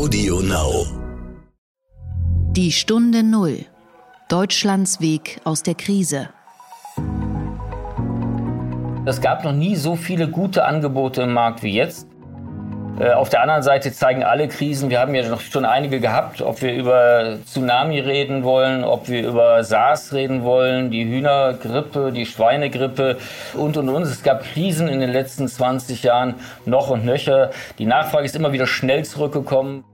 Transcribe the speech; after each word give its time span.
Audio 0.00 0.40
Now. 0.40 0.86
Die 2.52 2.72
Stunde 2.72 3.22
Null. 3.22 3.66
Deutschlands 4.30 5.02
Weg 5.02 5.42
aus 5.44 5.62
der 5.62 5.74
Krise. 5.74 6.30
Es 9.04 9.20
gab 9.20 9.44
noch 9.44 9.52
nie 9.52 9.76
so 9.76 9.96
viele 9.96 10.28
gute 10.28 10.64
Angebote 10.64 11.20
im 11.20 11.34
Markt 11.34 11.62
wie 11.62 11.74
jetzt. 11.74 12.08
Äh, 12.98 13.12
auf 13.12 13.28
der 13.28 13.42
anderen 13.42 13.62
Seite 13.62 13.92
zeigen 13.92 14.24
alle 14.24 14.48
Krisen, 14.48 14.88
wir 14.88 15.00
haben 15.00 15.14
ja 15.14 15.26
noch 15.28 15.40
schon 15.40 15.66
einige 15.66 16.00
gehabt, 16.00 16.40
ob 16.42 16.60
wir 16.60 16.74
über 16.74 17.38
Tsunami 17.44 18.00
reden 18.00 18.42
wollen, 18.42 18.84
ob 18.84 19.08
wir 19.08 19.26
über 19.26 19.64
SARS 19.64 20.12
reden 20.14 20.44
wollen, 20.44 20.90
die 20.90 21.04
Hühnergrippe, 21.04 22.12
die 22.12 22.24
Schweinegrippe 22.24 23.18
und 23.54 23.76
und 23.76 23.88
und. 23.90 24.02
Es 24.02 24.22
gab 24.22 24.44
Krisen 24.44 24.88
in 24.88 25.00
den 25.00 25.10
letzten 25.10 25.46
20 25.46 26.02
Jahren 26.02 26.34
noch 26.66 26.88
und 26.88 27.04
nöcher. 27.04 27.50
Die 27.78 27.86
Nachfrage 27.86 28.24
ist 28.24 28.36
immer 28.36 28.52
wieder 28.52 28.66
schnell 28.66 29.04
zurückgekommen. 29.04 29.84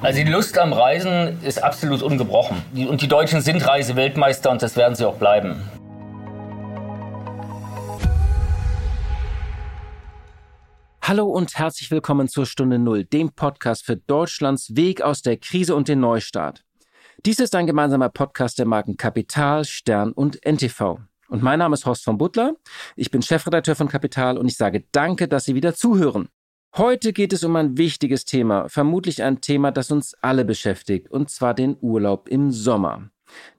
Also 0.00 0.22
die 0.22 0.30
Lust 0.30 0.56
am 0.58 0.72
Reisen 0.72 1.42
ist 1.42 1.60
absolut 1.60 2.02
ungebrochen. 2.02 2.62
Und 2.88 3.02
die 3.02 3.08
Deutschen 3.08 3.40
sind 3.40 3.66
Reiseweltmeister 3.66 4.48
und 4.48 4.62
das 4.62 4.76
werden 4.76 4.94
sie 4.94 5.04
auch 5.04 5.16
bleiben. 5.16 5.60
Hallo 11.02 11.24
und 11.26 11.58
herzlich 11.58 11.90
willkommen 11.90 12.28
zur 12.28 12.46
Stunde 12.46 12.78
Null, 12.78 13.06
dem 13.06 13.32
Podcast 13.32 13.84
für 13.84 13.96
Deutschlands 13.96 14.76
Weg 14.76 15.02
aus 15.02 15.22
der 15.22 15.36
Krise 15.36 15.74
und 15.74 15.88
den 15.88 15.98
Neustart. 15.98 16.64
Dies 17.26 17.40
ist 17.40 17.56
ein 17.56 17.66
gemeinsamer 17.66 18.08
Podcast 18.08 18.60
der 18.60 18.66
Marken 18.66 18.96
Kapital, 18.96 19.64
Stern 19.64 20.12
und 20.12 20.38
NTV. 20.46 21.00
Und 21.28 21.42
mein 21.42 21.58
Name 21.58 21.74
ist 21.74 21.86
Horst 21.86 22.04
von 22.04 22.18
Butler. 22.18 22.54
Ich 22.94 23.10
bin 23.10 23.20
Chefredakteur 23.20 23.74
von 23.74 23.88
Kapital 23.88 24.38
und 24.38 24.46
ich 24.46 24.56
sage 24.56 24.84
danke, 24.92 25.26
dass 25.26 25.44
Sie 25.44 25.56
wieder 25.56 25.74
zuhören. 25.74 26.28
Heute 26.76 27.12
geht 27.12 27.32
es 27.32 27.42
um 27.44 27.56
ein 27.56 27.76
wichtiges 27.78 28.24
Thema, 28.24 28.68
vermutlich 28.68 29.22
ein 29.22 29.40
Thema, 29.40 29.72
das 29.72 29.90
uns 29.90 30.14
alle 30.20 30.44
beschäftigt, 30.44 31.10
und 31.10 31.30
zwar 31.30 31.54
den 31.54 31.76
Urlaub 31.80 32.28
im 32.28 32.52
Sommer. 32.52 33.10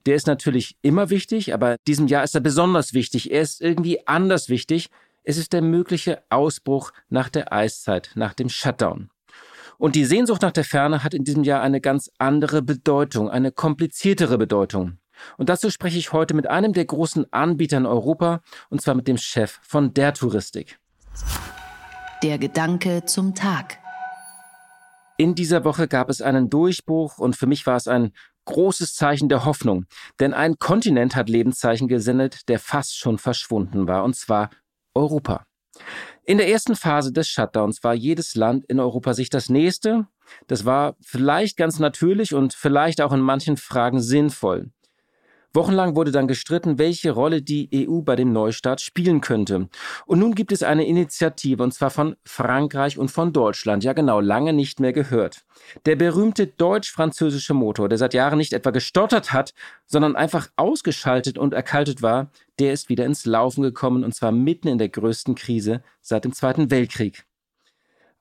Der 0.06 0.16
ist 0.16 0.26
natürlich 0.26 0.76
immer 0.82 1.10
wichtig, 1.10 1.52
aber 1.52 1.76
diesem 1.86 2.06
Jahr 2.06 2.24
ist 2.24 2.34
er 2.34 2.40
besonders 2.40 2.94
wichtig. 2.94 3.30
Er 3.30 3.42
ist 3.42 3.60
irgendwie 3.60 4.06
anders 4.06 4.48
wichtig, 4.48 4.88
es 5.22 5.36
ist 5.36 5.52
der 5.52 5.62
mögliche 5.62 6.22
Ausbruch 6.30 6.92
nach 7.08 7.28
der 7.28 7.52
Eiszeit, 7.52 8.10
nach 8.14 8.32
dem 8.32 8.48
Shutdown. 8.48 9.10
Und 9.76 9.96
die 9.96 10.04
Sehnsucht 10.04 10.42
nach 10.42 10.52
der 10.52 10.64
Ferne 10.64 11.04
hat 11.04 11.14
in 11.14 11.24
diesem 11.24 11.44
Jahr 11.44 11.62
eine 11.62 11.80
ganz 11.80 12.10
andere 12.18 12.62
Bedeutung, 12.62 13.30
eine 13.30 13.52
kompliziertere 13.52 14.38
Bedeutung. 14.38 14.98
Und 15.36 15.48
dazu 15.48 15.70
spreche 15.70 15.98
ich 15.98 16.12
heute 16.12 16.34
mit 16.34 16.46
einem 16.46 16.72
der 16.72 16.84
großen 16.84 17.30
Anbieter 17.32 17.76
in 17.76 17.86
Europa, 17.86 18.40
und 18.70 18.80
zwar 18.80 18.94
mit 18.94 19.08
dem 19.08 19.18
Chef 19.18 19.58
von 19.62 19.92
der 19.92 20.14
Touristik. 20.14 20.78
Der 22.22 22.36
Gedanke 22.36 23.06
zum 23.06 23.34
Tag. 23.34 23.78
In 25.16 25.34
dieser 25.34 25.64
Woche 25.64 25.88
gab 25.88 26.10
es 26.10 26.20
einen 26.20 26.50
Durchbruch 26.50 27.16
und 27.16 27.34
für 27.34 27.46
mich 27.46 27.66
war 27.66 27.76
es 27.76 27.88
ein 27.88 28.12
großes 28.44 28.94
Zeichen 28.94 29.30
der 29.30 29.46
Hoffnung, 29.46 29.86
denn 30.18 30.34
ein 30.34 30.58
Kontinent 30.58 31.16
hat 31.16 31.30
Lebenszeichen 31.30 31.88
gesendet, 31.88 32.46
der 32.50 32.58
fast 32.58 32.98
schon 32.98 33.16
verschwunden 33.16 33.88
war, 33.88 34.04
und 34.04 34.16
zwar 34.16 34.50
Europa. 34.94 35.46
In 36.26 36.36
der 36.36 36.50
ersten 36.50 36.76
Phase 36.76 37.10
des 37.10 37.26
Shutdowns 37.26 37.82
war 37.82 37.94
jedes 37.94 38.34
Land 38.34 38.66
in 38.66 38.80
Europa 38.80 39.14
sich 39.14 39.30
das 39.30 39.48
nächste. 39.48 40.06
Das 40.46 40.66
war 40.66 40.96
vielleicht 41.00 41.56
ganz 41.56 41.78
natürlich 41.78 42.34
und 42.34 42.52
vielleicht 42.52 43.00
auch 43.00 43.12
in 43.12 43.20
manchen 43.20 43.56
Fragen 43.56 44.00
sinnvoll. 44.00 44.70
Wochenlang 45.52 45.96
wurde 45.96 46.12
dann 46.12 46.28
gestritten, 46.28 46.78
welche 46.78 47.10
Rolle 47.10 47.42
die 47.42 47.68
EU 47.88 48.02
bei 48.02 48.14
dem 48.14 48.32
Neustart 48.32 48.80
spielen 48.80 49.20
könnte. 49.20 49.68
Und 50.06 50.20
nun 50.20 50.36
gibt 50.36 50.52
es 50.52 50.62
eine 50.62 50.86
Initiative, 50.86 51.62
und 51.62 51.74
zwar 51.74 51.90
von 51.90 52.14
Frankreich 52.24 52.98
und 52.98 53.10
von 53.10 53.32
Deutschland. 53.32 53.82
Ja 53.82 53.92
genau, 53.92 54.20
lange 54.20 54.52
nicht 54.52 54.78
mehr 54.78 54.92
gehört. 54.92 55.44
Der 55.86 55.96
berühmte 55.96 56.46
deutsch-französische 56.46 57.54
Motor, 57.54 57.88
der 57.88 57.98
seit 57.98 58.14
Jahren 58.14 58.38
nicht 58.38 58.52
etwa 58.52 58.70
gestottert 58.70 59.32
hat, 59.32 59.52
sondern 59.86 60.14
einfach 60.14 60.48
ausgeschaltet 60.54 61.36
und 61.36 61.52
erkaltet 61.52 62.00
war, 62.00 62.30
der 62.60 62.72
ist 62.72 62.88
wieder 62.88 63.04
ins 63.04 63.26
Laufen 63.26 63.62
gekommen, 63.62 64.04
und 64.04 64.14
zwar 64.14 64.30
mitten 64.30 64.68
in 64.68 64.78
der 64.78 64.88
größten 64.88 65.34
Krise 65.34 65.82
seit 66.00 66.24
dem 66.24 66.32
Zweiten 66.32 66.70
Weltkrieg. 66.70 67.24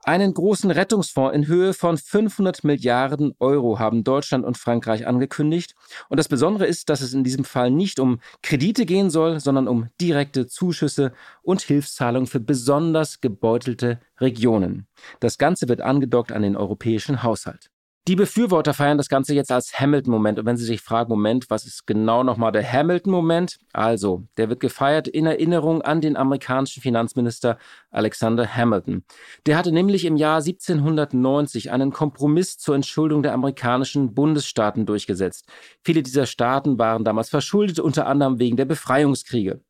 Einen 0.03 0.33
großen 0.33 0.71
Rettungsfonds 0.71 1.35
in 1.35 1.47
Höhe 1.47 1.73
von 1.73 1.97
500 1.97 2.63
Milliarden 2.63 3.33
Euro 3.39 3.79
haben 3.79 4.05
Deutschland 4.05 4.45
und 4.45 4.57
Frankreich 4.57 5.05
angekündigt. 5.05 5.75
Und 6.07 6.17
das 6.17 6.29
Besondere 6.29 6.67
ist, 6.67 6.89
dass 6.89 7.01
es 7.01 7.13
in 7.13 7.25
diesem 7.25 7.43
Fall 7.43 7.69
nicht 7.69 7.99
um 7.99 8.19
Kredite 8.41 8.85
gehen 8.85 9.09
soll, 9.09 9.41
sondern 9.41 9.67
um 9.67 9.89
direkte 9.99 10.47
Zuschüsse 10.47 11.11
und 11.41 11.61
Hilfszahlungen 11.61 12.27
für 12.27 12.39
besonders 12.39 13.19
gebeutelte 13.19 13.99
Regionen. 14.21 14.87
Das 15.19 15.37
Ganze 15.37 15.67
wird 15.67 15.81
angedockt 15.81 16.31
an 16.31 16.43
den 16.43 16.55
europäischen 16.55 17.21
Haushalt. 17.21 17.69
Die 18.09 18.15
Befürworter 18.15 18.73
feiern 18.73 18.97
das 18.97 19.07
Ganze 19.07 19.35
jetzt 19.35 19.51
als 19.51 19.79
Hamilton-Moment. 19.79 20.39
Und 20.39 20.47
wenn 20.47 20.57
Sie 20.57 20.65
sich 20.65 20.81
fragen, 20.81 21.11
Moment, 21.11 21.51
was 21.51 21.67
ist 21.67 21.85
genau 21.85 22.23
nochmal 22.23 22.51
der 22.51 22.67
Hamilton-Moment? 22.67 23.59
Also, 23.71 24.23
der 24.35 24.49
wird 24.49 24.61
gefeiert 24.61 25.07
in 25.07 25.27
Erinnerung 25.27 25.83
an 25.83 26.01
den 26.01 26.17
amerikanischen 26.17 26.81
Finanzminister 26.81 27.59
Alexander 27.91 28.47
Hamilton. 28.47 29.03
Der 29.45 29.59
hatte 29.59 29.71
nämlich 29.71 30.05
im 30.05 30.17
Jahr 30.17 30.37
1790 30.37 31.69
einen 31.69 31.91
Kompromiss 31.93 32.57
zur 32.57 32.73
Entschuldung 32.73 33.21
der 33.21 33.35
amerikanischen 33.35 34.15
Bundesstaaten 34.15 34.87
durchgesetzt. 34.87 35.45
Viele 35.83 36.01
dieser 36.01 36.25
Staaten 36.25 36.79
waren 36.79 37.03
damals 37.03 37.29
verschuldet, 37.29 37.79
unter 37.79 38.07
anderem 38.07 38.39
wegen 38.39 38.57
der 38.57 38.65
Befreiungskriege. 38.65 39.61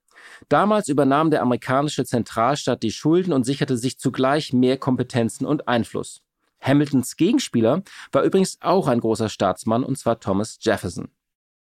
Damals 0.47 0.87
übernahm 0.87 1.29
der 1.29 1.41
amerikanische 1.41 2.05
Zentralstaat 2.05 2.83
die 2.83 2.91
Schulden 2.91 3.33
und 3.33 3.43
sicherte 3.43 3.75
sich 3.75 3.99
zugleich 3.99 4.53
mehr 4.53 4.77
Kompetenzen 4.77 5.45
und 5.45 5.67
Einfluss. 5.67 6.21
Hamiltons 6.61 7.15
Gegenspieler 7.15 7.83
war 8.11 8.23
übrigens 8.23 8.57
auch 8.61 8.87
ein 8.87 8.99
großer 8.99 9.29
Staatsmann, 9.29 9.83
und 9.83 9.97
zwar 9.97 10.19
Thomas 10.19 10.57
Jefferson. 10.61 11.09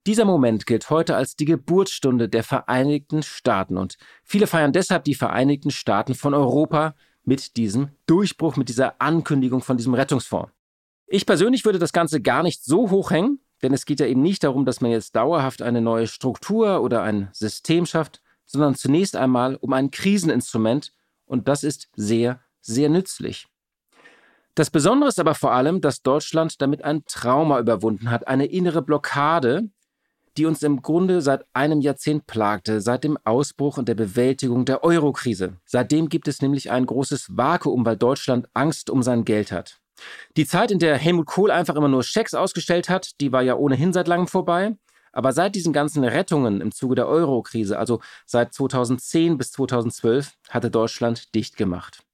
Dieser 0.08 0.26
Moment 0.26 0.68
gilt 0.68 0.92
heute 0.92 1.16
als 1.16 1.36
die 1.36 1.46
Geburtsstunde 1.46 2.30
der 2.30 2.44
Vereinigten 2.44 3.24
Staaten 3.24 3.78
und 3.78 3.98
viele 4.24 4.46
feiern 4.46 4.72
deshalb 4.72 5.04
die 5.04 5.16
Vereinigten 5.16 5.72
Staaten 5.72 6.14
von 6.14 6.36
Europa 6.36 6.94
mit 7.24 7.58
diesem 7.58 7.90
Durchbruch, 8.06 8.56
mit 8.56 8.70
dieser 8.70 9.02
Ankündigung 9.02 9.62
von 9.62 9.78
diesem 9.78 9.96
Rettungsfonds. 9.96 10.52
Ich 11.08 11.26
persönlich 11.26 11.66
würde 11.66 11.80
das 11.80 11.92
Ganze 11.92 12.22
gar 12.22 12.44
nicht 12.44 12.64
so 12.64 12.92
hoch 12.92 13.10
hängen, 13.10 13.40
denn 13.64 13.74
es 13.74 13.86
geht 13.86 14.00
ja 14.00 14.06
eben 14.06 14.22
nicht 14.22 14.44
darum, 14.44 14.66
dass 14.66 14.80
man 14.80 14.92
jetzt 14.92 15.16
dauerhaft 15.16 15.64
eine 15.64 15.82
neue 15.82 16.06
Struktur 16.06 16.82
oder 16.82 17.02
ein 17.02 17.30
System 17.34 17.88
schafft, 17.88 18.22
sondern 18.46 18.76
zunächst 18.76 19.16
einmal 19.16 19.56
um 19.56 19.74
ein 19.74 19.90
Kriseninstrument 19.90 20.94
und 21.26 21.48
das 21.48 21.64
ist 21.64 21.90
sehr, 21.96 22.42
sehr 22.62 22.90
nützlich. 22.90 23.48
Das 24.56 24.72
Besondere 24.72 25.10
ist 25.10 25.20
aber 25.20 25.36
vor 25.36 25.52
allem, 25.52 25.82
dass 25.82 26.02
Deutschland 26.02 26.62
damit 26.62 26.82
ein 26.82 27.04
Trauma 27.06 27.60
überwunden 27.60 28.10
hat, 28.10 28.30
eine 28.30 28.46
innere 28.46 28.82
Blockade, 28.82 29.70
die 30.38 30.46
uns 30.46 30.64
im 30.64 30.82
Grunde 30.82 31.22
seit 31.22 31.46
einem 31.54 31.82
Jahrzehnt 31.82 32.26
plagte, 32.26 32.80
seit 32.80 33.04
dem 33.04 33.18
Ausbruch 33.26 33.78
und 33.78 33.90
der 33.90 33.96
Bewältigung 33.96 34.64
der 34.64 34.84
Eurokrise. 34.84 35.58
Seitdem 35.66 36.08
gibt 36.08 36.30
es 36.30 36.42
nämlich 36.42 36.72
ein 36.72 36.86
großes 36.86 37.36
Vakuum, 37.36 37.86
weil 37.86 37.98
Deutschland 37.98 38.48
Angst 38.54 38.90
um 38.90 39.04
sein 39.04 39.26
Geld 39.26 39.52
hat. 39.52 39.80
Die 40.38 40.46
Zeit, 40.46 40.72
in 40.72 40.80
der 40.80 40.98
Helmut 40.98 41.26
Kohl 41.26 41.52
einfach 41.52 41.76
immer 41.76 41.88
nur 41.90 42.04
Schecks 42.04 42.34
ausgestellt 42.34 42.88
hat, 42.88 43.20
die 43.20 43.34
war 43.34 43.42
ja 43.42 43.56
ohnehin 43.56 43.92
seit 43.92 44.08
langem 44.08 44.28
vorbei. 44.28 44.78
Aber 45.12 45.32
seit 45.32 45.56
diesen 45.56 45.72
ganzen 45.72 46.04
Rettungen 46.04 46.60
im 46.60 46.74
Zuge 46.74 46.96
der 46.96 47.08
Eurokrise, 47.08 47.80
also 47.80 48.02
seit 48.26 48.54
2010 48.54 49.38
bis 49.38 49.52
2012, 49.52 50.34
hatte 50.50 50.70
Deutschland 50.70 51.34
dicht 51.36 51.56
gemacht. 51.56 52.06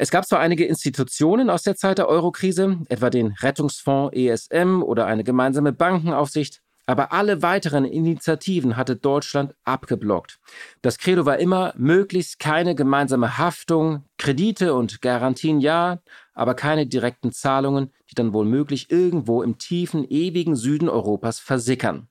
Es 0.00 0.12
gab 0.12 0.24
zwar 0.24 0.38
einige 0.38 0.64
Institutionen 0.64 1.50
aus 1.50 1.64
der 1.64 1.74
Zeit 1.74 1.98
der 1.98 2.08
Eurokrise, 2.08 2.78
etwa 2.88 3.10
den 3.10 3.34
Rettungsfonds 3.40 4.14
ESM 4.14 4.80
oder 4.80 5.06
eine 5.06 5.24
gemeinsame 5.24 5.72
Bankenaufsicht, 5.72 6.60
aber 6.86 7.10
alle 7.12 7.42
weiteren 7.42 7.84
Initiativen 7.84 8.76
hatte 8.76 8.94
Deutschland 8.94 9.56
abgeblockt. 9.64 10.38
Das 10.82 10.98
Credo 10.98 11.26
war 11.26 11.38
immer, 11.38 11.74
möglichst 11.76 12.38
keine 12.38 12.76
gemeinsame 12.76 13.38
Haftung, 13.38 14.04
Kredite 14.18 14.72
und 14.72 15.02
Garantien 15.02 15.58
ja, 15.58 15.98
aber 16.32 16.54
keine 16.54 16.86
direkten 16.86 17.32
Zahlungen, 17.32 17.90
die 18.08 18.14
dann 18.14 18.32
wohl 18.32 18.44
möglich 18.44 18.92
irgendwo 18.92 19.42
im 19.42 19.58
tiefen, 19.58 20.08
ewigen 20.08 20.54
Süden 20.54 20.88
Europas 20.88 21.40
versickern. 21.40 22.06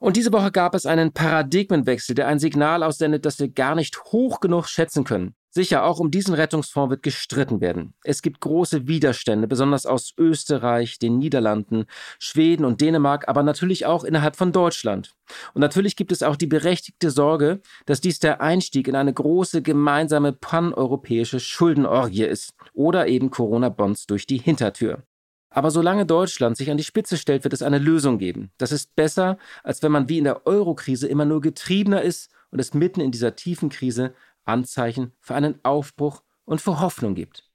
Und 0.00 0.16
diese 0.16 0.32
Woche 0.32 0.50
gab 0.50 0.74
es 0.74 0.84
einen 0.84 1.12
Paradigmenwechsel, 1.12 2.16
der 2.16 2.26
ein 2.26 2.40
Signal 2.40 2.82
aussendet, 2.82 3.24
das 3.24 3.38
wir 3.38 3.46
gar 3.46 3.76
nicht 3.76 4.02
hoch 4.06 4.40
genug 4.40 4.66
schätzen 4.66 5.04
können. 5.04 5.36
Sicher, 5.54 5.84
auch 5.84 6.00
um 6.00 6.10
diesen 6.10 6.32
Rettungsfonds 6.32 6.88
wird 6.88 7.02
gestritten 7.02 7.60
werden. 7.60 7.92
Es 8.04 8.22
gibt 8.22 8.40
große 8.40 8.88
Widerstände, 8.88 9.46
besonders 9.46 9.84
aus 9.84 10.14
Österreich, 10.16 10.98
den 10.98 11.18
Niederlanden, 11.18 11.84
Schweden 12.18 12.64
und 12.64 12.80
Dänemark, 12.80 13.28
aber 13.28 13.42
natürlich 13.42 13.84
auch 13.84 14.02
innerhalb 14.02 14.36
von 14.36 14.52
Deutschland. 14.52 15.14
Und 15.52 15.60
natürlich 15.60 15.94
gibt 15.94 16.10
es 16.10 16.22
auch 16.22 16.36
die 16.36 16.46
berechtigte 16.46 17.10
Sorge, 17.10 17.60
dass 17.84 18.00
dies 18.00 18.18
der 18.18 18.40
Einstieg 18.40 18.88
in 18.88 18.96
eine 18.96 19.12
große 19.12 19.60
gemeinsame 19.60 20.32
paneuropäische 20.32 21.38
Schuldenorgie 21.38 22.24
ist 22.24 22.54
oder 22.72 23.06
eben 23.06 23.28
Corona-Bonds 23.28 24.06
durch 24.06 24.26
die 24.26 24.38
Hintertür. 24.38 25.02
Aber 25.50 25.70
solange 25.70 26.06
Deutschland 26.06 26.56
sich 26.56 26.70
an 26.70 26.78
die 26.78 26.82
Spitze 26.82 27.18
stellt, 27.18 27.44
wird 27.44 27.52
es 27.52 27.60
eine 27.60 27.78
Lösung 27.78 28.16
geben. 28.16 28.50
Das 28.56 28.72
ist 28.72 28.96
besser, 28.96 29.36
als 29.62 29.82
wenn 29.82 29.92
man 29.92 30.08
wie 30.08 30.16
in 30.16 30.24
der 30.24 30.46
Eurokrise 30.46 31.08
immer 31.08 31.26
nur 31.26 31.42
getriebener 31.42 32.00
ist 32.00 32.30
und 32.50 32.58
es 32.58 32.72
mitten 32.72 33.00
in 33.00 33.10
dieser 33.10 33.36
tiefen 33.36 33.68
Krise 33.68 34.14
Anzeichen 34.44 35.12
für 35.20 35.34
einen 35.34 35.58
Aufbruch 35.64 36.22
und 36.44 36.60
für 36.60 36.80
Hoffnung 36.80 37.14
gibt. 37.14 37.48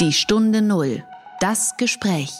Die 0.00 0.12
Stunde 0.12 0.62
Null. 0.62 1.04
Das 1.40 1.76
Gespräch. 1.76 2.32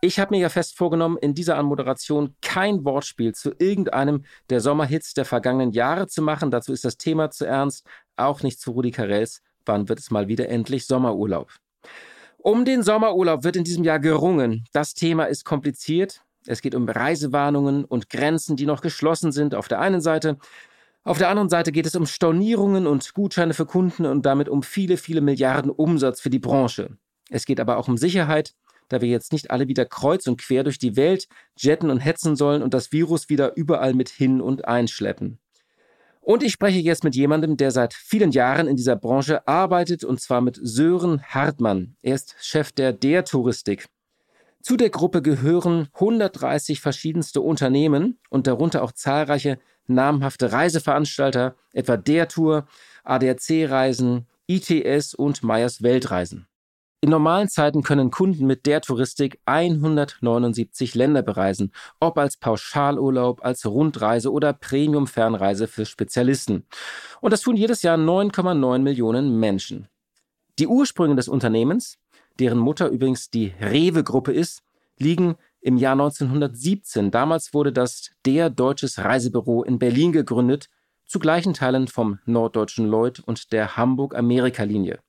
Ich 0.00 0.20
habe 0.20 0.34
mir 0.34 0.40
ja 0.40 0.48
fest 0.48 0.76
vorgenommen, 0.76 1.18
in 1.20 1.34
dieser 1.34 1.58
Anmoderation 1.58 2.36
kein 2.40 2.84
Wortspiel 2.84 3.34
zu 3.34 3.52
irgendeinem 3.58 4.24
der 4.48 4.60
Sommerhits 4.60 5.12
der 5.12 5.24
vergangenen 5.24 5.72
Jahre 5.72 6.06
zu 6.06 6.22
machen. 6.22 6.52
Dazu 6.52 6.72
ist 6.72 6.84
das 6.84 6.98
Thema 6.98 7.30
zu 7.30 7.44
ernst. 7.44 7.84
Auch 8.16 8.42
nicht 8.42 8.60
zu 8.60 8.70
Rudi 8.70 8.92
Carells. 8.92 9.42
Wann 9.66 9.88
wird 9.88 9.98
es 9.98 10.12
mal 10.12 10.28
wieder 10.28 10.48
endlich 10.48 10.86
Sommerurlaub? 10.86 11.50
Um 12.38 12.64
den 12.64 12.84
Sommerurlaub 12.84 13.42
wird 13.42 13.56
in 13.56 13.64
diesem 13.64 13.82
Jahr 13.82 13.98
gerungen. 13.98 14.64
Das 14.72 14.94
Thema 14.94 15.24
ist 15.24 15.44
kompliziert. 15.44 16.22
Es 16.46 16.62
geht 16.62 16.76
um 16.76 16.88
Reisewarnungen 16.88 17.84
und 17.84 18.08
Grenzen, 18.08 18.56
die 18.56 18.66
noch 18.66 18.80
geschlossen 18.80 19.32
sind 19.32 19.54
auf 19.54 19.66
der 19.66 19.80
einen 19.80 20.00
Seite. 20.00 20.38
Auf 21.08 21.16
der 21.16 21.30
anderen 21.30 21.48
Seite 21.48 21.72
geht 21.72 21.86
es 21.86 21.96
um 21.96 22.04
Stornierungen 22.04 22.86
und 22.86 23.14
Gutscheine 23.14 23.54
für 23.54 23.64
Kunden 23.64 24.04
und 24.04 24.26
damit 24.26 24.50
um 24.50 24.62
viele, 24.62 24.98
viele 24.98 25.22
Milliarden 25.22 25.70
Umsatz 25.70 26.20
für 26.20 26.28
die 26.28 26.38
Branche. 26.38 26.98
Es 27.30 27.46
geht 27.46 27.60
aber 27.60 27.78
auch 27.78 27.88
um 27.88 27.96
Sicherheit, 27.96 28.54
da 28.88 29.00
wir 29.00 29.08
jetzt 29.08 29.32
nicht 29.32 29.50
alle 29.50 29.68
wieder 29.68 29.86
kreuz 29.86 30.26
und 30.26 30.38
quer 30.38 30.64
durch 30.64 30.78
die 30.78 30.96
Welt 30.96 31.26
jetten 31.56 31.88
und 31.88 32.00
hetzen 32.00 32.36
sollen 32.36 32.60
und 32.60 32.74
das 32.74 32.92
Virus 32.92 33.30
wieder 33.30 33.56
überall 33.56 33.94
mit 33.94 34.10
hin 34.10 34.42
und 34.42 34.68
einschleppen. 34.68 35.38
Und 36.20 36.42
ich 36.42 36.52
spreche 36.52 36.80
jetzt 36.80 37.04
mit 37.04 37.14
jemandem, 37.14 37.56
der 37.56 37.70
seit 37.70 37.94
vielen 37.94 38.30
Jahren 38.30 38.68
in 38.68 38.76
dieser 38.76 38.96
Branche 38.96 39.48
arbeitet, 39.48 40.04
und 40.04 40.20
zwar 40.20 40.42
mit 40.42 40.60
Sören 40.60 41.22
Hartmann. 41.22 41.96
Er 42.02 42.16
ist 42.16 42.36
Chef 42.38 42.70
der 42.72 42.92
Der 42.92 43.24
Touristik. 43.24 43.88
Zu 44.62 44.76
der 44.76 44.90
Gruppe 44.90 45.22
gehören 45.22 45.88
130 45.94 46.80
verschiedenste 46.80 47.40
Unternehmen 47.40 48.18
und 48.28 48.46
darunter 48.46 48.82
auch 48.82 48.92
zahlreiche 48.92 49.58
namhafte 49.86 50.52
Reiseveranstalter, 50.52 51.56
etwa 51.72 51.96
Der 51.96 52.28
Tour, 52.28 52.66
ADAC 53.04 53.68
Reisen, 53.68 54.26
ITS 54.46 55.14
und 55.14 55.42
Meyers 55.42 55.82
Weltreisen. 55.82 56.48
In 57.00 57.10
normalen 57.10 57.48
Zeiten 57.48 57.84
können 57.84 58.10
Kunden 58.10 58.46
mit 58.46 58.66
der 58.66 58.80
Touristik 58.80 59.40
179 59.44 60.96
Länder 60.96 61.22
bereisen, 61.22 61.72
ob 62.00 62.18
als 62.18 62.36
Pauschalurlaub, 62.36 63.44
als 63.44 63.64
Rundreise 63.64 64.32
oder 64.32 64.52
Premium-Fernreise 64.52 65.68
für 65.68 65.86
Spezialisten. 65.86 66.66
Und 67.20 67.32
das 67.32 67.42
tun 67.42 67.56
jedes 67.56 67.82
Jahr 67.82 67.96
9,9 67.96 68.80
Millionen 68.80 69.38
Menschen. 69.38 69.86
Die 70.58 70.66
Ursprünge 70.66 71.14
des 71.14 71.28
Unternehmens, 71.28 71.98
deren 72.38 72.58
Mutter 72.58 72.88
übrigens 72.88 73.30
die 73.30 73.52
Rewe-Gruppe 73.60 74.32
ist, 74.32 74.62
liegen 74.98 75.36
im 75.60 75.76
Jahr 75.76 75.92
1917. 75.92 77.10
Damals 77.10 77.52
wurde 77.52 77.72
das 77.72 78.10
der 78.24 78.50
Deutsches 78.50 78.98
Reisebüro 78.98 79.62
in 79.62 79.78
Berlin 79.78 80.12
gegründet, 80.12 80.68
zu 81.06 81.18
gleichen 81.18 81.54
Teilen 81.54 81.88
vom 81.88 82.18
Norddeutschen 82.26 82.86
Lloyd 82.86 83.20
und 83.20 83.52
der 83.52 83.76
Hamburg-Amerika-Linie. 83.76 85.00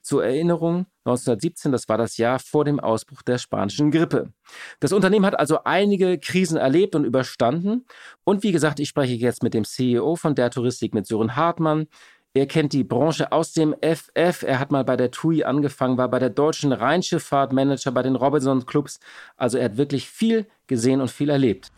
Zur 0.00 0.24
Erinnerung, 0.24 0.86
1917, 1.04 1.72
das 1.72 1.88
war 1.88 1.98
das 1.98 2.16
Jahr 2.16 2.38
vor 2.38 2.64
dem 2.64 2.80
Ausbruch 2.80 3.22
der 3.22 3.38
spanischen 3.38 3.90
Grippe. 3.90 4.32
Das 4.80 4.92
Unternehmen 4.92 5.26
hat 5.26 5.38
also 5.38 5.64
einige 5.64 6.18
Krisen 6.18 6.56
erlebt 6.56 6.94
und 6.94 7.04
überstanden. 7.04 7.84
Und 8.24 8.42
wie 8.42 8.52
gesagt, 8.52 8.80
ich 8.80 8.88
spreche 8.88 9.14
jetzt 9.14 9.42
mit 9.42 9.54
dem 9.54 9.64
CEO 9.64 10.16
von 10.16 10.34
der 10.34 10.50
Touristik, 10.50 10.94
mit 10.94 11.06
Sören 11.06 11.36
Hartmann. 11.36 11.86
Er 12.34 12.46
kennt 12.46 12.72
die 12.72 12.82
Branche 12.82 13.30
aus 13.30 13.52
dem 13.52 13.74
FF. 13.82 14.42
Er 14.42 14.58
hat 14.58 14.70
mal 14.70 14.84
bei 14.84 14.96
der 14.96 15.10
TUI 15.10 15.44
angefangen, 15.44 15.98
war 15.98 16.08
bei 16.08 16.18
der 16.18 16.30
deutschen 16.30 16.72
Rheinschifffahrt 16.72 17.52
Manager 17.52 17.92
bei 17.92 18.02
den 18.02 18.16
Robinson 18.16 18.64
Clubs. 18.64 19.00
Also 19.36 19.58
er 19.58 19.66
hat 19.66 19.76
wirklich 19.76 20.08
viel 20.08 20.46
gesehen 20.66 21.00
und 21.00 21.10
viel 21.10 21.28
erlebt. 21.28 21.70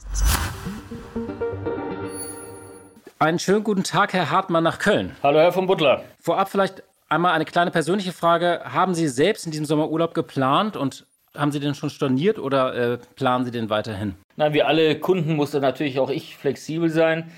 Einen 3.19 3.39
schönen 3.39 3.65
guten 3.65 3.83
Tag, 3.83 4.13
Herr 4.13 4.31
Hartmann, 4.31 4.63
nach 4.63 4.79
Köln. 4.79 5.17
Hallo, 5.23 5.41
Herr 5.41 5.53
von 5.53 5.67
Butler. 5.67 6.05
Vorab 6.21 6.49
vielleicht 6.49 6.83
Einmal 7.09 7.33
eine 7.33 7.45
kleine 7.45 7.71
persönliche 7.71 8.13
Frage. 8.13 8.63
Haben 8.65 8.95
Sie 8.95 9.09
selbst 9.09 9.45
in 9.45 9.53
diesem 9.53 9.67
Sommer 9.67 9.91
Urlaub 9.91 10.15
geplant 10.15 10.77
und 10.77 11.07
haben 11.37 11.53
Sie 11.53 11.61
den 11.61 11.75
schon 11.75 11.91
storniert 11.91 12.39
oder 12.39 12.75
äh, 12.75 12.99
planen 13.15 13.45
Sie 13.45 13.51
den 13.51 13.71
weiterhin? 13.71 14.15
Nein, 14.37 14.53
wie 14.53 14.63
alle 14.63 14.99
Kunden 14.99 15.37
musste 15.37 15.61
natürlich 15.61 15.99
auch 15.99 16.11
ich 16.11 16.37
flexibel 16.37 16.89
sein. 16.91 17.31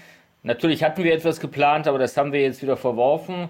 Natürlich 0.46 0.84
hatten 0.84 1.02
wir 1.02 1.12
etwas 1.12 1.40
geplant, 1.40 1.88
aber 1.88 1.98
das 1.98 2.16
haben 2.16 2.32
wir 2.32 2.40
jetzt 2.40 2.62
wieder 2.62 2.76
verworfen. 2.76 3.48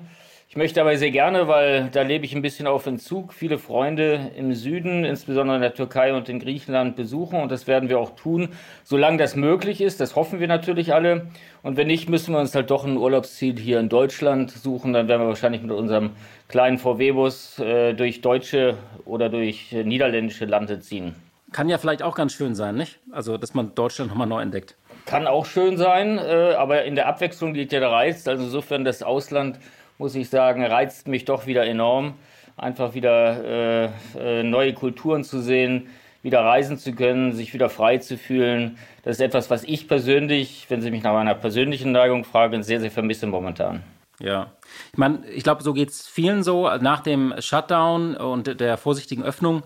Ich 0.48 0.56
möchte 0.56 0.80
aber 0.80 0.96
sehr 0.96 1.10
gerne, 1.10 1.46
weil 1.46 1.90
da 1.92 2.00
lebe 2.00 2.24
ich 2.24 2.34
ein 2.34 2.40
bisschen 2.40 2.66
auf 2.66 2.86
Entzug, 2.86 3.34
viele 3.34 3.58
Freunde 3.58 4.30
im 4.34 4.54
Süden, 4.54 5.04
insbesondere 5.04 5.56
in 5.56 5.60
der 5.60 5.74
Türkei 5.74 6.14
und 6.14 6.30
in 6.30 6.38
Griechenland 6.38 6.96
besuchen 6.96 7.38
und 7.38 7.52
das 7.52 7.66
werden 7.66 7.90
wir 7.90 7.98
auch 7.98 8.16
tun, 8.16 8.48
solange 8.82 9.18
das 9.18 9.36
möglich 9.36 9.82
ist. 9.82 10.00
Das 10.00 10.16
hoffen 10.16 10.40
wir 10.40 10.48
natürlich 10.48 10.94
alle. 10.94 11.26
Und 11.62 11.76
wenn 11.76 11.88
nicht, 11.88 12.08
müssen 12.08 12.32
wir 12.32 12.40
uns 12.40 12.54
halt 12.54 12.70
doch 12.70 12.86
ein 12.86 12.96
Urlaubsziel 12.96 13.58
hier 13.58 13.78
in 13.78 13.90
Deutschland 13.90 14.50
suchen. 14.50 14.94
Dann 14.94 15.06
werden 15.06 15.20
wir 15.20 15.28
wahrscheinlich 15.28 15.60
mit 15.60 15.72
unserem 15.72 16.12
kleinen 16.48 16.78
VW-Bus 16.78 17.58
äh, 17.58 17.92
durch 17.92 18.22
deutsche 18.22 18.78
oder 19.04 19.28
durch 19.28 19.70
äh, 19.74 19.84
niederländische 19.84 20.46
Lande 20.46 20.80
ziehen. 20.80 21.14
Kann 21.52 21.68
ja 21.68 21.76
vielleicht 21.76 22.02
auch 22.02 22.14
ganz 22.14 22.32
schön 22.32 22.54
sein, 22.54 22.76
nicht? 22.76 23.00
Also, 23.12 23.36
dass 23.36 23.52
man 23.52 23.74
Deutschland 23.74 24.10
nochmal 24.10 24.26
neu 24.26 24.40
entdeckt. 24.40 24.76
Kann 25.06 25.28
auch 25.28 25.46
schön 25.46 25.76
sein, 25.76 26.18
äh, 26.18 26.54
aber 26.58 26.84
in 26.84 26.96
der 26.96 27.06
Abwechslung 27.06 27.54
liegt 27.54 27.72
ja 27.72 27.78
der 27.78 27.92
Reiz. 27.92 28.26
Also 28.26 28.44
insofern 28.44 28.84
das 28.84 29.04
Ausland 29.04 29.58
muss 29.98 30.16
ich 30.16 30.28
sagen, 30.28 30.64
reizt 30.64 31.06
mich 31.06 31.24
doch 31.24 31.46
wieder 31.46 31.64
enorm, 31.64 32.14
einfach 32.56 32.94
wieder 32.94 33.44
äh, 33.44 33.90
äh, 34.18 34.42
neue 34.42 34.74
Kulturen 34.74 35.22
zu 35.22 35.40
sehen, 35.40 35.86
wieder 36.22 36.40
reisen 36.40 36.76
zu 36.76 36.92
können, 36.92 37.32
sich 37.32 37.54
wieder 37.54 37.68
frei 37.68 37.98
zu 37.98 38.18
fühlen. 38.18 38.78
Das 39.04 39.16
ist 39.16 39.22
etwas, 39.22 39.48
was 39.48 39.62
ich 39.62 39.86
persönlich, 39.86 40.66
wenn 40.68 40.82
Sie 40.82 40.90
mich 40.90 41.04
nach 41.04 41.12
meiner 41.12 41.36
persönlichen 41.36 41.92
Neigung 41.92 42.24
fragen, 42.24 42.64
sehr, 42.64 42.80
sehr 42.80 42.90
vermisse 42.90 43.28
momentan. 43.28 43.84
Ja, 44.18 44.50
ich 44.92 44.98
meine, 44.98 45.20
ich 45.28 45.44
glaube, 45.44 45.62
so 45.62 45.72
geht 45.72 45.90
es 45.90 46.08
vielen 46.08 46.42
so. 46.42 46.68
Nach 46.80 47.00
dem 47.00 47.32
Shutdown 47.38 48.16
und 48.16 48.60
der 48.60 48.76
vorsichtigen 48.76 49.22
Öffnung 49.22 49.62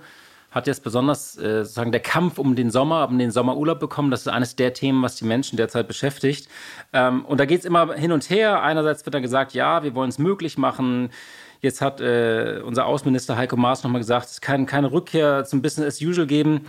hat 0.51 0.67
jetzt 0.67 0.83
besonders 0.83 1.37
äh, 1.39 1.65
sozusagen 1.65 1.93
der 1.93 2.01
Kampf 2.01 2.39
um 2.39 2.57
den 2.57 2.71
Sommer, 2.71 3.09
um 3.09 3.19
den 3.19 3.31
Sommerurlaub 3.31 3.79
bekommen. 3.79 4.11
Das 4.11 4.23
ist 4.23 4.29
eines 4.29 4.57
der 4.57 4.73
Themen, 4.73 5.03
was 5.03 5.17
die 5.17 5.25
Menschen 5.25 5.57
derzeit 5.57 5.87
beschäftigt. 5.87 6.49
Ähm, 6.93 7.25
und 7.25 7.39
da 7.39 7.45
geht 7.45 7.61
es 7.61 7.65
immer 7.65 7.95
hin 7.95 8.13
und 8.13 8.29
her. 8.31 8.63
Einerseits 8.63 9.07
wird 9.07 9.15
dann 9.15 9.23
gesagt, 9.23 9.55
ja, 9.55 9.83
wir 9.83 9.95
wollen 9.95 10.11
es 10.11 10.19
möglich 10.19 10.59
machen. 10.59 11.11
Jetzt 11.61 11.81
hat 11.81 12.01
äh, 12.01 12.61
unser 12.65 12.87
Außenminister 12.87 13.37
Heiko 13.37 13.57
Maas 13.57 13.85
nochmal 13.85 14.01
gesagt, 14.01 14.27
es 14.27 14.41
kann 14.41 14.67
keine 14.67 14.91
Rückkehr 14.93 15.45
zum 15.45 15.63
Business 15.63 15.87
as 15.97 16.03
usual 16.03 16.27
geben. 16.27 16.67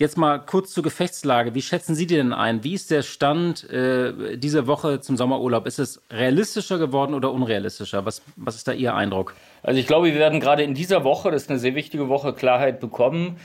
Jetzt 0.00 0.16
mal 0.16 0.38
kurz 0.38 0.72
zur 0.72 0.82
Gefechtslage. 0.82 1.54
Wie 1.54 1.60
schätzen 1.60 1.94
Sie 1.94 2.06
die 2.06 2.16
denn 2.16 2.32
ein? 2.32 2.64
Wie 2.64 2.72
ist 2.72 2.90
der 2.90 3.02
Stand 3.02 3.68
äh, 3.68 4.38
dieser 4.38 4.66
Woche 4.66 5.00
zum 5.00 5.18
Sommerurlaub? 5.18 5.66
Ist 5.66 5.78
es 5.78 6.00
realistischer 6.10 6.78
geworden 6.78 7.12
oder 7.12 7.30
unrealistischer? 7.30 8.06
Was, 8.06 8.22
was 8.36 8.56
ist 8.56 8.66
da 8.66 8.72
Ihr 8.72 8.94
Eindruck? 8.94 9.34
Also 9.62 9.78
ich 9.78 9.86
glaube, 9.86 10.06
wir 10.06 10.14
werden 10.14 10.40
gerade 10.40 10.62
in 10.62 10.72
dieser 10.72 11.04
Woche, 11.04 11.30
das 11.30 11.42
ist 11.42 11.50
eine 11.50 11.58
sehr 11.58 11.74
wichtige 11.74 12.08
Woche, 12.08 12.32
Klarheit 12.32 12.80
bekommen. 12.80 13.36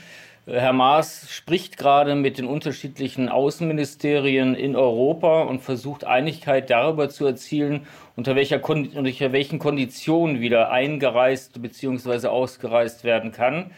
Äh, 0.46 0.58
Herr 0.58 0.72
Maas 0.72 1.26
spricht 1.28 1.76
gerade 1.76 2.14
mit 2.14 2.38
den 2.38 2.46
unterschiedlichen 2.46 3.28
Außenministerien 3.28 4.54
in 4.54 4.76
Europa 4.76 5.42
und 5.42 5.60
versucht 5.60 6.04
Einigkeit 6.04 6.70
darüber 6.70 7.10
zu 7.10 7.26
erzielen, 7.26 7.86
unter, 8.16 8.34
welcher 8.34 8.66
unter 8.66 9.32
welchen 9.32 9.58
Konditionen 9.58 10.40
wieder 10.40 10.70
eingereist 10.70 11.60
bzw. 11.60 12.28
ausgereist 12.28 13.04
werden 13.04 13.30
kann. 13.30 13.72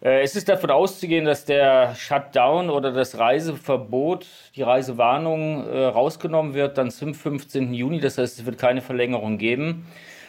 Äh, 0.00 0.22
es 0.22 0.36
ist 0.36 0.48
davon 0.48 0.70
auszugehen, 0.70 1.24
dass 1.24 1.44
der 1.44 1.94
Shutdown 1.94 2.70
oder 2.70 2.92
das 2.92 3.18
Reiseverbot, 3.18 4.26
die 4.54 4.62
Reisewarnung 4.62 5.66
äh, 5.66 5.84
rausgenommen 5.84 6.54
wird, 6.54 6.78
dann 6.78 6.90
zum 6.90 7.14
15. 7.14 7.72
Juni. 7.72 8.00
Das 8.00 8.18
heißt, 8.18 8.40
es 8.40 8.46
wird 8.46 8.58
keine 8.58 8.82
Verlängerung 8.82 9.38
geben, 9.38 9.86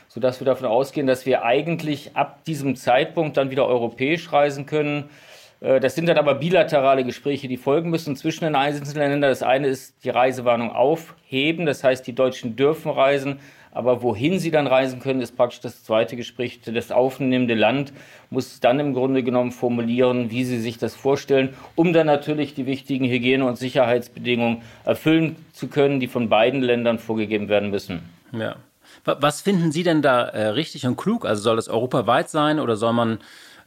sodass 0.08 0.40
wir 0.40 0.46
davon 0.46 0.68
ausgehen, 0.68 1.08
dass 1.08 1.26
wir 1.26 1.44
eigentlich 1.44 2.16
ab 2.16 2.44
diesem 2.46 2.76
Zeitpunkt 2.76 3.38
dann 3.38 3.52
wieder 3.52 3.68
europäisch 3.68 4.32
reisen 4.32 4.66
können. 4.66 5.10
Äh, 5.60 5.80
das 5.80 5.96
sind 5.96 6.08
dann 6.08 6.18
aber 6.18 6.36
bilaterale 6.36 7.04
Gespräche, 7.04 7.48
die 7.48 7.58
folgen 7.58 7.90
müssen 7.90 8.16
zwischen 8.16 8.46
den 8.46 8.56
einzelnen 8.56 8.96
Ländern. 8.96 9.22
Das 9.22 9.44
eine 9.44 9.68
ist 9.68 10.04
die 10.04 10.10
Reisewarnung 10.10 10.72
aufheben, 10.72 11.66
das 11.66 11.84
heißt, 11.84 12.08
die 12.08 12.16
Deutschen 12.16 12.56
dürfen 12.56 12.90
reisen, 12.92 13.40
aber 13.72 14.02
wohin 14.02 14.40
sie 14.40 14.52
dann 14.52 14.68
reisen 14.68 15.00
können, 15.00 15.22
ist 15.22 15.36
praktisch 15.36 15.60
das 15.62 15.84
zweite 15.84 16.16
Gespräch. 16.16 16.62
Das 16.66 16.92
aufnehmende 16.92 17.54
Land 17.54 17.94
muss 18.30 18.60
dann 18.60 18.80
im 18.80 18.94
Grunde 18.94 19.24
genommen 19.24 19.52
formulieren, 19.52 20.32
wie 20.32 20.44
sie 20.44 20.60
sich 20.60 20.78
das 20.78 20.96
vorstellen, 20.96 21.54
um 21.76 21.94
dann 21.94 22.08
natürlich 22.08 22.54
die 22.54 22.66
wichtigen 22.66 23.06
Hygiene- 23.06 23.46
und 23.46 23.58
Sicherheitsbedingungen 23.58 24.62
erfüllen 24.84 25.36
zu 25.54 25.68
können, 25.68 26.00
die 26.00 26.08
von 26.08 26.30
beiden 26.30 26.62
Ländern 26.62 27.00
vorgegeben 27.00 27.50
werden 27.50 27.70
müssen. 27.70 28.02
Ja. 28.32 28.56
Was 29.04 29.42
finden 29.42 29.72
Sie 29.72 29.84
denn 29.84 30.02
da 30.02 30.24
äh, 30.24 30.48
richtig 30.48 30.86
und 30.86 30.98
klug? 30.98 31.26
Also 31.26 31.42
soll 31.42 31.56
das 31.56 31.70
europaweit 31.70 32.30
sein 32.30 32.60
oder 32.60 32.76
soll 32.76 32.94
man 32.94 33.20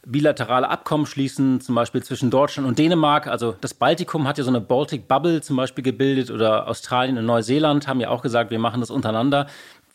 bilaterale 0.05 0.67
Abkommen 0.67 1.05
schließen, 1.05 1.61
zum 1.61 1.75
Beispiel 1.75 2.01
zwischen 2.01 2.31
Deutschland 2.31 2.67
und 2.67 2.79
Dänemark. 2.79 3.27
Also 3.27 3.55
das 3.61 3.73
Baltikum 3.73 4.27
hat 4.27 4.37
ja 4.37 4.43
so 4.43 4.49
eine 4.49 4.61
Baltic 4.61 5.07
Bubble 5.07 5.41
zum 5.41 5.57
Beispiel 5.57 5.83
gebildet 5.83 6.31
oder 6.31 6.67
Australien 6.67 7.17
und 7.17 7.25
Neuseeland 7.25 7.87
haben 7.87 7.99
ja 7.99 8.09
auch 8.09 8.21
gesagt, 8.21 8.51
wir 8.51 8.59
machen 8.59 8.81
das 8.81 8.89
untereinander. 8.89 9.47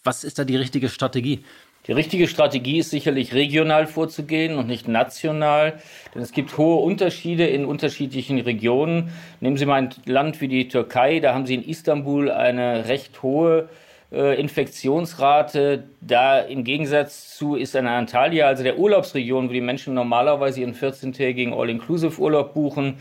Was 0.06 0.22
ist 0.22 0.38
da 0.38 0.44
die 0.44 0.54
richtige 0.54 0.88
Strategie? 0.88 1.42
Die 1.88 1.92
richtige 1.92 2.28
Strategie 2.28 2.78
ist 2.78 2.90
sicherlich 2.90 3.34
regional 3.34 3.88
vorzugehen 3.88 4.56
und 4.56 4.68
nicht 4.68 4.86
national, 4.86 5.80
denn 6.14 6.22
es 6.22 6.30
gibt 6.30 6.56
hohe 6.58 6.80
Unterschiede 6.82 7.44
in 7.44 7.64
unterschiedlichen 7.64 8.38
Regionen. 8.38 9.10
Nehmen 9.40 9.56
Sie 9.56 9.66
mal 9.66 9.82
ein 9.82 9.90
Land 10.04 10.40
wie 10.40 10.46
die 10.46 10.68
Türkei, 10.68 11.18
da 11.18 11.34
haben 11.34 11.44
Sie 11.44 11.54
in 11.54 11.64
Istanbul 11.64 12.30
eine 12.30 12.88
recht 12.88 13.22
hohe 13.24 13.68
äh, 14.12 14.40
Infektionsrate. 14.40 15.84
Da 16.00 16.40
im 16.40 16.64
Gegensatz 16.64 17.36
zu 17.36 17.56
ist 17.56 17.74
in 17.74 17.86
Antalya, 17.86 18.46
also 18.46 18.62
der 18.62 18.78
Urlaubsregion, 18.78 19.48
wo 19.48 19.52
die 19.52 19.60
Menschen 19.60 19.94
normalerweise 19.94 20.60
ihren 20.60 20.74
14-tägigen 20.74 21.52
All-Inclusive-Urlaub 21.52 22.54
buchen, 22.54 22.98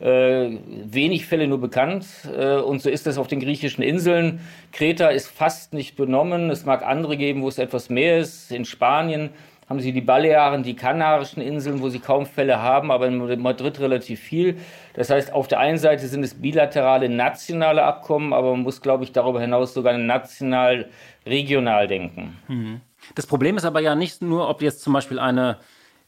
äh, 0.00 0.50
wenig 0.84 1.26
Fälle 1.26 1.46
nur 1.46 1.60
bekannt. 1.60 2.06
Äh, 2.36 2.56
und 2.56 2.82
so 2.82 2.90
ist 2.90 3.06
es 3.06 3.18
auf 3.18 3.28
den 3.28 3.40
griechischen 3.40 3.82
Inseln. 3.82 4.40
Kreta 4.72 5.08
ist 5.08 5.28
fast 5.28 5.74
nicht 5.74 5.96
benommen. 5.96 6.50
Es 6.50 6.64
mag 6.64 6.84
andere 6.84 7.16
geben, 7.16 7.42
wo 7.42 7.48
es 7.48 7.58
etwas 7.58 7.90
mehr 7.90 8.18
ist. 8.18 8.52
In 8.52 8.64
Spanien 8.64 9.30
haben 9.68 9.80
sie 9.80 9.92
die 9.92 10.00
Balearen, 10.00 10.62
die 10.62 10.76
Kanarischen 10.76 11.42
Inseln, 11.42 11.82
wo 11.82 11.88
sie 11.88 11.98
kaum 11.98 12.26
Fälle 12.26 12.62
haben, 12.62 12.90
aber 12.90 13.06
in 13.06 13.42
Madrid 13.42 13.78
relativ 13.80 14.20
viel. 14.20 14.56
Das 14.94 15.10
heißt, 15.10 15.32
auf 15.32 15.46
der 15.46 15.60
einen 15.60 15.78
Seite 15.78 16.06
sind 16.08 16.22
es 16.22 16.40
bilaterale 16.40 17.08
nationale 17.08 17.82
Abkommen, 17.82 18.32
aber 18.32 18.52
man 18.52 18.62
muss, 18.62 18.80
glaube 18.80 19.04
ich, 19.04 19.12
darüber 19.12 19.40
hinaus 19.40 19.74
sogar 19.74 19.96
national, 19.98 20.88
regional 21.26 21.86
denken. 21.86 22.38
Mhm. 22.48 22.80
Das 23.14 23.26
Problem 23.26 23.56
ist 23.56 23.64
aber 23.64 23.80
ja 23.80 23.94
nicht 23.94 24.22
nur, 24.22 24.48
ob 24.48 24.62
jetzt 24.62 24.80
zum 24.82 24.92
Beispiel 24.92 25.18
eine 25.18 25.58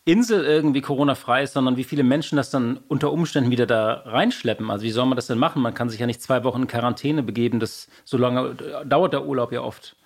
Insel 0.07 0.45
irgendwie 0.45 0.81
Corona-frei 0.81 1.43
ist, 1.43 1.53
sondern 1.53 1.77
wie 1.77 1.85
viele 1.85 2.03
Menschen 2.03 2.37
das 2.37 2.51
dann 2.51 2.81
unter 2.89 3.13
Umständen 3.13 3.51
wieder 3.51 3.67
da 3.67 4.03
reinschleppen. 4.07 4.71
Also 4.71 4.85
wie 4.85 4.91
soll 4.91 5.07
man 5.07 5.17
das 5.17 5.27
denn 5.27 5.39
machen? 5.39 5.61
Man 5.61 5.75
kann 5.75 5.91
sich 5.91 6.01
ja 6.01 6.07
nicht 6.07 6.23
zwei 6.23 6.43
Wochen 6.43 6.63
in 6.63 6.67
Quarantäne 6.67 7.23
begeben. 7.23 7.61
Das, 7.61 7.89
so 8.05 8.17
lange 8.17 8.57
dauert 8.87 9.13
der 9.13 9.27
Urlaub 9.27 9.53
ja 9.53 9.61
oft. 9.61 9.97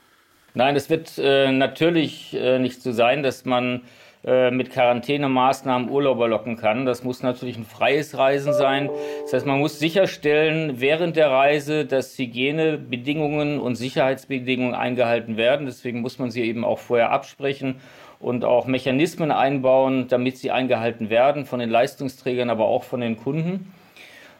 Nein, 0.56 0.76
es 0.76 0.88
wird 0.88 1.18
äh, 1.18 1.50
natürlich 1.50 2.32
äh, 2.32 2.60
nicht 2.60 2.80
so 2.80 2.92
sein, 2.92 3.24
dass 3.24 3.44
man 3.44 3.82
äh, 4.24 4.52
mit 4.52 4.70
Quarantänemaßnahmen 4.70 5.90
Urlauber 5.90 6.28
locken 6.28 6.56
kann. 6.56 6.86
Das 6.86 7.02
muss 7.02 7.24
natürlich 7.24 7.56
ein 7.56 7.64
freies 7.64 8.16
Reisen 8.16 8.52
sein. 8.52 8.88
Das 9.22 9.32
heißt, 9.32 9.46
man 9.46 9.58
muss 9.58 9.80
sicherstellen 9.80 10.80
während 10.80 11.16
der 11.16 11.32
Reise, 11.32 11.86
dass 11.86 12.16
Hygienebedingungen 12.16 13.58
und 13.58 13.74
Sicherheitsbedingungen 13.74 14.76
eingehalten 14.76 15.36
werden. 15.36 15.66
Deswegen 15.66 16.02
muss 16.02 16.20
man 16.20 16.30
sie 16.30 16.42
eben 16.42 16.64
auch 16.64 16.78
vorher 16.78 17.10
absprechen 17.10 17.80
und 18.20 18.44
auch 18.44 18.66
Mechanismen 18.66 19.32
einbauen, 19.32 20.06
damit 20.06 20.38
sie 20.38 20.52
eingehalten 20.52 21.10
werden 21.10 21.46
von 21.46 21.58
den 21.58 21.68
Leistungsträgern, 21.68 22.48
aber 22.48 22.66
auch 22.66 22.84
von 22.84 23.00
den 23.00 23.16
Kunden. 23.16 23.72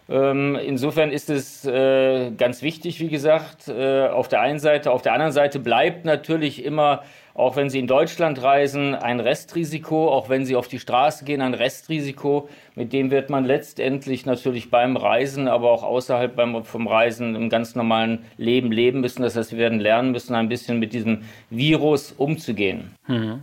Ähm, 0.09 0.57
insofern 0.57 1.11
ist 1.11 1.31
es 1.31 1.65
äh, 1.65 2.31
ganz 2.33 2.63
wichtig, 2.63 3.01
wie 3.01 3.09
gesagt, 3.09 3.69
äh, 3.69 4.07
auf 4.09 4.29
der 4.29 4.41
einen 4.41 4.59
Seite. 4.59 4.91
Auf 4.91 5.03
der 5.03 5.15
anderen 5.15 5.33
Seite 5.33 5.59
bleibt 5.59 6.05
natürlich 6.05 6.63
immer, 6.63 7.03
auch 7.33 7.57
wenn 7.57 7.71
Sie 7.71 7.79
in 7.79 7.87
Deutschland 7.87 8.43
reisen, 8.43 8.95
ein 8.95 9.19
Restrisiko, 9.19 10.09
auch 10.11 10.29
wenn 10.29 10.45
Sie 10.45 10.57
auf 10.57 10.69
die 10.69 10.79
Straße 10.79 11.25
gehen, 11.25 11.41
ein 11.41 11.55
Restrisiko. 11.55 12.49
Mit 12.75 12.93
dem 12.93 13.11
wird 13.11 13.31
man 13.31 13.45
letztendlich 13.45 14.27
natürlich 14.27 14.71
beim 14.71 14.97
Reisen, 14.97 15.49
aber 15.49 15.71
auch 15.71 15.83
außerhalb 15.83 16.37
beim, 16.37 16.65
vom 16.65 16.87
Reisen 16.87 17.35
im 17.35 17.49
ganz 17.49 17.75
normalen 17.75 18.27
Leben 18.37 18.73
leben 18.73 19.01
müssen. 19.01 19.23
Das 19.23 19.37
heißt, 19.37 19.53
wir 19.53 19.59
werden 19.59 19.81
lernen 19.81 20.13
müssen, 20.13 20.35
ein 20.35 20.51
bisschen 20.51 20.79
mit 20.79 20.93
diesem 20.93 21.23
Virus 21.49 22.13
umzugehen. 22.13 22.95
Mhm. 23.07 23.43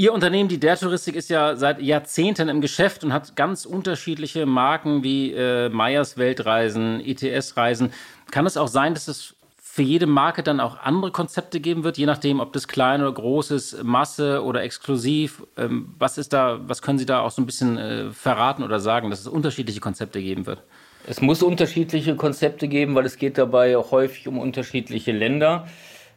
Ihr 0.00 0.12
Unternehmen, 0.12 0.48
die 0.48 0.60
Der 0.60 0.78
Touristik, 0.78 1.16
ist 1.16 1.28
ja 1.28 1.56
seit 1.56 1.82
Jahrzehnten 1.82 2.48
im 2.48 2.60
Geschäft 2.60 3.02
und 3.02 3.12
hat 3.12 3.34
ganz 3.34 3.64
unterschiedliche 3.64 4.46
Marken 4.46 5.02
wie 5.02 5.32
äh, 5.32 5.70
Meyers 5.70 6.16
Weltreisen, 6.16 7.00
ETS-Reisen. 7.04 7.92
Kann 8.30 8.46
es 8.46 8.56
auch 8.56 8.68
sein, 8.68 8.94
dass 8.94 9.08
es 9.08 9.34
für 9.60 9.82
jede 9.82 10.06
Marke 10.06 10.44
dann 10.44 10.60
auch 10.60 10.78
andere 10.78 11.10
Konzepte 11.10 11.58
geben 11.58 11.82
wird, 11.82 11.98
je 11.98 12.06
nachdem, 12.06 12.38
ob 12.38 12.52
das 12.52 12.68
klein 12.68 13.00
oder 13.02 13.10
groß 13.10 13.50
ist, 13.50 13.82
Masse 13.82 14.44
oder 14.44 14.62
exklusiv? 14.62 15.42
Ähm, 15.56 15.92
was 15.98 16.16
ist 16.16 16.32
da, 16.32 16.60
was 16.62 16.80
können 16.80 17.00
Sie 17.00 17.06
da 17.06 17.22
auch 17.22 17.32
so 17.32 17.42
ein 17.42 17.46
bisschen 17.46 17.76
äh, 17.76 18.12
verraten 18.12 18.62
oder 18.62 18.78
sagen, 18.78 19.10
dass 19.10 19.18
es 19.18 19.26
unterschiedliche 19.26 19.80
Konzepte 19.80 20.22
geben 20.22 20.46
wird? 20.46 20.62
Es 21.08 21.20
muss 21.20 21.42
unterschiedliche 21.42 22.14
Konzepte 22.14 22.68
geben, 22.68 22.94
weil 22.94 23.04
es 23.04 23.16
geht 23.16 23.36
dabei 23.36 23.76
auch 23.76 23.90
häufig 23.90 24.28
um 24.28 24.38
unterschiedliche 24.38 25.10
Länder. 25.10 25.66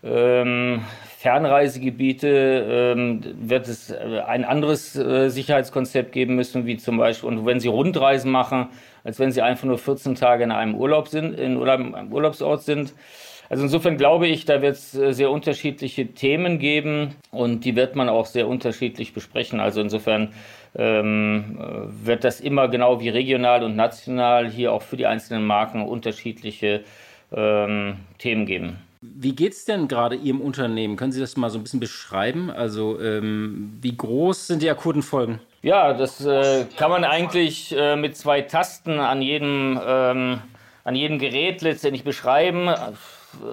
Ähm, 0.04 0.82
Fernreisegebiete 1.22 2.96
ähm, 2.98 3.22
wird 3.48 3.68
es 3.68 3.92
äh, 3.92 4.24
ein 4.26 4.44
anderes 4.44 4.96
äh, 4.96 5.30
Sicherheitskonzept 5.30 6.14
geben 6.14 6.36
müssen, 6.36 6.66
wie 6.66 6.78
zum 6.78 6.98
Beispiel, 6.98 7.30
und 7.30 7.46
wenn 7.46 7.60
Sie 7.60 7.68
Rundreisen 7.68 8.32
machen, 8.32 8.70
als 9.04 9.20
wenn 9.20 9.32
Sie 9.32 9.44
einfach 9.44 9.66
nur 9.66 9.78
14 9.78 10.16
Tage 10.16 10.44
in 10.44 10.52
einem 10.52 10.74
Urlaub 10.74 11.10
sind, 11.10 11.40
in 11.40 11.62
einem 11.62 12.12
Urlaubsort 12.12 12.64
sind. 12.64 12.96
Also 13.50 13.64
insofern 13.64 13.98
glaube 13.98 14.26
ich, 14.26 14.46
da 14.46 14.64
wird 14.64 14.78
es 14.78 14.96
äh, 14.96 15.14
sehr 15.14 15.30
unterschiedliche 15.30 16.08
Themen 16.08 16.58
geben 16.58 17.14
und 17.30 17.66
die 17.66 17.76
wird 17.76 17.96
man 17.96 18.10
auch 18.10 18.26
sehr 18.26 18.48
unterschiedlich 18.48 19.14
besprechen. 19.14 19.60
Also 19.60 19.80
insofern 19.80 20.34
ähm, 20.76 21.60
wird 22.04 22.24
das 22.24 22.42
immer 22.42 22.68
genau 22.68 23.00
wie 23.00 23.10
regional 23.10 23.64
und 23.64 23.76
national 23.76 24.50
hier 24.50 24.74
auch 24.74 24.82
für 24.82 24.98
die 24.98 25.06
einzelnen 25.06 25.46
Marken 25.46 25.84
unterschiedliche 25.84 26.84
ähm, 27.32 27.98
Themen 28.18 28.48
geben. 28.48 28.80
Wie 29.04 29.34
geht 29.34 29.54
es 29.54 29.66
denn 29.66 29.88
gerade 29.88 30.16
Ihrem 30.16 30.42
Unternehmen? 30.42 30.96
Können 30.96 31.12
Sie 31.12 31.20
das 31.20 31.36
mal 31.36 31.50
so 31.50 31.58
ein 31.58 31.64
bisschen 31.64 31.80
beschreiben? 31.80 32.52
Also, 32.52 33.02
ähm, 33.02 33.80
wie 33.82 33.98
groß 33.98 34.46
sind 34.46 34.62
die 34.62 34.70
akuten 34.70 35.02
Folgen? 35.02 35.40
Ja, 35.64 35.94
das 35.94 36.24
äh, 36.24 36.66
kann 36.78 36.92
man 36.92 37.04
eigentlich 37.04 37.76
äh, 37.76 37.96
mit 37.96 38.16
zwei 38.16 38.42
Tasten 38.42 39.00
an 39.00 39.24
jedem, 39.24 39.80
ähm, 39.84 40.42
an 40.84 40.96
jedem 40.96 41.18
Gerät 41.18 41.64
letztendlich 41.64 42.04
beschreiben. 42.04 42.70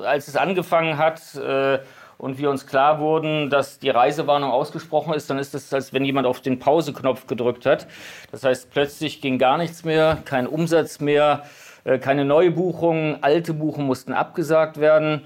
Als 0.04 0.28
es 0.28 0.36
angefangen 0.36 0.98
hat 0.98 1.34
äh, 1.36 1.78
und 2.18 2.36
wir 2.36 2.50
uns 2.50 2.66
klar 2.66 3.00
wurden, 3.00 3.48
dass 3.48 3.78
die 3.78 3.88
Reisewarnung 3.88 4.50
ausgesprochen 4.50 5.14
ist, 5.14 5.30
dann 5.30 5.38
ist 5.38 5.54
es, 5.54 5.72
als 5.72 5.94
wenn 5.94 6.04
jemand 6.04 6.26
auf 6.26 6.42
den 6.42 6.58
Pause-Knopf 6.58 7.26
gedrückt 7.26 7.64
hat. 7.64 7.86
Das 8.32 8.44
heißt, 8.44 8.70
plötzlich 8.70 9.22
ging 9.22 9.38
gar 9.38 9.56
nichts 9.56 9.82
mehr, 9.82 10.18
kein 10.26 10.46
Umsatz 10.46 11.00
mehr. 11.00 11.44
Äh, 11.88 11.98
keine 11.98 12.26
Neubuchungen, 12.26 13.22
alte 13.22 13.54
Buchungen 13.54 13.86
mussten 13.86 14.12
abgesagt 14.12 14.78
werden. 14.78 15.22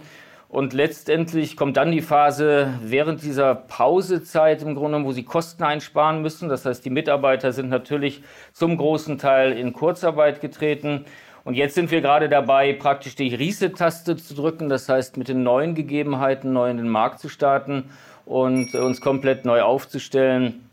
Und 0.49 0.75
letztendlich 0.75 1.57
kommt 1.57 1.79
dann 1.79 1.91
die 1.91 2.03
Phase 2.03 2.75
während 2.85 3.23
dieser 3.23 3.55
Pausezeit 3.55 4.63
im 4.63 4.75
Grunde, 4.75 5.03
wo 5.03 5.11
sie 5.11 5.25
Kosten 5.25 5.65
einsparen 5.65 6.21
müssen. 6.21 6.49
Das 6.49 6.67
heißt, 6.67 6.85
die 6.85 6.91
Mitarbeiter 6.91 7.53
sind 7.53 7.71
natürlich 7.71 8.23
zum 8.53 8.77
großen 8.77 9.17
Teil 9.19 9.53
in 9.53 9.73
Kurzarbeit 9.73 10.41
getreten. 10.41 11.07
Und 11.45 11.55
jetzt 11.55 11.75
sind 11.75 11.91
wir 11.91 12.03
gerade 12.03 12.29
dabei, 12.29 12.75
praktisch 12.75 13.17
die 13.17 13.35
Reset-Taste 13.35 14.17
zu 14.17 14.35
drücken. 14.35 14.69
Das 14.69 14.89
heißt, 14.89 15.17
mit 15.17 15.29
den 15.29 15.43
neuen 15.43 15.75
Gegebenheiten 15.75 16.53
neu 16.53 16.71
in 16.71 16.77
den 16.77 16.89
Markt 16.89 17.19
zu 17.19 17.29
starten 17.29 17.91
und 18.27 18.75
uns 18.75 19.01
komplett 19.01 19.45
neu 19.45 19.63
aufzustellen 19.63 20.47
äh, 20.47 20.72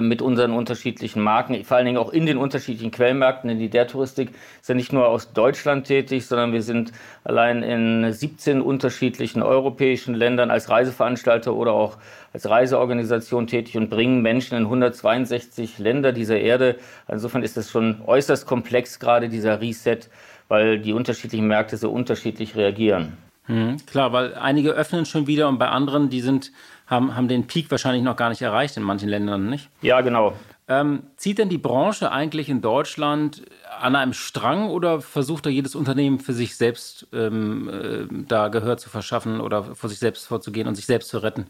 mit 0.00 0.22
unseren 0.22 0.52
unterschiedlichen 0.52 1.22
Marken, 1.22 1.64
vor 1.64 1.76
allen 1.76 1.86
Dingen 1.86 1.98
auch 1.98 2.12
in 2.12 2.26
den 2.26 2.36
unterschiedlichen 2.36 2.90
Quellmärkten, 2.90 3.48
denn 3.48 3.58
die 3.58 3.70
der 3.70 3.86
Touristik 3.86 4.30
ist 4.60 4.68
ja 4.68 4.74
nicht 4.74 4.92
nur 4.92 5.08
aus 5.08 5.32
Deutschland 5.32 5.86
tätig, 5.86 6.26
sondern 6.26 6.52
wir 6.52 6.62
sind 6.62 6.92
allein 7.24 7.62
in 7.62 8.12
17 8.12 8.60
unterschiedlichen 8.60 9.42
europäischen 9.42 10.14
Ländern 10.14 10.50
als 10.50 10.68
Reiseveranstalter 10.68 11.54
oder 11.54 11.72
auch 11.72 11.96
als 12.32 12.48
Reiseorganisation 12.48 13.46
tätig 13.46 13.76
und 13.76 13.88
bringen 13.88 14.20
Menschen 14.22 14.58
in 14.58 14.64
162 14.64 15.78
Länder 15.78 16.12
dieser 16.12 16.38
Erde. 16.38 16.76
Insofern 17.08 17.42
ist 17.42 17.56
es 17.56 17.70
schon 17.70 18.02
äußerst 18.06 18.46
komplex, 18.46 18.98
gerade 18.98 19.28
dieser 19.28 19.60
Reset, 19.60 20.00
weil 20.48 20.78
die 20.78 20.92
unterschiedlichen 20.92 21.46
Märkte 21.46 21.76
so 21.76 21.90
unterschiedlich 21.90 22.56
reagieren. 22.56 23.16
Mhm, 23.46 23.78
klar, 23.86 24.12
weil 24.12 24.34
einige 24.34 24.72
öffnen 24.72 25.06
schon 25.06 25.26
wieder 25.26 25.48
und 25.48 25.58
bei 25.58 25.68
anderen, 25.68 26.10
die 26.10 26.20
sind 26.20 26.52
haben, 26.88 27.14
haben 27.14 27.28
den 27.28 27.46
Peak 27.46 27.70
wahrscheinlich 27.70 28.02
noch 28.02 28.16
gar 28.16 28.30
nicht 28.30 28.42
erreicht 28.42 28.76
in 28.76 28.82
manchen 28.82 29.08
Ländern, 29.08 29.48
nicht? 29.48 29.68
Ja, 29.82 30.00
genau. 30.00 30.32
Ähm, 30.70 31.04
zieht 31.16 31.38
denn 31.38 31.48
die 31.48 31.58
Branche 31.58 32.12
eigentlich 32.12 32.48
in 32.50 32.60
Deutschland 32.60 33.42
an 33.80 33.96
einem 33.96 34.12
Strang 34.12 34.68
oder 34.68 35.00
versucht 35.00 35.46
da 35.46 35.50
jedes 35.50 35.74
Unternehmen 35.74 36.18
für 36.18 36.34
sich 36.34 36.56
selbst 36.56 37.06
ähm, 37.12 37.70
äh, 37.70 38.24
da 38.28 38.48
Gehör 38.48 38.76
zu 38.76 38.90
verschaffen 38.90 39.40
oder 39.40 39.62
vor 39.62 39.88
sich 39.88 39.98
selbst 39.98 40.26
vorzugehen 40.26 40.68
und 40.68 40.74
sich 40.74 40.84
selbst 40.84 41.08
zu 41.08 41.18
retten? 41.18 41.46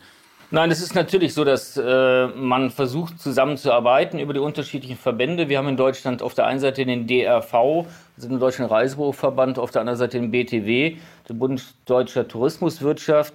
Nein, 0.50 0.71
es 0.71 0.80
ist 0.80 0.95
natürlich 0.95 1.35
so, 1.35 1.45
dass 1.45 1.76
äh, 1.76 2.26
man 2.28 2.71
versucht 2.71 3.21
zusammenzuarbeiten 3.21 4.18
über 4.18 4.33
die 4.33 4.40
unterschiedlichen 4.40 4.97
Verbände. 4.97 5.49
Wir 5.50 5.59
haben 5.59 5.68
in 5.68 5.76
Deutschland 5.76 6.23
auf 6.23 6.33
der 6.33 6.47
einen 6.47 6.61
Seite 6.61 6.87
den 6.87 7.07
DRV, 7.07 7.52
also 7.54 8.28
den 8.28 8.38
Deutschen 8.38 8.64
Reisebüroverband, 8.64 9.59
auf 9.59 9.73
der 9.73 9.83
anderen 9.83 9.99
Seite 9.99 10.18
den 10.18 10.30
BTW, 10.30 10.97
den 11.28 11.38
Bund 11.38 11.75
Deutscher 11.85 12.26
Tourismuswirtschaft. 12.26 13.35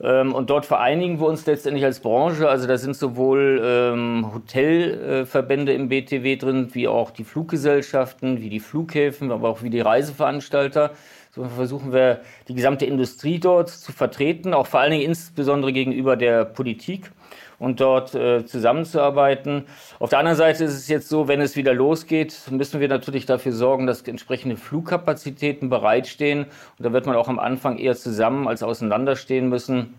Ähm, 0.00 0.34
und 0.34 0.50
dort 0.50 0.66
vereinigen 0.66 1.18
wir 1.20 1.26
uns 1.26 1.44
letztendlich 1.46 1.84
als 1.84 2.00
Branche. 2.00 2.48
Also 2.48 2.66
da 2.66 2.78
sind 2.78 2.96
sowohl 2.96 3.60
ähm, 3.64 4.30
Hotelverbände 4.32 5.72
im 5.72 5.88
BTW 5.88 6.36
drin, 6.36 6.68
wie 6.72 6.86
auch 6.88 7.10
die 7.10 7.24
Fluggesellschaften, 7.24 8.40
wie 8.40 8.48
die 8.48 8.60
Flughäfen, 8.60 9.32
aber 9.32 9.48
auch 9.48 9.62
wie 9.62 9.70
die 9.70 9.80
Reiseveranstalter. 9.80 10.92
So 11.30 11.44
versuchen 11.44 11.92
wir 11.92 12.20
die 12.48 12.54
gesamte 12.54 12.86
Industrie 12.86 13.38
dort 13.38 13.68
zu 13.68 13.92
vertreten, 13.92 14.54
auch 14.54 14.66
vor 14.66 14.80
allen 14.80 14.92
Dingen 14.92 15.04
insbesondere 15.04 15.72
gegenüber 15.72 16.16
der 16.16 16.44
Politik 16.44 17.10
und 17.58 17.80
dort 17.80 18.14
äh, 18.14 18.44
zusammenzuarbeiten. 18.46 19.66
Auf 19.98 20.10
der 20.10 20.20
anderen 20.20 20.36
Seite 20.36 20.64
ist 20.64 20.74
es 20.74 20.88
jetzt 20.88 21.08
so, 21.08 21.28
wenn 21.28 21.40
es 21.40 21.56
wieder 21.56 21.74
losgeht, 21.74 22.34
müssen 22.50 22.80
wir 22.80 22.88
natürlich 22.88 23.26
dafür 23.26 23.52
sorgen, 23.52 23.86
dass 23.86 24.02
entsprechende 24.02 24.56
Flugkapazitäten 24.56 25.68
bereitstehen. 25.68 26.44
Und 26.44 26.84
da 26.84 26.92
wird 26.92 27.06
man 27.06 27.16
auch 27.16 27.28
am 27.28 27.38
Anfang 27.38 27.78
eher 27.78 27.96
zusammen 27.96 28.46
als 28.46 28.62
auseinanderstehen 28.62 29.48
müssen. 29.48 29.94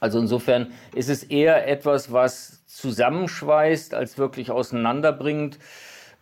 Also 0.00 0.18
insofern 0.18 0.72
ist 0.94 1.08
es 1.08 1.22
eher 1.22 1.68
etwas, 1.68 2.10
was 2.10 2.66
zusammenschweißt, 2.66 3.94
als 3.94 4.18
wirklich 4.18 4.50
auseinanderbringt. 4.50 5.58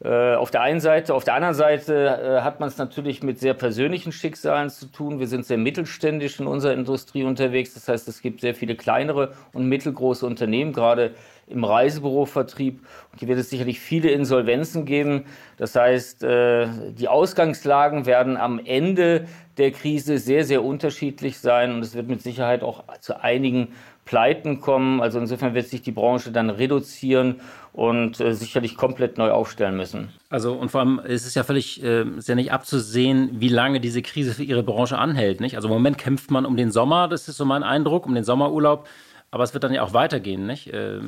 Äh, 0.02 0.34
auf 0.34 0.50
der 0.50 0.62
einen 0.62 0.80
Seite, 0.80 1.14
auf 1.14 1.24
der 1.24 1.34
anderen 1.34 1.54
Seite 1.54 1.94
äh, 1.94 2.40
hat 2.40 2.58
man 2.58 2.68
es 2.70 2.78
natürlich 2.78 3.22
mit 3.22 3.38
sehr 3.38 3.52
persönlichen 3.52 4.12
Schicksalen 4.12 4.70
zu 4.70 4.86
tun. 4.86 5.20
Wir 5.20 5.26
sind 5.26 5.44
sehr 5.44 5.58
mittelständisch 5.58 6.40
in 6.40 6.46
unserer 6.46 6.72
Industrie 6.72 7.24
unterwegs. 7.24 7.74
Das 7.74 7.86
heißt, 7.86 8.08
es 8.08 8.22
gibt 8.22 8.40
sehr 8.40 8.54
viele 8.54 8.76
kleinere 8.76 9.34
und 9.52 9.66
mittelgroße 9.66 10.24
Unternehmen, 10.24 10.72
gerade 10.72 11.14
im 11.46 11.64
Reisebürovertrieb. 11.64 12.80
Und 13.12 13.18
hier 13.18 13.28
wird 13.28 13.40
es 13.40 13.50
sicherlich 13.50 13.78
viele 13.78 14.10
Insolvenzen 14.10 14.86
geben. 14.86 15.26
Das 15.58 15.76
heißt, 15.76 16.22
äh, 16.24 16.68
die 16.92 17.08
Ausgangslagen 17.08 18.06
werden 18.06 18.38
am 18.38 18.58
Ende 18.58 19.26
der 19.58 19.70
Krise 19.72 20.16
sehr, 20.16 20.44
sehr 20.44 20.64
unterschiedlich 20.64 21.38
sein 21.38 21.74
und 21.74 21.80
es 21.80 21.94
wird 21.94 22.08
mit 22.08 22.22
Sicherheit 22.22 22.62
auch 22.62 22.84
zu 23.00 23.22
einigen 23.22 23.74
Pleiten 24.10 24.60
kommen. 24.60 25.00
Also 25.00 25.20
insofern 25.20 25.54
wird 25.54 25.68
sich 25.68 25.82
die 25.82 25.92
Branche 25.92 26.32
dann 26.32 26.50
reduzieren 26.50 27.36
und 27.72 28.20
äh, 28.20 28.34
sicherlich 28.34 28.76
komplett 28.76 29.18
neu 29.18 29.30
aufstellen 29.30 29.76
müssen. 29.76 30.08
Also 30.30 30.52
und 30.54 30.72
vor 30.72 30.80
allem 30.80 30.98
ist 30.98 31.28
es 31.28 31.36
ja 31.36 31.44
völlig 31.44 31.80
äh, 31.84 32.02
ist 32.18 32.28
ja 32.28 32.34
nicht 32.34 32.50
abzusehen, 32.50 33.30
wie 33.34 33.48
lange 33.48 33.78
diese 33.78 34.02
Krise 34.02 34.34
für 34.34 34.42
Ihre 34.42 34.64
Branche 34.64 34.98
anhält. 34.98 35.40
Nicht? 35.40 35.54
Also 35.54 35.68
im 35.68 35.74
Moment 35.74 35.96
kämpft 35.96 36.32
man 36.32 36.44
um 36.44 36.56
den 36.56 36.72
Sommer, 36.72 37.06
das 37.06 37.28
ist 37.28 37.36
so 37.36 37.44
mein 37.44 37.62
Eindruck, 37.62 38.04
um 38.04 38.16
den 38.16 38.24
Sommerurlaub. 38.24 38.88
Aber 39.30 39.44
es 39.44 39.54
wird 39.54 39.62
dann 39.62 39.72
ja 39.72 39.82
auch 39.84 39.94
weitergehen, 39.94 40.44
nicht? 40.44 40.72
Äh, 40.72 40.98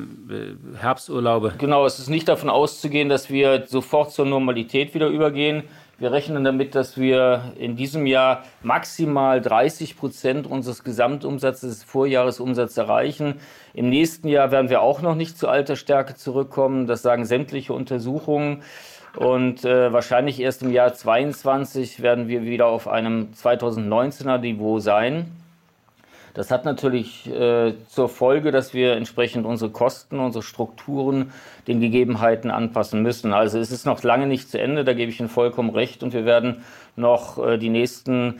Herbsturlaube. 0.77 1.55
Genau, 1.57 1.85
es 1.85 1.99
ist 1.99 2.07
nicht 2.07 2.29
davon 2.29 2.49
auszugehen, 2.49 3.09
dass 3.09 3.29
wir 3.29 3.65
sofort 3.67 4.13
zur 4.13 4.25
Normalität 4.25 4.93
wieder 4.93 5.09
übergehen. 5.09 5.63
Wir 5.99 6.11
rechnen 6.11 6.43
damit, 6.43 6.73
dass 6.73 6.97
wir 6.97 7.53
in 7.55 7.75
diesem 7.75 8.07
Jahr 8.07 8.43
maximal 8.63 9.39
30 9.41 9.95
Prozent 9.95 10.47
unseres 10.47 10.83
Gesamtumsatzes 10.83 11.79
des 11.79 11.83
Vorjahresumsatzes 11.83 12.77
erreichen. 12.77 13.35
Im 13.75 13.89
nächsten 13.89 14.27
Jahr 14.27 14.49
werden 14.51 14.69
wir 14.69 14.81
auch 14.81 15.01
noch 15.01 15.13
nicht 15.13 15.37
zu 15.37 15.47
alter 15.47 15.75
Stärke 15.75 16.15
zurückkommen. 16.15 16.87
Das 16.87 17.03
sagen 17.03 17.25
sämtliche 17.25 17.73
Untersuchungen. 17.73 18.63
Und 19.15 19.63
äh, 19.63 19.93
wahrscheinlich 19.93 20.39
erst 20.39 20.63
im 20.63 20.71
Jahr 20.71 20.93
2022 20.93 22.01
werden 22.01 22.27
wir 22.27 22.43
wieder 22.43 22.65
auf 22.65 22.87
einem 22.87 23.29
2019er 23.31 24.39
Niveau 24.39 24.79
sein. 24.79 25.42
Das 26.33 26.49
hat 26.49 26.65
natürlich 26.65 27.29
äh, 27.29 27.73
zur 27.87 28.09
Folge, 28.09 28.51
dass 28.51 28.73
wir 28.73 28.93
entsprechend 28.93 29.45
unsere 29.45 29.71
Kosten, 29.71 30.19
unsere 30.19 30.43
Strukturen 30.43 31.31
den 31.67 31.79
Gegebenheiten 31.79 32.49
anpassen 32.49 33.03
müssen. 33.03 33.33
Also 33.33 33.59
es 33.59 33.71
ist 33.71 33.85
noch 33.85 34.01
lange 34.03 34.25
nicht 34.25 34.49
zu 34.49 34.59
Ende, 34.59 34.83
da 34.83 34.93
gebe 34.93 35.11
ich 35.11 35.19
Ihnen 35.19 35.29
vollkommen 35.29 35.69
recht. 35.69 36.01
Und 36.01 36.13
wir 36.13 36.25
werden 36.25 36.63
noch 36.95 37.37
äh, 37.37 37.57
die 37.57 37.69
nächsten 37.69 38.39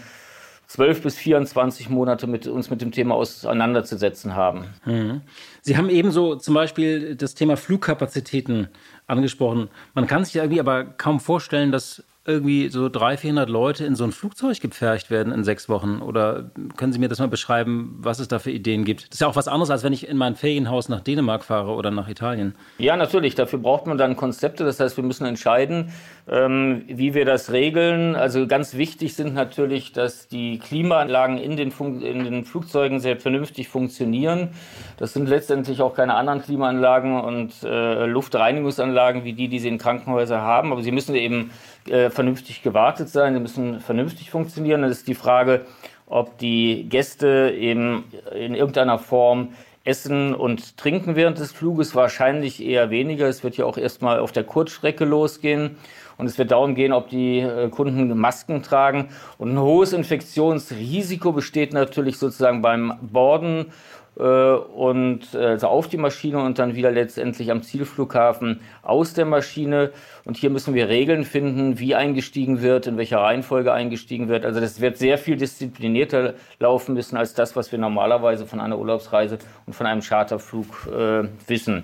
12 0.68 1.04
bis 1.04 1.16
24 1.18 1.90
Monate 1.90 2.26
mit 2.26 2.48
uns 2.48 2.72
mit 2.72 2.82
dem 2.82 2.92
Thema 2.92 3.14
auseinanderzusetzen 3.14 4.36
haben. 4.36 4.66
Mhm. 4.86 5.22
Sie 5.62 5.78
haben 5.78 5.90
ebenso 5.90 6.36
zum 6.36 6.56
Beispiel 6.56 7.16
das 7.16 7.36
Thema 7.36 7.58
Flugkapazitäten 7.58 8.70
angesprochen. 9.06 9.70
Man 9.94 10.08
kann 10.08 10.26
sich 10.26 10.36
irgendwie 10.36 10.60
aber 10.60 10.84
kaum 10.84 11.20
vorstellen, 11.20 11.72
dass 11.72 12.04
irgendwie 12.26 12.70
so 12.70 12.88
300, 12.88 13.20
400 13.20 13.50
Leute 13.50 13.86
in 13.86 13.96
so 13.96 14.06
ein 14.06 14.14
Flugzeug 14.14 14.62
gepfercht 14.62 15.12
werden 15.12 15.34
in 15.34 15.44
sechs 15.44 15.68
Wochen? 15.68 16.02
Oder 16.02 16.52
können 16.78 16.94
Sie 16.94 17.00
mir 17.00 17.10
das 17.10 17.20
mal 17.20 17.28
beschreiben, 17.28 17.98
was 18.00 18.20
es 18.20 18.30
da 18.30 18.40
für 18.40 18.52
Ideen 18.52 18.86
gibt? 18.86 19.08
Das 19.08 19.16
ist 19.16 19.20
ja 19.20 19.28
auch 19.28 19.36
was 19.36 19.50
anderes, 19.50 19.70
als 19.70 19.84
wenn 19.84 19.92
ich 19.92 20.08
in 20.08 20.16
mein 20.16 20.36
Ferienhaus 20.36 20.88
nach 20.88 21.02
Dänemark 21.02 21.44
fahre 21.44 21.72
oder 21.72 21.92
nach 21.92 22.08
Italien. 22.08 22.56
Ja, 22.78 22.96
natürlich. 22.96 23.36
Dafür 23.36 23.60
braucht 23.60 23.88
man 23.88 23.98
dann 23.98 24.16
Konzepte. 24.16 24.64
Das 24.64 24.80
heißt, 24.80 24.96
wir 24.96 25.04
müssen 25.04 25.26
entscheiden, 25.26 25.92
ähm, 26.30 26.84
wie 26.88 27.14
wir 27.14 27.26
das 27.26 27.52
regeln. 27.52 28.16
Also 28.16 28.48
ganz 28.48 28.76
wichtig 28.76 29.16
sind 29.16 29.34
natürlich, 29.34 29.92
dass 29.92 30.30
die 30.30 30.60
Klimaanlagen 30.60 31.38
in 31.38 31.58
den, 31.58 31.72
in 32.02 32.24
den 32.24 32.46
Flugzeugen 32.46 33.02
sehr 33.02 33.18
vernünftig 33.18 33.68
funktionieren. 33.68 34.50
Das 34.98 35.12
sind 35.12 35.28
letztendlich 35.28 35.82
auch 35.82 35.94
keine 35.94 36.14
anderen 36.16 36.42
Klimaanlagen 36.42 37.20
und 37.20 37.52
äh, 37.64 38.06
Luftreinigungsanlagen 38.06 39.26
wie 39.26 39.34
die, 39.34 39.50
die 39.50 39.60
Sie 39.60 39.68
in 39.68 39.78
Krankenhäusern 39.78 40.42
haben. 40.42 40.72
Aber 40.72 40.82
sie 40.82 40.94
müssen 40.94 41.16
eben 41.16 41.52
äh, 41.90 42.10
vernünftig 42.10 42.64
gewartet 42.64 43.10
sein, 43.10 43.34
sie 43.34 43.40
müssen 43.40 43.80
vernünftig 43.80 44.30
funktionieren. 44.32 44.82
Das 44.82 44.92
ist 44.92 45.08
die 45.08 45.16
Frage, 45.16 45.66
ob 46.06 46.38
die 46.38 46.88
Gäste 46.90 47.54
eben 47.58 48.06
in 48.36 48.56
irgendeiner 48.56 49.00
Form 49.00 49.50
essen 49.84 50.34
und 50.34 50.78
trinken 50.78 51.16
während 51.16 51.40
des 51.40 51.52
Fluges. 51.52 51.96
Wahrscheinlich 51.96 52.64
eher 52.64 52.90
weniger. 52.90 53.28
Es 53.28 53.44
wird 53.44 53.58
ja 53.58 53.66
auch 53.66 53.78
erstmal 53.78 54.20
auf 54.20 54.32
der 54.32 54.44
Kurzstrecke 54.44 55.06
losgehen. 55.06 55.78
Und 56.18 56.28
es 56.28 56.38
wird 56.38 56.52
darum 56.52 56.76
gehen, 56.76 56.94
ob 56.94 57.10
die 57.10 57.40
äh, 57.40 57.70
Kunden 57.70 58.16
Masken 58.18 58.62
tragen. 58.62 59.10
Und 59.38 59.54
ein 59.54 59.60
hohes 59.60 59.94
Infektionsrisiko 59.94 61.32
besteht 61.32 61.74
natürlich 61.74 62.18
sozusagen 62.18 62.62
beim 62.62 62.94
Borden 63.02 63.72
und 64.16 65.36
also 65.36 65.68
auf 65.68 65.88
die 65.88 65.98
Maschine 65.98 66.44
und 66.44 66.60
dann 66.60 66.76
wieder 66.76 66.92
letztendlich 66.92 67.50
am 67.50 67.64
Zielflughafen 67.64 68.62
aus 68.84 69.14
der 69.14 69.26
Maschine. 69.26 69.92
Und 70.26 70.38
hier 70.38 70.52
müssen 70.52 70.76
wir 70.76 70.88
Regeln 70.88 71.24
finden, 71.24 71.80
wie 71.80 71.96
eingestiegen 71.96 72.62
wird, 72.62 72.86
in 72.86 72.98
welcher 72.98 73.20
Reihenfolge 73.20 73.74
eingestiegen 73.74 74.28
wird. 74.28 74.46
Also 74.46 74.60
das 74.60 74.80
wird 74.82 74.98
sehr 74.98 75.18
viel 75.18 75.36
disziplinierter 75.36 76.36
laufen 76.60 76.94
müssen 76.94 77.18
als 77.18 77.34
das, 77.34 77.56
was 77.56 77.72
wir 77.72 77.80
normalerweise 77.80 78.46
von 78.46 78.60
einer 78.60 78.78
Urlaubsreise 78.78 79.40
und 79.66 79.74
von 79.74 79.88
einem 79.88 80.02
Charterflug 80.02 80.88
äh, 80.88 81.28
wissen. 81.48 81.84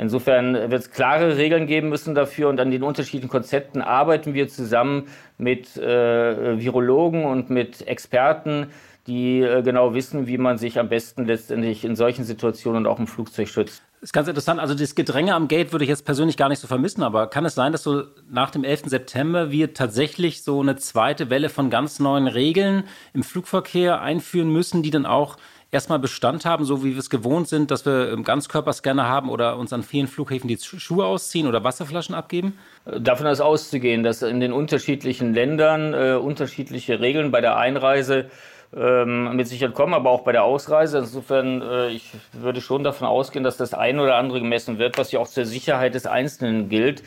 Insofern 0.00 0.54
wird 0.54 0.80
es 0.80 0.90
klare 0.92 1.38
Regeln 1.38 1.66
geben 1.66 1.88
müssen 1.88 2.14
dafür 2.14 2.48
und 2.50 2.60
an 2.60 2.70
den 2.70 2.84
unterschiedlichen 2.84 3.28
Konzepten 3.28 3.82
arbeiten 3.82 4.32
wir 4.32 4.46
zusammen 4.46 5.08
mit 5.38 5.76
äh, 5.76 6.60
Virologen 6.60 7.24
und 7.24 7.50
mit 7.50 7.84
Experten, 7.88 8.68
die 9.08 9.40
äh, 9.40 9.62
genau 9.62 9.94
wissen, 9.94 10.26
wie 10.26 10.38
man 10.38 10.58
sich 10.58 10.78
am 10.78 10.88
besten 10.88 11.24
letztendlich 11.24 11.84
in 11.84 11.96
solchen 11.96 12.24
Situationen 12.24 12.84
und 12.84 12.86
auch 12.86 12.98
im 12.98 13.06
Flugzeug 13.06 13.48
schützt. 13.48 13.82
Das 14.00 14.10
ist 14.10 14.12
ganz 14.12 14.28
interessant. 14.28 14.60
Also 14.60 14.74
das 14.74 14.94
Gedränge 14.94 15.34
am 15.34 15.48
Gate 15.48 15.72
würde 15.72 15.84
ich 15.84 15.88
jetzt 15.88 16.04
persönlich 16.04 16.36
gar 16.36 16.48
nicht 16.48 16.60
so 16.60 16.68
vermissen, 16.68 17.02
aber 17.02 17.26
kann 17.26 17.44
es 17.44 17.56
sein, 17.56 17.72
dass 17.72 17.82
so 17.82 18.04
nach 18.30 18.50
dem 18.50 18.62
11. 18.62 18.82
September 18.84 19.50
wir 19.50 19.74
tatsächlich 19.74 20.44
so 20.44 20.60
eine 20.60 20.76
zweite 20.76 21.30
Welle 21.30 21.48
von 21.48 21.70
ganz 21.70 21.98
neuen 21.98 22.28
Regeln 22.28 22.84
im 23.12 23.24
Flugverkehr 23.24 24.00
einführen 24.00 24.50
müssen, 24.50 24.84
die 24.84 24.90
dann 24.90 25.06
auch 25.06 25.36
erstmal 25.70 25.98
Bestand 25.98 26.44
haben, 26.44 26.64
so 26.64 26.84
wie 26.84 26.92
wir 26.92 26.98
es 26.98 27.10
gewohnt 27.10 27.48
sind, 27.48 27.70
dass 27.70 27.84
wir 27.84 28.16
Ganzkörperscanner 28.22 29.06
haben 29.08 29.28
oder 29.28 29.58
uns 29.58 29.72
an 29.72 29.82
vielen 29.82 30.06
Flughäfen 30.06 30.48
die 30.48 30.58
Schuhe 30.58 31.04
ausziehen 31.04 31.46
oder 31.46 31.64
Wasserflaschen 31.64 32.14
abgeben? 32.14 32.58
Davon 32.84 33.26
ist 33.26 33.40
auszugehen, 33.40 34.02
dass 34.02 34.22
in 34.22 34.40
den 34.40 34.52
unterschiedlichen 34.52 35.34
Ländern 35.34 35.92
äh, 35.92 36.14
unterschiedliche 36.14 37.00
Regeln 37.00 37.30
bei 37.30 37.40
der 37.40 37.56
Einreise 37.56 38.30
ähm, 38.76 39.34
mit 39.36 39.48
Sicherheit 39.48 39.74
kommen, 39.74 39.94
aber 39.94 40.10
auch 40.10 40.22
bei 40.22 40.32
der 40.32 40.44
Ausreise. 40.44 40.98
Insofern, 40.98 41.62
äh, 41.62 41.88
ich 41.88 42.10
würde 42.32 42.60
schon 42.60 42.84
davon 42.84 43.06
ausgehen, 43.06 43.44
dass 43.44 43.56
das 43.56 43.74
ein 43.74 43.98
oder 43.98 44.16
andere 44.16 44.40
gemessen 44.40 44.78
wird, 44.78 44.98
was 44.98 45.12
ja 45.12 45.20
auch 45.20 45.28
zur 45.28 45.46
Sicherheit 45.46 45.94
des 45.94 46.06
Einzelnen 46.06 46.68
gilt 46.68 47.02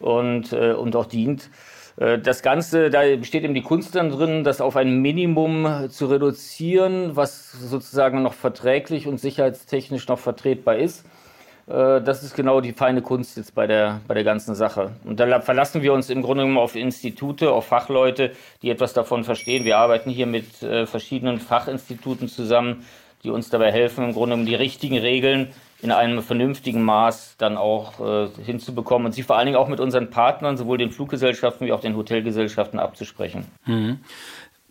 und, 0.00 0.52
äh, 0.52 0.72
und 0.72 0.96
auch 0.96 1.06
dient. 1.06 1.50
Äh, 1.96 2.18
das 2.18 2.42
Ganze, 2.42 2.90
da 2.90 3.02
besteht 3.16 3.44
eben 3.44 3.54
die 3.54 3.62
Kunst 3.62 3.94
dann 3.94 4.10
drin, 4.10 4.44
das 4.44 4.60
auf 4.60 4.76
ein 4.76 5.00
Minimum 5.02 5.88
zu 5.90 6.06
reduzieren, 6.06 7.16
was 7.16 7.52
sozusagen 7.52 8.22
noch 8.22 8.34
verträglich 8.34 9.06
und 9.06 9.18
sicherheitstechnisch 9.18 10.08
noch 10.08 10.18
vertretbar 10.18 10.76
ist. 10.76 11.04
Äh, 11.66 12.00
das 12.02 12.22
ist 12.22 12.34
genau 12.34 12.60
die 12.60 12.72
feine 12.72 13.02
Kunst 13.02 13.36
jetzt 13.36 13.54
bei 13.54 13.66
der, 13.66 14.00
bei 14.06 14.14
der 14.14 14.24
ganzen 14.24 14.54
Sache. 14.54 14.92
Und 15.04 15.20
da 15.20 15.40
verlassen 15.40 15.82
wir 15.82 15.92
uns 15.92 16.10
im 16.10 16.22
Grunde 16.22 16.44
genommen 16.44 16.58
auf 16.58 16.76
Institute, 16.76 17.50
auf 17.50 17.66
Fachleute, 17.66 18.32
die 18.62 18.70
etwas 18.70 18.92
davon 18.92 19.24
verstehen. 19.24 19.64
Wir 19.64 19.78
arbeiten 19.78 20.10
hier 20.10 20.26
mit 20.26 20.62
äh, 20.62 20.86
verschiedenen 20.86 21.38
Fachinstituten 21.38 22.28
zusammen, 22.28 22.84
die 23.22 23.30
uns 23.30 23.48
dabei 23.48 23.72
helfen, 23.72 24.04
im 24.04 24.12
Grunde 24.12 24.34
genommen 24.34 24.46
die 24.46 24.54
richtigen 24.54 24.98
Regeln 24.98 25.48
in 25.80 25.90
einem 25.92 26.22
vernünftigen 26.22 26.82
Maß 26.82 27.36
dann 27.36 27.56
auch 27.58 28.00
äh, 28.00 28.28
hinzubekommen 28.42 29.06
und 29.06 29.12
sie 29.12 29.22
vor 29.22 29.36
allen 29.36 29.46
Dingen 29.46 29.58
auch 29.58 29.68
mit 29.68 29.80
unseren 29.80 30.08
Partnern, 30.08 30.56
sowohl 30.56 30.78
den 30.78 30.90
Fluggesellschaften 30.90 31.66
wie 31.66 31.72
auch 31.72 31.80
den 31.80 31.96
Hotelgesellschaften 31.96 32.78
abzusprechen. 32.78 33.44
Mhm. 33.66 34.00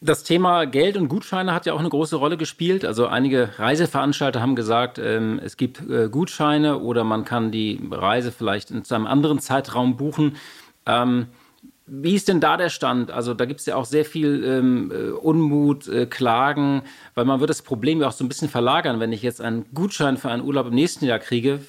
Das 0.06 0.26
Thema 0.26 0.66
Geld 0.66 0.98
und 0.98 1.08
Gutscheine 1.08 1.54
hat 1.54 1.66
ja 1.66 1.72
auch 1.72 1.80
eine 1.80 1.88
große 1.88 2.18
Rolle 2.18 2.36
gespielt. 2.36 2.84
Also 2.84 3.08
einige 3.08 3.58
Reiseveranstalter 3.58 4.42
haben 4.42 4.54
gesagt, 4.54 5.00
ähm, 5.00 5.40
es 5.42 5.56
gibt 5.56 5.80
äh, 5.90 6.10
Gutscheine 6.10 6.80
oder 6.80 7.06
man 7.06 7.24
kann 7.24 7.52
die 7.52 7.80
Reise 7.90 8.34
vielleicht 8.34 8.70
in 8.70 8.84
einem 8.90 9.08
anderen 9.08 9.40
Zeitraum 9.40 9.96
buchen. 9.96 10.36
Ähm, 10.86 11.28
wie 11.86 12.16
ist 12.16 12.28
denn 12.28 12.42
da 12.42 12.58
der 12.58 12.68
Stand? 12.68 13.12
Also 13.12 13.34
da 13.34 13.46
gibt 13.46 13.62
es 13.62 13.66
ja 13.66 13.78
auch 13.78 13.86
sehr 13.86 14.04
viel 14.04 14.44
ähm, 14.44 14.92
äh, 14.92 15.12
Unmut, 15.12 15.88
äh, 15.88 16.06
Klagen, 16.06 16.82
weil 17.16 17.24
man 17.24 17.40
wird 17.40 17.50
das 17.50 17.62
Problem 17.62 18.02
ja 18.02 18.10
auch 18.10 18.14
so 18.14 18.26
ein 18.26 18.30
bisschen 18.30 18.50
verlagern. 18.50 19.00
Wenn 19.00 19.14
ich 19.14 19.22
jetzt 19.22 19.40
einen 19.40 19.66
Gutschein 19.74 20.18
für 20.18 20.30
einen 20.30 20.44
Urlaub 20.44 20.68
im 20.68 20.76
nächsten 20.76 21.06
Jahr 21.06 21.20
kriege, 21.20 21.62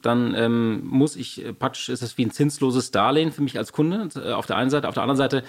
dann 0.00 0.36
ähm, 0.36 0.86
muss 0.86 1.16
ich 1.16 1.44
äh, 1.44 1.52
praktisch, 1.52 1.88
ist 1.88 2.04
das 2.04 2.16
wie 2.18 2.24
ein 2.24 2.30
zinsloses 2.30 2.92
Darlehen 2.92 3.32
für 3.32 3.42
mich 3.42 3.58
als 3.58 3.72
Kunde 3.72 4.10
äh, 4.14 4.30
auf 4.30 4.46
der 4.46 4.58
einen 4.58 4.70
Seite. 4.70 4.86
Auf 4.86 4.94
der 4.94 5.02
anderen 5.02 5.18
Seite 5.18 5.42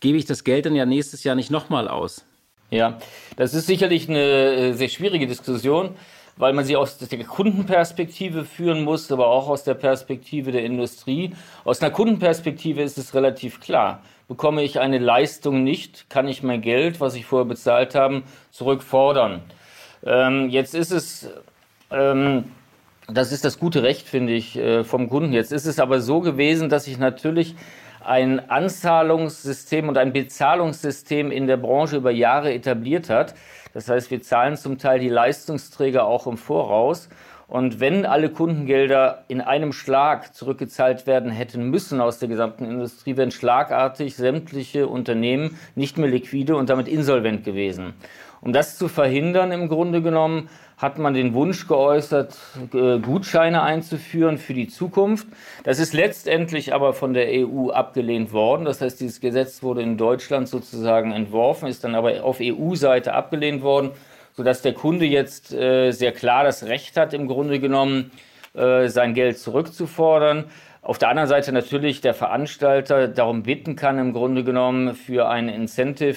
gebe 0.00 0.18
ich 0.18 0.24
das 0.24 0.44
Geld 0.44 0.66
dann 0.66 0.74
ja 0.74 0.86
nächstes 0.86 1.24
Jahr 1.24 1.34
nicht 1.34 1.50
nochmal 1.50 1.88
aus. 1.88 2.24
Ja, 2.70 2.98
das 3.36 3.54
ist 3.54 3.66
sicherlich 3.66 4.08
eine 4.08 4.20
äh, 4.20 4.72
sehr 4.72 4.88
schwierige 4.88 5.26
Diskussion, 5.26 5.90
weil 6.36 6.52
man 6.52 6.64
sie 6.64 6.76
aus 6.76 6.98
der 6.98 7.24
Kundenperspektive 7.24 8.44
führen 8.44 8.82
muss, 8.82 9.10
aber 9.12 9.28
auch 9.28 9.48
aus 9.48 9.64
der 9.64 9.74
Perspektive 9.74 10.52
der 10.52 10.64
Industrie. 10.64 11.32
Aus 11.64 11.80
einer 11.80 11.92
Kundenperspektive 11.92 12.82
ist 12.82 12.98
es 12.98 13.14
relativ 13.14 13.60
klar. 13.60 14.02
Bekomme 14.28 14.62
ich 14.64 14.80
eine 14.80 14.98
Leistung 14.98 15.62
nicht, 15.62 16.10
kann 16.10 16.26
ich 16.26 16.42
mein 16.42 16.60
Geld, 16.60 17.00
was 17.00 17.14
ich 17.14 17.24
vorher 17.24 17.46
bezahlt 17.46 17.94
habe, 17.94 18.22
zurückfordern. 18.50 19.40
Ähm, 20.04 20.50
jetzt 20.50 20.74
ist 20.74 20.90
es 20.90 21.30
ähm, 21.90 22.44
Das 23.08 23.30
ist 23.30 23.44
das 23.44 23.60
gute 23.60 23.84
Recht, 23.84 24.08
finde 24.08 24.32
ich, 24.32 24.56
äh, 24.56 24.82
vom 24.82 25.08
Kunden. 25.08 25.32
Jetzt 25.32 25.52
ist 25.52 25.66
es 25.66 25.78
aber 25.78 26.00
so 26.00 26.20
gewesen, 26.20 26.68
dass 26.68 26.86
sich 26.86 26.98
natürlich 26.98 27.54
ein 28.06 28.48
Anzahlungssystem 28.50 29.88
und 29.88 29.98
ein 29.98 30.12
Bezahlungssystem 30.12 31.30
in 31.30 31.46
der 31.46 31.56
Branche 31.56 31.96
über 31.96 32.10
Jahre 32.10 32.52
etabliert 32.52 33.10
hat. 33.10 33.34
Das 33.74 33.88
heißt, 33.88 34.10
wir 34.10 34.22
zahlen 34.22 34.56
zum 34.56 34.78
Teil 34.78 35.00
die 35.00 35.08
Leistungsträger 35.08 36.06
auch 36.06 36.26
im 36.26 36.36
Voraus. 36.36 37.08
Und 37.48 37.78
wenn 37.78 38.06
alle 38.06 38.30
Kundengelder 38.30 39.24
in 39.28 39.40
einem 39.40 39.72
Schlag 39.72 40.34
zurückgezahlt 40.34 41.06
werden 41.06 41.30
hätten 41.30 41.70
müssen 41.70 42.00
aus 42.00 42.18
der 42.18 42.28
gesamten 42.28 42.64
Industrie, 42.64 43.16
wären 43.16 43.30
schlagartig 43.30 44.16
sämtliche 44.16 44.88
Unternehmen 44.88 45.56
nicht 45.76 45.96
mehr 45.96 46.08
liquide 46.08 46.56
und 46.56 46.70
damit 46.70 46.88
insolvent 46.88 47.44
gewesen. 47.44 47.94
Um 48.46 48.52
das 48.52 48.78
zu 48.78 48.86
verhindern, 48.86 49.50
im 49.50 49.68
Grunde 49.68 50.02
genommen, 50.02 50.48
hat 50.78 50.98
man 50.98 51.14
den 51.14 51.34
Wunsch 51.34 51.66
geäußert, 51.66 52.36
äh, 52.72 53.00
Gutscheine 53.00 53.64
einzuführen 53.64 54.38
für 54.38 54.54
die 54.54 54.68
Zukunft. 54.68 55.26
Das 55.64 55.80
ist 55.80 55.92
letztendlich 55.92 56.72
aber 56.72 56.92
von 56.92 57.12
der 57.12 57.26
EU 57.28 57.70
abgelehnt 57.70 58.32
worden. 58.32 58.64
Das 58.64 58.80
heißt, 58.80 59.00
dieses 59.00 59.18
Gesetz 59.20 59.64
wurde 59.64 59.82
in 59.82 59.96
Deutschland 59.96 60.48
sozusagen 60.48 61.10
entworfen, 61.10 61.66
ist 61.66 61.82
dann 61.82 61.96
aber 61.96 62.22
auf 62.22 62.38
EU-Seite 62.40 63.14
abgelehnt 63.14 63.62
worden, 63.62 63.90
sodass 64.34 64.62
der 64.62 64.74
Kunde 64.74 65.06
jetzt 65.06 65.52
äh, 65.52 65.90
sehr 65.90 66.12
klar 66.12 66.44
das 66.44 66.62
Recht 66.62 66.96
hat, 66.96 67.14
im 67.14 67.26
Grunde 67.26 67.58
genommen 67.58 68.12
äh, 68.54 68.86
sein 68.86 69.14
Geld 69.14 69.38
zurückzufordern. 69.38 70.44
Auf 70.82 70.98
der 70.98 71.08
anderen 71.08 71.28
Seite 71.28 71.50
natürlich 71.50 72.00
der 72.00 72.14
Veranstalter 72.14 73.08
darum 73.08 73.42
bitten 73.42 73.74
kann, 73.74 73.98
im 73.98 74.12
Grunde 74.12 74.44
genommen 74.44 74.94
für 74.94 75.28
ein 75.28 75.48
Incentive 75.48 76.16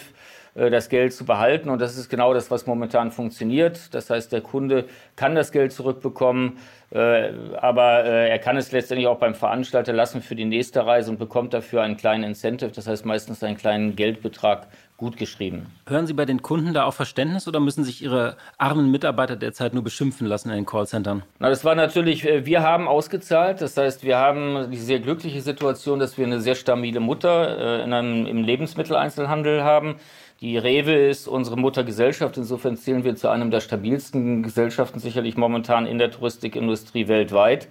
das 0.56 0.90
Geld 0.90 1.14
zu 1.14 1.26
behalten. 1.26 1.70
Und 1.70 1.80
das 1.80 1.98
ist 1.98 2.10
genau 2.10 2.34
das, 2.34 2.52
was 2.52 2.66
momentan 2.66 3.12
funktioniert. 3.12 3.94
Das 3.94 4.10
heißt, 4.10 4.32
der 4.32 4.42
Kunde 4.42 4.86
kann 5.16 5.36
das 5.36 5.52
Geld 5.52 5.72
zurückbekommen, 5.72 6.58
äh, 6.92 7.30
aber 7.58 8.04
äh, 8.04 8.30
er 8.30 8.40
kann 8.40 8.58
es 8.58 8.72
letztendlich 8.72 9.08
auch 9.08 9.20
beim 9.20 9.36
Veranstalter 9.36 9.94
lassen 9.94 10.22
für 10.22 10.36
die 10.36 10.46
nächste 10.46 10.86
Reise 10.86 11.12
und 11.12 11.20
bekommt 11.20 11.54
dafür 11.54 11.84
einen 11.84 11.98
kleinen 11.98 12.24
Incentive, 12.24 12.72
das 12.72 12.88
heißt 12.88 13.06
meistens 13.06 13.44
einen 13.44 13.58
kleinen 13.58 13.96
Geldbetrag 13.96 14.68
gut 14.98 15.16
geschrieben. 15.16 15.68
Hören 15.88 16.08
Sie 16.08 16.14
bei 16.14 16.26
den 16.26 16.42
Kunden 16.42 16.74
da 16.74 16.86
auch 16.86 16.94
Verständnis 16.94 17.48
oder 17.48 17.60
müssen 17.60 17.84
sich 17.84 18.02
Ihre 18.02 18.36
armen 18.58 18.92
Mitarbeiter 18.92 19.36
derzeit 19.36 19.74
nur 19.74 19.84
beschimpfen 19.84 20.28
lassen 20.28 20.50
in 20.50 20.56
den 20.56 20.66
Callcentern? 20.66 21.24
Na, 21.38 21.50
das 21.50 21.64
war 21.64 21.76
natürlich, 21.76 22.26
wir 22.26 22.64
haben 22.64 22.88
ausgezahlt. 22.88 23.62
Das 23.62 23.78
heißt, 23.78 24.04
wir 24.04 24.18
haben 24.18 24.72
die 24.72 24.78
sehr 24.78 25.00
glückliche 25.00 25.40
Situation, 25.40 26.00
dass 26.00 26.18
wir 26.18 26.26
eine 26.26 26.42
sehr 26.42 26.56
stabile 26.56 27.00
Mutter 27.00 27.84
in 27.84 27.94
einem, 27.94 28.26
im 28.26 28.44
Lebensmitteleinzelhandel 28.44 29.64
haben 29.64 29.96
die 30.42 30.58
Rewe 30.58 30.94
ist 30.94 31.28
unsere 31.28 31.58
Muttergesellschaft. 31.58 32.38
Insofern 32.38 32.78
zählen 32.78 33.04
wir 33.04 33.16
zu 33.16 33.30
einem 33.30 33.52
der 33.52 33.60
stabilsten 33.60 34.42
Gesellschaften 34.42 35.00
sicherlich 35.00 35.36
momentan 35.36 35.86
in 35.86 35.98
der 35.98 36.12
Touristikindustrie 36.12 37.08
weltweit. 37.08 37.68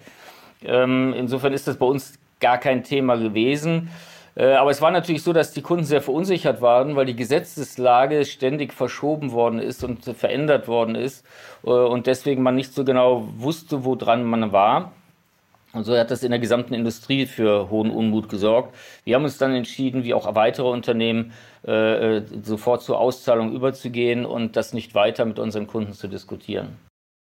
Ähm, 0.65 1.15
insofern 1.17 1.53
ist 1.53 1.67
das 1.67 1.79
bei 1.79 1.87
uns 1.87 2.19
gar 2.41 2.59
kein 2.59 2.85
Thema 2.85 3.17
gewesen. 3.17 3.91
Äh, 4.35 4.53
aber 4.53 4.71
es 4.71 4.83
war 4.83 4.91
natürlich 4.91 5.23
so, 5.23 5.33
dass 5.33 5.53
die 5.53 5.63
Kunden 5.63 5.85
sehr 5.85 6.03
verunsichert 6.03 6.61
waren, 6.61 6.95
weil 6.95 7.07
die 7.07 7.17
Gesetzeslage 7.17 8.25
ständig 8.25 8.73
verschoben 8.73 9.33
worden 9.33 9.59
ist 9.59 9.83
und 9.83 10.05
verändert 10.05 10.69
worden 10.69 10.95
ist 10.95 11.27
äh, 11.65 11.71
und 11.71 12.07
deswegen 12.07 12.43
man 12.43 12.55
nicht 12.55 12.75
so 12.75 12.85
genau 12.85 13.29
wusste, 13.37 13.85
woran 13.85 14.25
man 14.25 14.53
war. 14.53 14.93
Und 15.75 15.85
so 15.85 15.97
hat 15.97 16.11
das 16.11 16.23
in 16.23 16.31
der 16.31 16.41
gesamten 16.41 16.73
Industrie 16.73 17.27
für 17.27 17.69
hohen 17.71 17.91
Unmut 17.91 18.29
gesorgt. 18.29 18.75
Wir 19.05 19.17
haben 19.17 19.25
uns 19.25 19.37
dann 19.37 19.55
entschieden, 19.55 20.03
wie 20.03 20.15
auch 20.15 20.35
weitere 20.35 20.69
Unternehmen, 20.69 21.33
äh, 21.67 22.17
äh, 22.17 22.23
sofort 22.43 22.83
zur 22.83 22.99
Auszahlung 22.99 23.53
überzugehen 23.53 24.25
und 24.25 24.57
das 24.57 24.73
nicht 24.73 24.95
weiter 24.95 25.25
mit 25.27 25.39
unseren 25.39 25.67
Kunden 25.67 25.93
zu 25.93 26.09
diskutieren. 26.09 26.79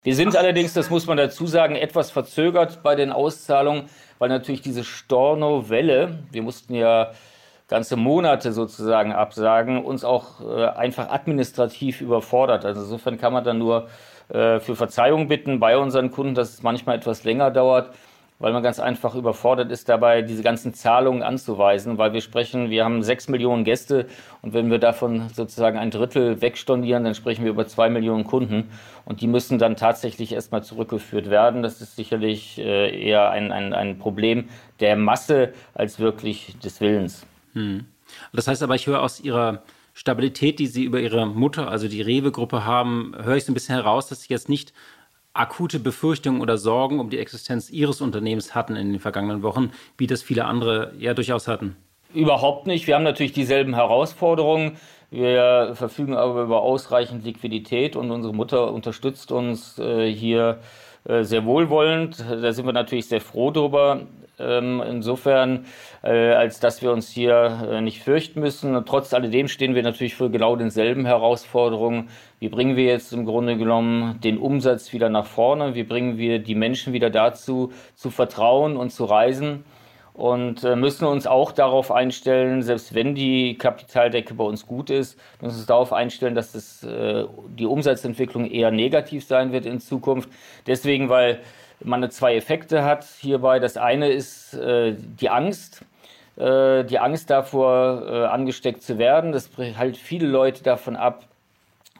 Wir 0.03 0.14
sind 0.14 0.35
allerdings, 0.35 0.72
das 0.72 0.88
muss 0.88 1.07
man 1.07 1.18
dazu 1.18 1.46
sagen, 1.46 1.76
etwas 1.76 2.11
verzögert 2.11 2.83
bei 2.83 2.94
den 2.94 3.12
Auszahlungen, 3.12 3.90
weil 4.18 4.31
natürlich 4.31 4.62
diese 4.62 4.85
Storno-Welle, 4.85 6.20
wir 6.33 6.42
mussten 6.42 6.74
ja 6.74 7.11
ganze 7.68 7.96
Monate 7.96 8.53
sozusagen 8.53 9.12
absagen, 9.12 9.85
uns 9.85 10.03
auch 10.03 10.40
äh, 10.40 10.64
einfach 10.66 11.11
administrativ 11.11 12.00
überfordert. 12.00 12.64
Also 12.64 12.81
insofern 12.81 13.18
kann 13.18 13.35
man 13.35 13.44
dann 13.44 13.59
nur 13.59 13.88
äh, 14.31 14.59
für 14.61 14.74
Verzeihung 14.74 15.29
bitten 15.29 15.61
bei 15.61 15.76
unseren 15.76 16.11
Kunden, 16.11 16.35
dass 16.35 16.55
es 16.55 16.62
manchmal 16.62 16.96
etwas 16.96 17.24
länger 17.24 17.50
dauert 17.50 17.90
weil 18.40 18.53
man 18.55 18.62
ganz 18.62 18.81
einfach 18.81 19.14
überfordert 19.14 19.70
ist, 19.70 19.88
dabei 19.88 20.22
diese 20.22 20.42
ganzen 20.42 20.74
Zahlungen 20.74 21.22
anzuweisen, 21.22 21.98
weil 21.98 22.14
wir 22.14 22.22
sprechen, 22.22 22.70
wir 22.70 22.85
haben 22.85 23.03
sechs 23.03 23.29
Millionen 23.29 23.64
Gäste 23.64 24.07
und 24.40 24.55
wenn 24.55 24.70
wir 24.70 24.79
davon 24.79 25.29
sozusagen 25.29 25.79
ein 25.79 25.90
Drittel 25.90 26.40
wegstornieren, 26.40 27.05
dann 27.05 27.14
sprechen 27.14 27.44
wir 27.44 27.50
über 27.50 27.66
zwei 27.66 27.90
Millionen 27.90 28.24
Kunden 28.24 28.70
und 29.05 29.20
die 29.20 29.26
müssen 29.26 29.59
dann 29.59 29.76
tatsächlich 29.76 30.33
erstmal 30.33 30.64
zurückgeführt 30.64 31.29
werden. 31.29 31.62
Das 31.62 31.83
ist 31.83 31.96
sicherlich 31.96 32.59
äh, 32.59 33.09
eher 33.09 33.31
ein, 33.31 33.53
ein, 33.53 33.74
ein 33.74 33.98
Problem 33.98 34.48
der 34.81 34.96
Masse 34.96 35.53
als 35.74 36.00
wirklich 36.00 36.59
des 36.61 36.81
Willens. 36.81 37.26
Hm. 37.53 37.85
Das 38.33 38.48
heißt 38.48 38.62
aber, 38.62 38.74
ich 38.74 38.87
höre 38.87 39.03
aus 39.03 39.20
Ihrer 39.20 39.62
Stabilität, 39.92 40.59
die 40.59 40.66
Sie 40.66 40.85
über 40.85 40.98
Ihre 40.98 41.26
Mutter, 41.26 41.68
also 41.68 41.88
die 41.88 42.00
Rewe-Gruppe 42.00 42.64
haben, 42.64 43.14
höre 43.22 43.37
ich 43.37 43.44
so 43.44 43.53
ein 43.53 43.55
bisschen 43.55 43.74
heraus, 43.74 44.09
dass 44.09 44.22
Sie 44.22 44.33
jetzt 44.33 44.48
nicht 44.48 44.72
akute 45.32 45.78
Befürchtungen 45.78 46.40
oder 46.40 46.58
Sorgen 46.58 47.00
um 47.00 47.10
die 47.10 47.18
Existenz 47.18 47.70
Ihres 47.70 48.00
Unternehmens 48.00 48.54
hatten 48.54 48.76
in 48.76 48.92
den 48.92 49.00
vergangenen 49.00 49.42
Wochen, 49.42 49.70
wie 49.96 50.06
das 50.06 50.22
viele 50.22 50.44
andere 50.44 50.92
ja 50.98 51.14
durchaus 51.14 51.48
hatten? 51.48 51.76
Überhaupt 52.12 52.66
nicht. 52.66 52.86
Wir 52.86 52.96
haben 52.96 53.04
natürlich 53.04 53.32
dieselben 53.32 53.74
Herausforderungen. 53.74 54.76
Wir 55.10 55.72
verfügen 55.74 56.14
aber 56.16 56.42
über 56.42 56.62
ausreichend 56.62 57.24
Liquidität 57.24 57.96
und 57.96 58.10
unsere 58.10 58.34
Mutter 58.34 58.72
unterstützt 58.72 59.32
uns 59.32 59.78
äh, 59.78 60.12
hier 60.12 60.60
äh, 61.04 61.22
sehr 61.24 61.44
wohlwollend. 61.44 62.20
Da 62.20 62.52
sind 62.52 62.66
wir 62.66 62.72
natürlich 62.72 63.06
sehr 63.06 63.20
froh 63.20 63.50
drüber. 63.50 64.06
Ähm, 64.40 64.83
insofern, 64.88 65.66
äh, 66.03 66.33
als 66.33 66.61
dass 66.61 66.83
wir 66.83 66.92
uns 66.92 67.11
hier 67.11 67.68
äh, 67.70 67.81
nicht 67.81 68.03
fürchten 68.03 68.40
müssen. 68.40 68.85
Trotz 68.87 69.12
alledem 69.12 69.48
stehen 69.48 69.74
wir 69.74 69.83
natürlich 69.83 70.14
für 70.14 70.31
genau 70.31 70.57
denselben 70.57 71.05
Herausforderungen. 71.05 72.09
Wie 72.38 72.48
bringen 72.48 72.76
wir 72.76 72.85
jetzt 72.85 73.12
im 73.12 73.26
Grunde 73.26 73.57
genommen 73.57 74.18
den 74.22 74.38
Umsatz 74.38 74.92
wieder 74.92 75.11
nach 75.11 75.26
vorne? 75.26 75.74
Wie 75.74 75.85
bringen 75.85 76.16
wir 76.16 76.38
die 76.38 76.55
Menschen 76.55 76.92
wieder 76.92 77.11
dazu, 77.11 77.72
zu 77.94 78.11
vertrauen 78.11 78.76
und 78.76 78.90
zu 78.90 79.05
reisen? 79.05 79.64
und 80.12 80.64
äh, 80.64 80.76
müssen 80.76 81.07
uns 81.07 81.26
auch 81.26 81.50
darauf 81.53 81.90
einstellen, 81.90 82.62
selbst 82.62 82.94
wenn 82.94 83.14
die 83.14 83.57
Kapitaldecke 83.57 84.35
bei 84.35 84.44
uns 84.44 84.66
gut 84.66 84.90
ist, 84.90 85.16
müssen 85.40 85.55
wir 85.55 85.59
uns 85.61 85.66
darauf 85.66 85.92
einstellen, 85.94 86.35
dass 86.35 86.53
das, 86.53 86.87
die 87.57 87.64
Umsatzentwicklung 87.64 88.50
eher 88.50 88.70
negativ 88.70 89.24
sein 89.24 89.53
wird 89.53 89.64
in 89.64 89.81
Zukunft. 89.81 90.29
Deswegen, 90.66 91.09
weil 91.09 91.40
man 91.82 92.10
zwei 92.10 92.36
Effekte 92.36 92.84
hat 92.84 93.04
hierbei. 93.20 93.58
Das 93.58 93.76
eine 93.76 94.08
ist 94.08 94.54
äh, 94.54 94.94
die 94.94 95.30
Angst. 95.30 95.82
Äh, 96.36 96.84
die 96.84 96.98
Angst 96.98 97.28
davor, 97.28 98.02
äh, 98.06 98.24
angesteckt 98.26 98.82
zu 98.82 98.98
werden. 98.98 99.32
Das 99.32 99.50
hält 99.56 99.96
viele 99.96 100.26
Leute 100.26 100.62
davon 100.62 100.96
ab, 100.96 101.26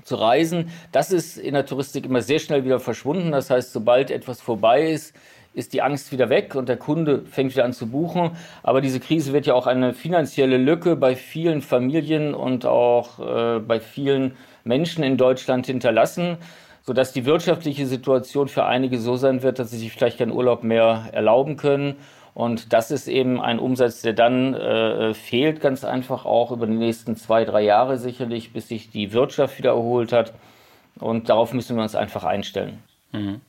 zu 0.03 0.15
reisen. 0.15 0.71
Das 0.93 1.13
ist 1.13 1.37
in 1.37 1.53
der 1.53 1.67
Touristik 1.67 2.07
immer 2.07 2.23
sehr 2.23 2.39
schnell 2.39 2.65
wieder 2.65 2.81
verschwunden. 2.81 3.33
Das 3.33 3.51
heißt, 3.51 3.73
sobald 3.73 4.11
etwas 4.11 4.41
vorbei 4.41 4.91
ist, 4.91 5.15
ist 5.53 5.73
die 5.75 5.83
Angst 5.83 6.11
wieder 6.13 6.31
weg 6.31 6.55
und 6.55 6.69
der 6.69 6.79
Kunde 6.79 7.23
fängt 7.31 7.53
wieder 7.53 7.65
an 7.65 7.73
zu 7.75 7.91
buchen. 7.91 8.31
Aber 8.63 8.81
diese 8.81 9.01
Krise 9.01 9.33
wird 9.33 9.47
ja 9.47 9.55
auch 9.55 9.67
eine 9.67 9.93
finanzielle 9.93 10.57
Lücke 10.57 10.97
bei 10.97 11.17
vielen 11.17 11.61
Familien 11.61 12.33
und 12.33 12.65
auch 12.65 13.19
äh, 13.19 13.59
bei 13.59 13.81
vielen 13.81 14.37
Menschen 14.65 15.03
in 15.05 15.19
Deutschland 15.19 15.67
hinterlassen 15.67 16.39
sodass 16.83 17.13
die 17.13 17.25
wirtschaftliche 17.25 17.87
Situation 17.87 18.49
für 18.49 18.65
einige 18.65 18.99
so 18.99 19.17
sein 19.17 19.43
wird, 19.43 19.59
dass 19.59 19.71
sie 19.71 19.79
sich 19.79 19.93
vielleicht 19.93 20.19
keinen 20.19 20.33
Urlaub 20.33 20.63
mehr 20.65 21.09
erlauben 21.13 21.57
können. 21.57 21.97
Und 22.35 22.73
das 22.73 22.91
ist 22.91 23.09
eben 23.09 23.41
ein 23.41 23.59
Umsatz, 23.59 24.03
der 24.03 24.13
dann 24.13 24.55
äh, 24.55 25.15
fehlt, 25.15 25.61
ganz 25.61 25.85
einfach 25.85 26.25
auch 26.25 26.53
über 26.53 26.67
die 26.67 26.75
nächsten 26.75 27.17
zwei, 27.17 27.45
drei 27.45 27.63
Jahre 27.63 27.99
sicherlich, 27.99 28.53
bis 28.53 28.69
sich 28.69 28.91
die 28.91 29.13
Wirtschaft 29.13 29.59
wieder 29.59 29.71
erholt 29.71 30.13
hat. 30.13 30.33
Und 30.99 31.29
darauf 31.29 31.53
müssen 31.53 31.77
wir 31.77 31.83
uns 31.83 31.95
einfach 31.95 32.25
einstellen. 32.25 32.79
Mhm. 33.13 33.41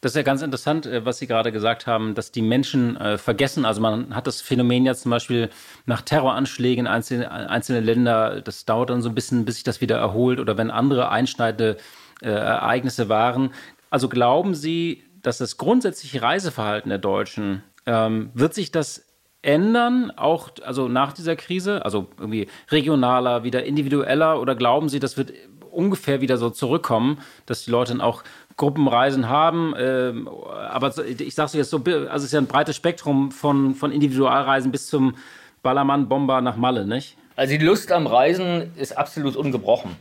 Das 0.00 0.12
ist 0.12 0.16
ja 0.16 0.22
ganz 0.22 0.42
interessant, 0.42 0.86
äh, 0.86 1.04
was 1.04 1.18
Sie 1.18 1.26
gerade 1.26 1.50
gesagt 1.50 1.88
haben, 1.88 2.14
dass 2.14 2.30
die 2.30 2.42
Menschen 2.42 2.96
äh, 2.96 3.18
vergessen. 3.18 3.64
Also 3.64 3.80
man 3.80 4.14
hat 4.14 4.28
das 4.28 4.40
Phänomen 4.40 4.86
ja 4.86 4.94
zum 4.94 5.10
Beispiel 5.10 5.50
nach 5.86 6.02
Terroranschlägen 6.02 6.86
in 6.86 6.92
einzelne, 6.92 7.30
einzelne 7.30 7.80
Länder, 7.80 8.40
das 8.40 8.64
dauert 8.64 8.90
dann 8.90 9.02
so 9.02 9.08
ein 9.08 9.14
bisschen, 9.16 9.44
bis 9.44 9.56
sich 9.56 9.64
das 9.64 9.80
wieder 9.80 9.98
erholt 9.98 10.38
oder 10.38 10.56
wenn 10.56 10.70
andere 10.70 11.08
einschneidende 11.10 11.78
äh, 12.22 12.28
Ereignisse 12.28 13.08
waren. 13.08 13.50
Also 13.90 14.08
glauben 14.08 14.54
Sie, 14.54 15.04
dass 15.22 15.38
das 15.38 15.56
grundsätzliche 15.56 16.22
Reiseverhalten 16.22 16.88
der 16.88 16.98
Deutschen, 16.98 17.62
ähm, 17.86 18.30
wird 18.34 18.54
sich 18.54 18.70
das 18.70 19.06
ändern, 19.42 20.10
auch 20.16 20.50
also 20.64 20.88
nach 20.88 21.12
dieser 21.12 21.36
Krise? 21.36 21.84
Also 21.84 22.08
irgendwie 22.18 22.48
regionaler, 22.70 23.44
wieder 23.44 23.64
individueller? 23.64 24.40
Oder 24.40 24.54
glauben 24.54 24.88
Sie, 24.88 25.00
das 25.00 25.16
wird 25.16 25.32
ungefähr 25.70 26.20
wieder 26.20 26.36
so 26.38 26.50
zurückkommen, 26.50 27.18
dass 27.46 27.64
die 27.64 27.70
Leute 27.70 27.92
dann 27.92 28.00
auch 28.00 28.24
Gruppenreisen 28.56 29.28
haben? 29.28 29.74
Ähm, 29.78 30.28
aber 30.28 30.92
ich 31.06 31.34
sage 31.34 31.46
es 31.46 31.52
jetzt 31.54 31.70
so, 31.70 31.78
also 31.78 32.16
es 32.16 32.24
ist 32.24 32.32
ja 32.32 32.40
ein 32.40 32.46
breites 32.46 32.76
Spektrum 32.76 33.30
von, 33.30 33.74
von 33.74 33.92
Individualreisen 33.92 34.72
bis 34.72 34.88
zum 34.88 35.14
Ballermann-Bomber 35.62 36.40
nach 36.40 36.56
Malle, 36.56 36.86
nicht? 36.86 37.16
Also 37.36 37.56
die 37.56 37.64
Lust 37.64 37.92
am 37.92 38.06
Reisen 38.06 38.72
ist 38.76 38.96
absolut 38.96 39.36
ungebrochen. 39.36 39.96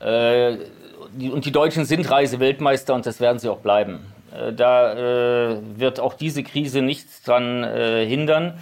Äh, 0.00 0.56
und 1.30 1.44
die 1.44 1.52
Deutschen 1.52 1.84
sind 1.84 2.10
Reiseweltmeister 2.10 2.94
und 2.94 3.06
das 3.06 3.20
werden 3.20 3.38
sie 3.38 3.48
auch 3.48 3.58
bleiben. 3.58 4.00
Äh, 4.34 4.52
da 4.52 4.92
äh, 4.92 5.58
wird 5.76 6.00
auch 6.00 6.14
diese 6.14 6.42
Krise 6.42 6.82
nichts 6.82 7.22
dran 7.22 7.64
äh, 7.64 8.06
hindern. 8.06 8.58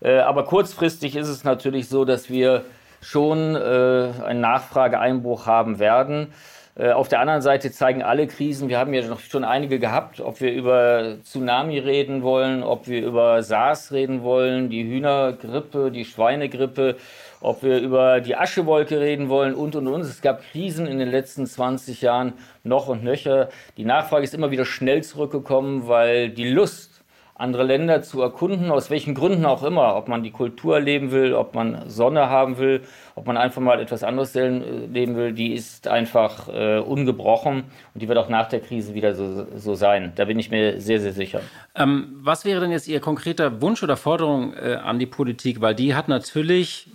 Äh, 0.00 0.18
aber 0.18 0.44
kurzfristig 0.44 1.16
ist 1.16 1.28
es 1.28 1.44
natürlich 1.44 1.88
so, 1.88 2.04
dass 2.04 2.30
wir 2.30 2.64
schon 3.00 3.54
äh, 3.54 4.10
einen 4.24 4.40
Nachfrageeinbruch 4.40 5.46
haben 5.46 5.78
werden. 5.78 6.32
Äh, 6.76 6.90
auf 6.90 7.08
der 7.08 7.20
anderen 7.20 7.42
Seite 7.42 7.70
zeigen 7.70 8.02
alle 8.02 8.26
Krisen, 8.26 8.68
wir 8.68 8.78
haben 8.78 8.92
ja 8.94 9.06
noch 9.06 9.20
schon 9.20 9.44
einige 9.44 9.78
gehabt, 9.78 10.20
ob 10.20 10.40
wir 10.40 10.52
über 10.52 11.16
Tsunami 11.22 11.78
reden 11.78 12.22
wollen, 12.22 12.64
ob 12.64 12.88
wir 12.88 13.04
über 13.04 13.42
SARS 13.42 13.92
reden 13.92 14.22
wollen, 14.22 14.70
die 14.70 14.82
Hühnergrippe, 14.82 15.92
die 15.92 16.04
Schweinegrippe, 16.04 16.96
ob 17.44 17.62
wir 17.62 17.78
über 17.78 18.20
die 18.20 18.36
Aschewolke 18.36 19.00
reden 19.00 19.28
wollen 19.28 19.54
und 19.54 19.76
und 19.76 19.86
und. 19.86 20.00
Es 20.00 20.22
gab 20.22 20.42
Krisen 20.50 20.86
in 20.86 20.98
den 20.98 21.10
letzten 21.10 21.46
20 21.46 22.00
Jahren 22.00 22.32
noch 22.62 22.88
und 22.88 23.04
nöcher. 23.04 23.50
Die 23.76 23.84
Nachfrage 23.84 24.24
ist 24.24 24.34
immer 24.34 24.50
wieder 24.50 24.64
schnell 24.64 25.02
zurückgekommen, 25.02 25.86
weil 25.86 26.30
die 26.30 26.48
Lust 26.48 26.94
andere 27.36 27.64
Länder 27.64 28.00
zu 28.00 28.22
erkunden, 28.22 28.70
aus 28.70 28.90
welchen 28.90 29.14
Gründen 29.14 29.44
auch 29.44 29.64
immer, 29.64 29.96
ob 29.96 30.06
man 30.08 30.22
die 30.22 30.30
Kultur 30.30 30.76
erleben 30.76 31.10
will, 31.10 31.34
ob 31.34 31.54
man 31.54 31.90
Sonne 31.90 32.30
haben 32.30 32.58
will, 32.58 32.82
ob 33.16 33.26
man 33.26 33.36
einfach 33.36 33.60
mal 33.60 33.80
etwas 33.80 34.04
anderes 34.04 34.34
leben 34.34 35.16
will, 35.16 35.32
die 35.32 35.52
ist 35.52 35.88
einfach 35.88 36.48
äh, 36.48 36.78
ungebrochen 36.78 37.64
und 37.92 38.02
die 38.02 38.08
wird 38.08 38.18
auch 38.18 38.28
nach 38.28 38.48
der 38.48 38.60
Krise 38.60 38.94
wieder 38.94 39.14
so, 39.14 39.46
so 39.56 39.74
sein. 39.74 40.12
Da 40.14 40.26
bin 40.26 40.38
ich 40.38 40.50
mir 40.50 40.80
sehr, 40.80 41.00
sehr 41.00 41.12
sicher. 41.12 41.40
Ähm, 41.74 42.16
was 42.22 42.44
wäre 42.44 42.60
denn 42.60 42.70
jetzt 42.70 42.86
Ihr 42.86 43.00
konkreter 43.00 43.60
Wunsch 43.60 43.82
oder 43.82 43.96
Forderung 43.96 44.54
äh, 44.54 44.76
an 44.76 45.00
die 45.00 45.06
Politik? 45.06 45.60
Weil 45.60 45.74
die 45.74 45.96
hat 45.96 46.06
natürlich 46.06 46.86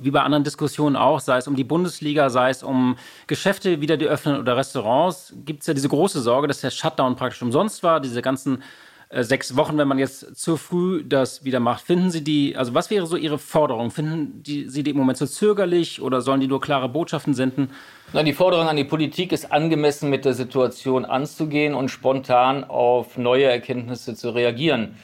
wie 0.00 0.10
bei 0.10 0.20
anderen 0.20 0.44
Diskussionen 0.44 0.96
auch, 0.96 1.20
sei 1.20 1.38
es 1.38 1.48
um 1.48 1.56
die 1.56 1.64
Bundesliga, 1.64 2.30
sei 2.30 2.50
es 2.50 2.62
um 2.62 2.96
Geschäfte 3.26 3.80
wieder 3.80 3.96
die 3.96 4.06
öffnen 4.06 4.38
oder 4.38 4.56
Restaurants, 4.56 5.34
gibt 5.44 5.60
es 5.60 5.66
ja 5.66 5.74
diese 5.74 5.88
große 5.88 6.20
Sorge, 6.20 6.48
dass 6.48 6.60
der 6.60 6.70
Shutdown 6.70 7.16
praktisch 7.16 7.42
umsonst 7.42 7.82
war, 7.82 8.00
diese 8.00 8.22
ganzen 8.22 8.62
äh, 9.14 9.22
sechs 9.22 9.56
Wochen, 9.56 9.78
wenn 9.78 9.86
man 9.86 9.98
jetzt 9.98 10.36
zu 10.36 10.56
früh 10.56 11.04
das 11.04 11.44
wieder 11.44 11.60
macht. 11.60 11.84
Finden 11.84 12.10
Sie 12.10 12.24
die, 12.24 12.56
also 12.56 12.74
was 12.74 12.90
wäre 12.90 13.06
so 13.06 13.16
Ihre 13.16 13.38
Forderung? 13.38 13.90
Finden 13.90 14.42
die, 14.42 14.68
Sie 14.68 14.82
die 14.82 14.90
im 14.90 14.96
Moment 14.96 15.18
so 15.18 15.26
zögerlich 15.26 16.02
oder 16.02 16.20
sollen 16.20 16.40
die 16.40 16.48
nur 16.48 16.60
klare 16.60 16.88
Botschaften 16.88 17.34
senden? 17.34 17.70
Na, 18.12 18.22
die 18.22 18.32
Forderung 18.32 18.68
an 18.68 18.76
die 18.76 18.84
Politik 18.84 19.32
ist 19.32 19.52
angemessen 19.52 20.10
mit 20.10 20.24
der 20.24 20.34
Situation 20.34 21.04
anzugehen 21.04 21.74
und 21.74 21.90
spontan 21.90 22.64
auf 22.64 23.16
neue 23.16 23.44
Erkenntnisse 23.44 24.14
zu 24.14 24.30
reagieren. 24.30 24.96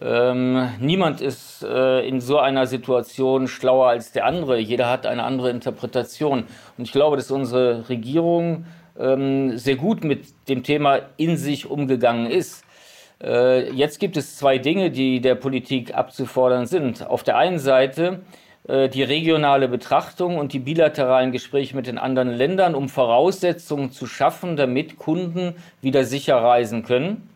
Ähm, 0.00 0.68
niemand 0.78 1.20
ist 1.20 1.62
äh, 1.62 2.06
in 2.06 2.20
so 2.20 2.38
einer 2.38 2.66
Situation 2.66 3.48
schlauer 3.48 3.88
als 3.88 4.12
der 4.12 4.26
andere. 4.26 4.58
Jeder 4.58 4.90
hat 4.90 5.06
eine 5.06 5.24
andere 5.24 5.50
Interpretation. 5.50 6.44
Und 6.76 6.84
ich 6.84 6.92
glaube, 6.92 7.16
dass 7.16 7.30
unsere 7.30 7.88
Regierung 7.88 8.66
ähm, 8.98 9.56
sehr 9.56 9.76
gut 9.76 10.04
mit 10.04 10.26
dem 10.48 10.62
Thema 10.62 11.00
in 11.16 11.36
sich 11.36 11.70
umgegangen 11.70 12.26
ist. 12.30 12.64
Äh, 13.22 13.70
jetzt 13.72 13.98
gibt 13.98 14.16
es 14.16 14.36
zwei 14.36 14.58
Dinge, 14.58 14.90
die 14.90 15.20
der 15.20 15.34
Politik 15.34 15.94
abzufordern 15.94 16.66
sind. 16.66 17.06
Auf 17.06 17.22
der 17.22 17.38
einen 17.38 17.58
Seite 17.58 18.20
äh, 18.68 18.90
die 18.90 19.02
regionale 19.02 19.68
Betrachtung 19.68 20.36
und 20.36 20.52
die 20.52 20.58
bilateralen 20.58 21.32
Gespräche 21.32 21.74
mit 21.74 21.86
den 21.86 21.96
anderen 21.96 22.30
Ländern, 22.30 22.74
um 22.74 22.90
Voraussetzungen 22.90 23.92
zu 23.92 24.06
schaffen, 24.06 24.56
damit 24.56 24.98
Kunden 24.98 25.54
wieder 25.80 26.04
sicher 26.04 26.36
reisen 26.36 26.84
können. 26.84 27.28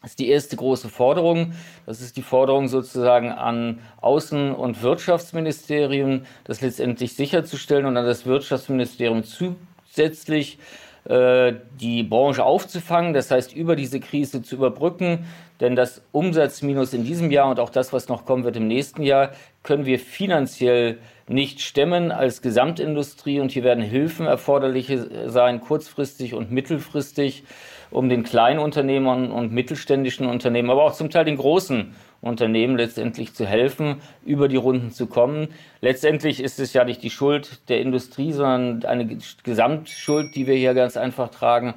Das 0.00 0.10
ist 0.12 0.20
die 0.20 0.28
erste 0.28 0.54
große 0.56 0.88
Forderung. 0.88 1.54
Das 1.84 2.00
ist 2.00 2.16
die 2.16 2.22
Forderung 2.22 2.68
sozusagen 2.68 3.32
an 3.32 3.80
Außen- 4.00 4.52
und 4.52 4.82
Wirtschaftsministerien, 4.82 6.24
das 6.44 6.60
letztendlich 6.60 7.14
sicherzustellen 7.14 7.84
und 7.84 7.96
an 7.96 8.06
das 8.06 8.24
Wirtschaftsministerium 8.24 9.24
zusätzlich 9.24 10.58
äh, 11.04 11.54
die 11.80 12.04
Branche 12.04 12.44
aufzufangen, 12.44 13.12
das 13.12 13.30
heißt 13.30 13.54
über 13.54 13.74
diese 13.74 13.98
Krise 13.98 14.42
zu 14.42 14.54
überbrücken. 14.54 15.26
Denn 15.58 15.74
das 15.74 16.02
Umsatzminus 16.12 16.92
in 16.92 17.02
diesem 17.02 17.32
Jahr 17.32 17.50
und 17.50 17.58
auch 17.58 17.70
das, 17.70 17.92
was 17.92 18.08
noch 18.08 18.24
kommen 18.24 18.44
wird 18.44 18.56
im 18.56 18.68
nächsten 18.68 19.02
Jahr, 19.02 19.32
können 19.64 19.86
wir 19.86 19.98
finanziell 19.98 20.98
nicht 21.26 21.60
stemmen 21.60 22.12
als 22.12 22.42
Gesamtindustrie. 22.42 23.40
Und 23.40 23.50
hier 23.50 23.64
werden 23.64 23.82
Hilfen 23.82 24.26
erforderlich 24.26 24.96
sein, 25.26 25.60
kurzfristig 25.60 26.34
und 26.34 26.52
mittelfristig, 26.52 27.42
um 27.90 28.08
den 28.08 28.22
Kleinunternehmern 28.22 29.30
und 29.30 29.52
mittelständischen 29.52 30.26
Unternehmen, 30.26 30.70
aber 30.70 30.84
auch 30.84 30.94
zum 30.94 31.10
Teil 31.10 31.24
den 31.24 31.36
großen 31.36 31.94
Unternehmen 32.20 32.76
letztendlich 32.76 33.34
zu 33.34 33.46
helfen, 33.46 33.96
über 34.24 34.48
die 34.48 34.56
Runden 34.56 34.90
zu 34.90 35.06
kommen. 35.06 35.48
Letztendlich 35.80 36.42
ist 36.42 36.58
es 36.58 36.72
ja 36.72 36.84
nicht 36.84 37.02
die 37.02 37.10
Schuld 37.10 37.60
der 37.68 37.80
Industrie, 37.80 38.32
sondern 38.32 38.84
eine 38.84 39.18
Gesamtschuld, 39.44 40.34
die 40.34 40.46
wir 40.46 40.54
hier 40.54 40.74
ganz 40.74 40.96
einfach 40.96 41.30
tragen, 41.30 41.74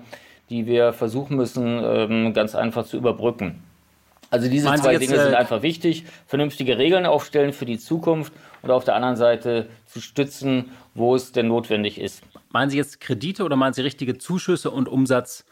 die 0.50 0.66
wir 0.66 0.94
versuchen 0.94 1.38
müssen, 1.38 1.82
ähm, 1.84 2.34
ganz 2.34 2.56
einfach 2.56 2.86
zu 2.86 2.98
überbrücken. 2.98 3.64
Also 4.32 4.50
diese 4.50 4.70
Meinen 4.70 4.82
zwei 4.82 4.96
Dinge 4.96 5.20
sind 5.20 5.34
äh, 5.34 5.36
einfach 5.36 5.62
wichtig. 5.62 6.06
Vernünftige 6.26 6.78
Regeln 6.78 7.06
aufstellen 7.06 7.52
für 7.52 7.66
die 7.66 7.78
Zukunft 7.78 8.32
und 8.62 8.72
auf 8.72 8.86
der 8.86 8.96
anderen 8.96 9.18
Seite 9.18 9.68
zu 9.86 10.00
stützen, 10.00 10.72
wo 10.96 11.16
es 11.16 11.34
denn 11.34 11.50
notwendig 11.50 12.00
ist. 12.00 12.24
Meinen 12.50 12.70
Sie 12.70 12.78
jetzt 12.78 13.02
Kredite 13.02 13.44
oder 13.44 13.58
meinen 13.58 13.74
Sie 13.74 13.82
richtige 13.82 14.18
Zuschüsse 14.18 14.72
und 14.72 14.88
Umsatz, 14.88 15.46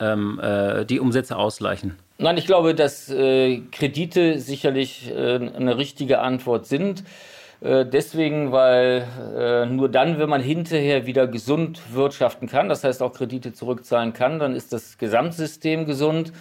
ähm, 0.00 0.40
äh, 0.42 0.84
die 0.84 1.00
Umsätze 1.00 1.36
ausgleichen? 1.36 1.96
Nein, 2.18 2.36
ich 2.36 2.46
glaube, 2.46 2.74
dass 2.74 3.08
äh, 3.10 3.60
Kredite 3.72 4.38
sicherlich 4.38 5.10
äh, 5.10 5.36
eine 5.36 5.78
richtige 5.78 6.20
Antwort 6.20 6.66
sind. 6.66 7.04
Äh, 7.60 7.84
deswegen, 7.84 8.52
weil 8.52 9.06
äh, 9.36 9.66
nur 9.66 9.88
dann, 9.88 10.18
wenn 10.18 10.28
man 10.28 10.42
hinterher 10.42 11.06
wieder 11.06 11.26
gesund 11.26 11.80
wirtschaften 11.92 12.48
kann, 12.48 12.68
das 12.68 12.84
heißt 12.84 13.02
auch 13.02 13.12
Kredite 13.12 13.52
zurückzahlen 13.52 14.12
kann, 14.12 14.38
dann 14.38 14.54
ist 14.54 14.72
das 14.72 14.98
Gesamtsystem 14.98 15.84
gesund. 15.86 16.32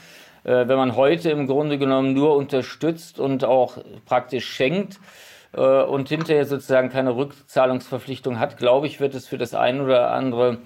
Äh, 0.44 0.68
wenn 0.68 0.78
man 0.78 0.96
heute 0.96 1.30
im 1.30 1.48
Grunde 1.48 1.78
genommen 1.78 2.14
nur 2.14 2.36
unterstützt 2.36 3.20
und 3.20 3.44
auch 3.44 3.78
praktisch 4.06 4.46
schenkt, 4.46 5.00
und 5.52 6.10
hinterher 6.10 6.46
sozusagen 6.46 6.90
keine 6.90 7.16
Rückzahlungsverpflichtung 7.16 8.38
hat, 8.40 8.58
glaube 8.58 8.86
ich, 8.86 9.00
wird 9.00 9.16
es 9.16 9.28
für 9.28 9.40
das 9.40 9.56
ein 9.56 9.82
oder 9.82 10.12
andere 10.12 10.60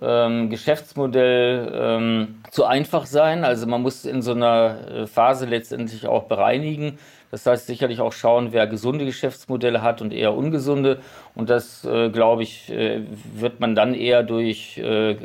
ähm, 0.00 0.50
Geschäftsmodell 0.50 1.72
ähm, 1.74 2.36
zu 2.50 2.64
einfach 2.64 3.06
sein. 3.06 3.44
Also 3.44 3.66
man 3.66 3.82
muss 3.82 4.04
in 4.04 4.22
so 4.22 4.32
einer 4.32 4.88
äh, 4.88 5.06
Phase 5.06 5.46
letztendlich 5.46 6.06
auch 6.06 6.24
bereinigen. 6.24 6.98
Das 7.30 7.44
heißt 7.46 7.66
sicherlich 7.66 8.00
auch 8.00 8.12
schauen, 8.12 8.52
wer 8.52 8.66
gesunde 8.66 9.04
Geschäftsmodelle 9.04 9.82
hat 9.82 10.00
und 10.00 10.12
eher 10.12 10.34
ungesunde. 10.34 11.00
Und 11.34 11.50
das, 11.50 11.84
äh, 11.84 12.10
glaube 12.10 12.42
ich, 12.42 12.70
äh, 12.70 13.02
wird 13.34 13.60
man 13.60 13.74
dann 13.74 13.94
eher 13.94 14.22
durch 14.22 14.78
äh, 14.78 15.16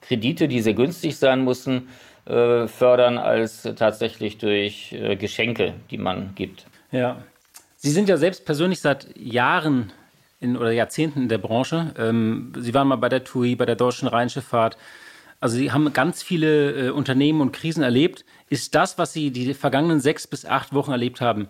Kredite, 0.00 0.48
die 0.48 0.60
sehr 0.60 0.74
günstig 0.74 1.16
sein 1.16 1.44
müssen, 1.44 1.88
äh, 2.26 2.66
fördern, 2.66 3.18
als 3.18 3.62
tatsächlich 3.76 4.38
durch 4.38 4.92
äh, 4.92 5.16
Geschenke, 5.16 5.74
die 5.90 5.98
man 5.98 6.34
gibt. 6.34 6.66
Ja. 6.90 7.18
Sie 7.76 7.90
sind 7.90 8.08
ja 8.08 8.16
selbst 8.16 8.46
persönlich 8.46 8.80
seit 8.80 9.14
Jahren 9.16 9.92
in, 10.44 10.56
oder 10.56 10.70
Jahrzehnten 10.70 11.22
in 11.22 11.28
der 11.28 11.38
Branche. 11.38 11.92
Ähm, 11.98 12.52
Sie 12.56 12.74
waren 12.74 12.86
mal 12.86 12.96
bei 12.96 13.08
der 13.08 13.24
TUI, 13.24 13.56
bei 13.56 13.66
der 13.66 13.76
Deutschen 13.76 14.06
Rheinschifffahrt. 14.06 14.76
Also 15.40 15.56
Sie 15.56 15.72
haben 15.72 15.92
ganz 15.92 16.22
viele 16.22 16.88
äh, 16.88 16.90
Unternehmen 16.90 17.40
und 17.40 17.52
Krisen 17.52 17.82
erlebt. 17.82 18.24
Ist 18.48 18.74
das, 18.74 18.98
was 18.98 19.12
Sie 19.12 19.30
die 19.30 19.54
vergangenen 19.54 20.00
sechs 20.00 20.26
bis 20.26 20.46
acht 20.46 20.72
Wochen 20.74 20.92
erlebt 20.92 21.20
haben, 21.20 21.48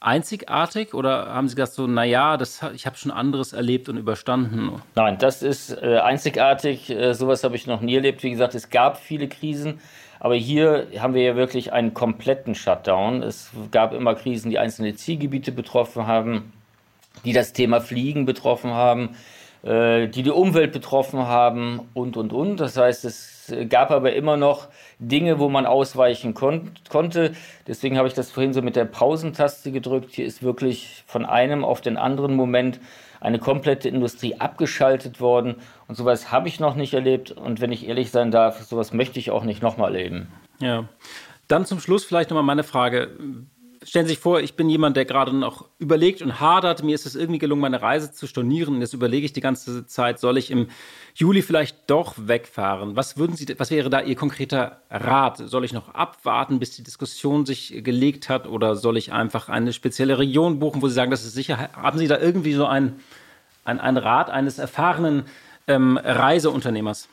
einzigartig 0.00 0.94
oder 0.94 1.34
haben 1.34 1.48
Sie 1.48 1.54
gesagt 1.54 1.72
so, 1.72 1.86
naja, 1.86 2.36
das, 2.36 2.60
ich 2.74 2.86
habe 2.86 2.96
schon 2.96 3.10
anderes 3.10 3.52
erlebt 3.52 3.88
und 3.88 3.96
überstanden? 3.96 4.80
Nein, 4.94 5.18
das 5.18 5.42
ist 5.42 5.70
äh, 5.82 5.98
einzigartig. 5.98 6.90
Äh, 6.90 7.14
sowas 7.14 7.42
habe 7.42 7.56
ich 7.56 7.66
noch 7.66 7.80
nie 7.80 7.96
erlebt. 7.96 8.22
Wie 8.22 8.30
gesagt, 8.30 8.54
es 8.54 8.70
gab 8.70 8.98
viele 8.98 9.28
Krisen, 9.28 9.80
aber 10.20 10.34
hier 10.36 10.86
haben 10.98 11.14
wir 11.14 11.22
ja 11.22 11.36
wirklich 11.36 11.72
einen 11.72 11.94
kompletten 11.94 12.54
Shutdown. 12.54 13.22
Es 13.22 13.50
gab 13.70 13.94
immer 13.94 14.14
Krisen, 14.14 14.50
die 14.50 14.58
einzelne 14.58 14.94
Zielgebiete 14.94 15.52
betroffen 15.52 16.06
haben 16.06 16.52
die 17.24 17.32
das 17.32 17.52
Thema 17.52 17.80
Fliegen 17.80 18.24
betroffen 18.24 18.72
haben, 18.72 19.16
äh, 19.62 20.08
die 20.08 20.22
die 20.22 20.30
Umwelt 20.30 20.72
betroffen 20.72 21.20
haben 21.20 21.80
und, 21.94 22.16
und, 22.16 22.32
und. 22.32 22.58
Das 22.58 22.76
heißt, 22.76 23.04
es 23.04 23.52
gab 23.68 23.90
aber 23.90 24.12
immer 24.14 24.36
noch 24.36 24.68
Dinge, 24.98 25.38
wo 25.38 25.48
man 25.48 25.66
ausweichen 25.66 26.34
kon 26.34 26.72
konnte. 26.88 27.32
Deswegen 27.66 27.96
habe 27.98 28.08
ich 28.08 28.14
das 28.14 28.30
vorhin 28.30 28.52
so 28.52 28.62
mit 28.62 28.76
der 28.76 28.84
Pausentaste 28.84 29.72
gedrückt. 29.72 30.10
Hier 30.12 30.26
ist 30.26 30.42
wirklich 30.42 31.04
von 31.06 31.24
einem 31.24 31.64
auf 31.64 31.80
den 31.80 31.96
anderen 31.96 32.36
Moment 32.36 32.80
eine 33.20 33.38
komplette 33.38 33.88
Industrie 33.88 34.36
abgeschaltet 34.38 35.20
worden. 35.20 35.56
Und 35.88 35.94
sowas 35.94 36.30
habe 36.30 36.48
ich 36.48 36.60
noch 36.60 36.74
nicht 36.74 36.92
erlebt. 36.92 37.32
Und 37.32 37.60
wenn 37.60 37.72
ich 37.72 37.88
ehrlich 37.88 38.10
sein 38.10 38.30
darf, 38.30 38.62
sowas 38.62 38.92
möchte 38.92 39.18
ich 39.18 39.30
auch 39.30 39.44
nicht 39.44 39.62
nochmal 39.62 39.94
erleben. 39.94 40.28
Ja. 40.58 40.84
Dann 41.48 41.64
zum 41.66 41.80
Schluss 41.80 42.04
vielleicht 42.04 42.30
nochmal 42.30 42.44
meine 42.44 42.64
Frage 42.64 43.10
stellen 43.84 44.06
Sie 44.06 44.14
sich 44.14 44.18
vor, 44.18 44.40
ich 44.40 44.54
bin 44.54 44.68
jemand, 44.68 44.96
der 44.96 45.04
gerade 45.04 45.34
noch 45.34 45.66
überlegt 45.78 46.22
und 46.22 46.40
hadert. 46.40 46.82
Mir 46.82 46.94
ist 46.94 47.06
es 47.06 47.14
irgendwie 47.14 47.38
gelungen, 47.38 47.62
meine 47.62 47.82
Reise 47.82 48.12
zu 48.12 48.26
stornieren. 48.26 48.76
Und 48.76 48.80
jetzt 48.80 48.94
überlege 48.94 49.24
ich 49.24 49.32
die 49.32 49.40
ganze 49.40 49.86
Zeit, 49.86 50.18
soll 50.18 50.38
ich 50.38 50.50
im 50.50 50.68
Juli 51.14 51.42
vielleicht 51.42 51.88
doch 51.88 52.14
wegfahren? 52.16 52.96
Was 52.96 53.16
würden 53.16 53.36
Sie, 53.36 53.46
was 53.58 53.70
wäre 53.70 53.90
da 53.90 54.00
Ihr 54.00 54.16
konkreter 54.16 54.80
Rat? 54.90 55.38
Soll 55.38 55.64
ich 55.64 55.72
noch 55.72 55.94
abwarten, 55.94 56.58
bis 56.58 56.74
die 56.76 56.82
Diskussion 56.82 57.46
sich 57.46 57.84
gelegt 57.84 58.28
hat? 58.28 58.46
Oder 58.46 58.76
soll 58.76 58.96
ich 58.96 59.12
einfach 59.12 59.48
eine 59.48 59.72
spezielle 59.72 60.18
Region 60.18 60.58
buchen, 60.58 60.82
wo 60.82 60.88
Sie 60.88 60.94
sagen, 60.94 61.10
das 61.10 61.24
ist 61.24 61.34
sicher? 61.34 61.70
Haben 61.74 61.98
Sie 61.98 62.08
da 62.08 62.18
irgendwie 62.18 62.54
so 62.54 62.66
einen, 62.66 63.00
einen, 63.64 63.80
einen 63.80 63.98
Rat 63.98 64.30
eines 64.30 64.58
erfahrenen 64.58 65.24
ähm, 65.68 65.96
Reiseunternehmers? 65.96 67.08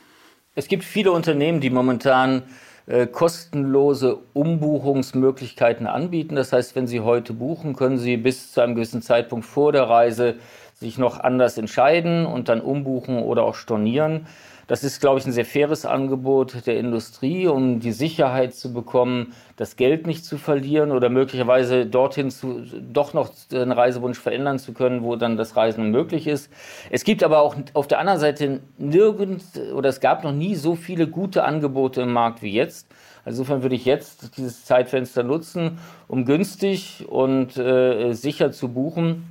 Es 0.56 0.68
gibt 0.68 0.84
viele 0.84 1.12
Unternehmen, 1.12 1.62
die 1.62 1.70
momentan 1.70 2.44
äh, 2.92 3.08
kostenlose 3.08 4.18
Umbuchungsmöglichkeiten 4.34 5.88
anbieten. 5.88 6.36
Das 6.36 6.52
heißt, 6.52 6.76
wenn 6.76 6.88
Sie 6.88 7.00
heute 7.00 7.32
buchen, 7.32 7.74
können 7.74 7.98
Sie 7.98 8.18
bis 8.18 8.52
zu 8.52 8.60
einem 8.60 8.76
gewissen 8.76 9.02
Zeitpunkt 9.02 9.46
vor 9.46 9.72
der 9.72 9.84
Reise 9.84 10.36
sich 10.82 10.98
noch 10.98 11.20
anders 11.20 11.58
entscheiden 11.58 12.26
und 12.26 12.50
dann 12.50 12.60
umbuchen 12.60 13.20
oder 13.20 13.44
auch 13.44 13.56
stornieren. 13.56 14.26
Das 14.68 14.84
ist, 14.84 15.02
glaube 15.02 15.20
ich, 15.20 15.26
ein 15.26 15.32
sehr 15.32 15.46
faires 15.46 15.86
Angebot 15.86 16.66
der 16.66 16.80
Industrie, 16.80 17.48
um 17.48 17.80
die 17.80 17.92
Sicherheit 17.92 18.56
zu 18.56 18.74
bekommen, 18.74 19.34
das 19.58 19.76
Geld 19.76 20.08
nicht 20.08 20.26
zu 20.26 20.38
verlieren 20.38 20.92
oder 20.92 21.10
möglicherweise 21.10 21.86
dorthin 21.86 22.32
zu, 22.32 22.62
doch 22.82 23.14
noch 23.14 23.32
einen 23.52 23.74
Reisewunsch 23.74 24.18
verändern 24.18 24.60
zu 24.60 24.74
können, 24.74 25.04
wo 25.04 25.18
dann 25.18 25.38
das 25.38 25.56
Reisen 25.56 25.92
möglich 25.92 26.26
ist. 26.26 26.50
Es 26.90 27.04
gibt 27.04 27.22
aber 27.22 27.42
auch 27.42 27.56
auf 27.74 27.88
der 27.88 28.00
anderen 28.00 28.20
Seite 28.20 28.62
nirgend 28.78 29.44
oder 29.76 29.90
es 29.90 30.00
gab 30.00 30.24
noch 30.24 30.34
nie 30.34 30.56
so 30.56 30.76
viele 30.76 31.06
gute 31.06 31.44
Angebote 31.44 32.02
im 32.02 32.14
Markt 32.14 32.42
wie 32.42 32.54
jetzt. 32.54 32.88
Insofern 33.26 33.62
würde 33.62 33.76
ich 33.76 33.86
jetzt 33.86 34.38
dieses 34.38 34.66
Zeitfenster 34.66 35.24
nutzen, 35.24 35.78
um 36.08 36.26
günstig 36.26 37.06
und 37.08 37.58
äh, 37.58 38.14
sicher 38.14 38.52
zu 38.52 38.70
buchen, 38.70 39.28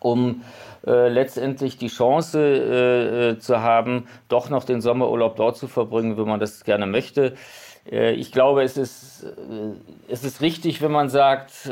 um 0.00 0.30
äh, 0.30 0.65
letztendlich 0.86 1.78
die 1.78 1.88
Chance 1.88 2.40
äh, 2.40 3.30
äh, 3.30 3.38
zu 3.38 3.60
haben, 3.60 4.06
doch 4.28 4.50
noch 4.50 4.64
den 4.64 4.80
Sommerurlaub 4.80 5.34
dort 5.34 5.56
zu 5.56 5.66
verbringen, 5.66 6.16
wenn 6.16 6.28
man 6.28 6.38
das 6.38 6.62
gerne 6.62 6.86
möchte. 6.86 7.34
Äh, 7.90 8.12
ich 8.12 8.30
glaube, 8.30 8.62
es 8.62 8.76
ist, 8.76 9.24
äh, 9.24 10.08
es 10.08 10.22
ist 10.22 10.40
richtig, 10.40 10.82
wenn 10.82 10.92
man 10.92 11.08
sagt, 11.08 11.68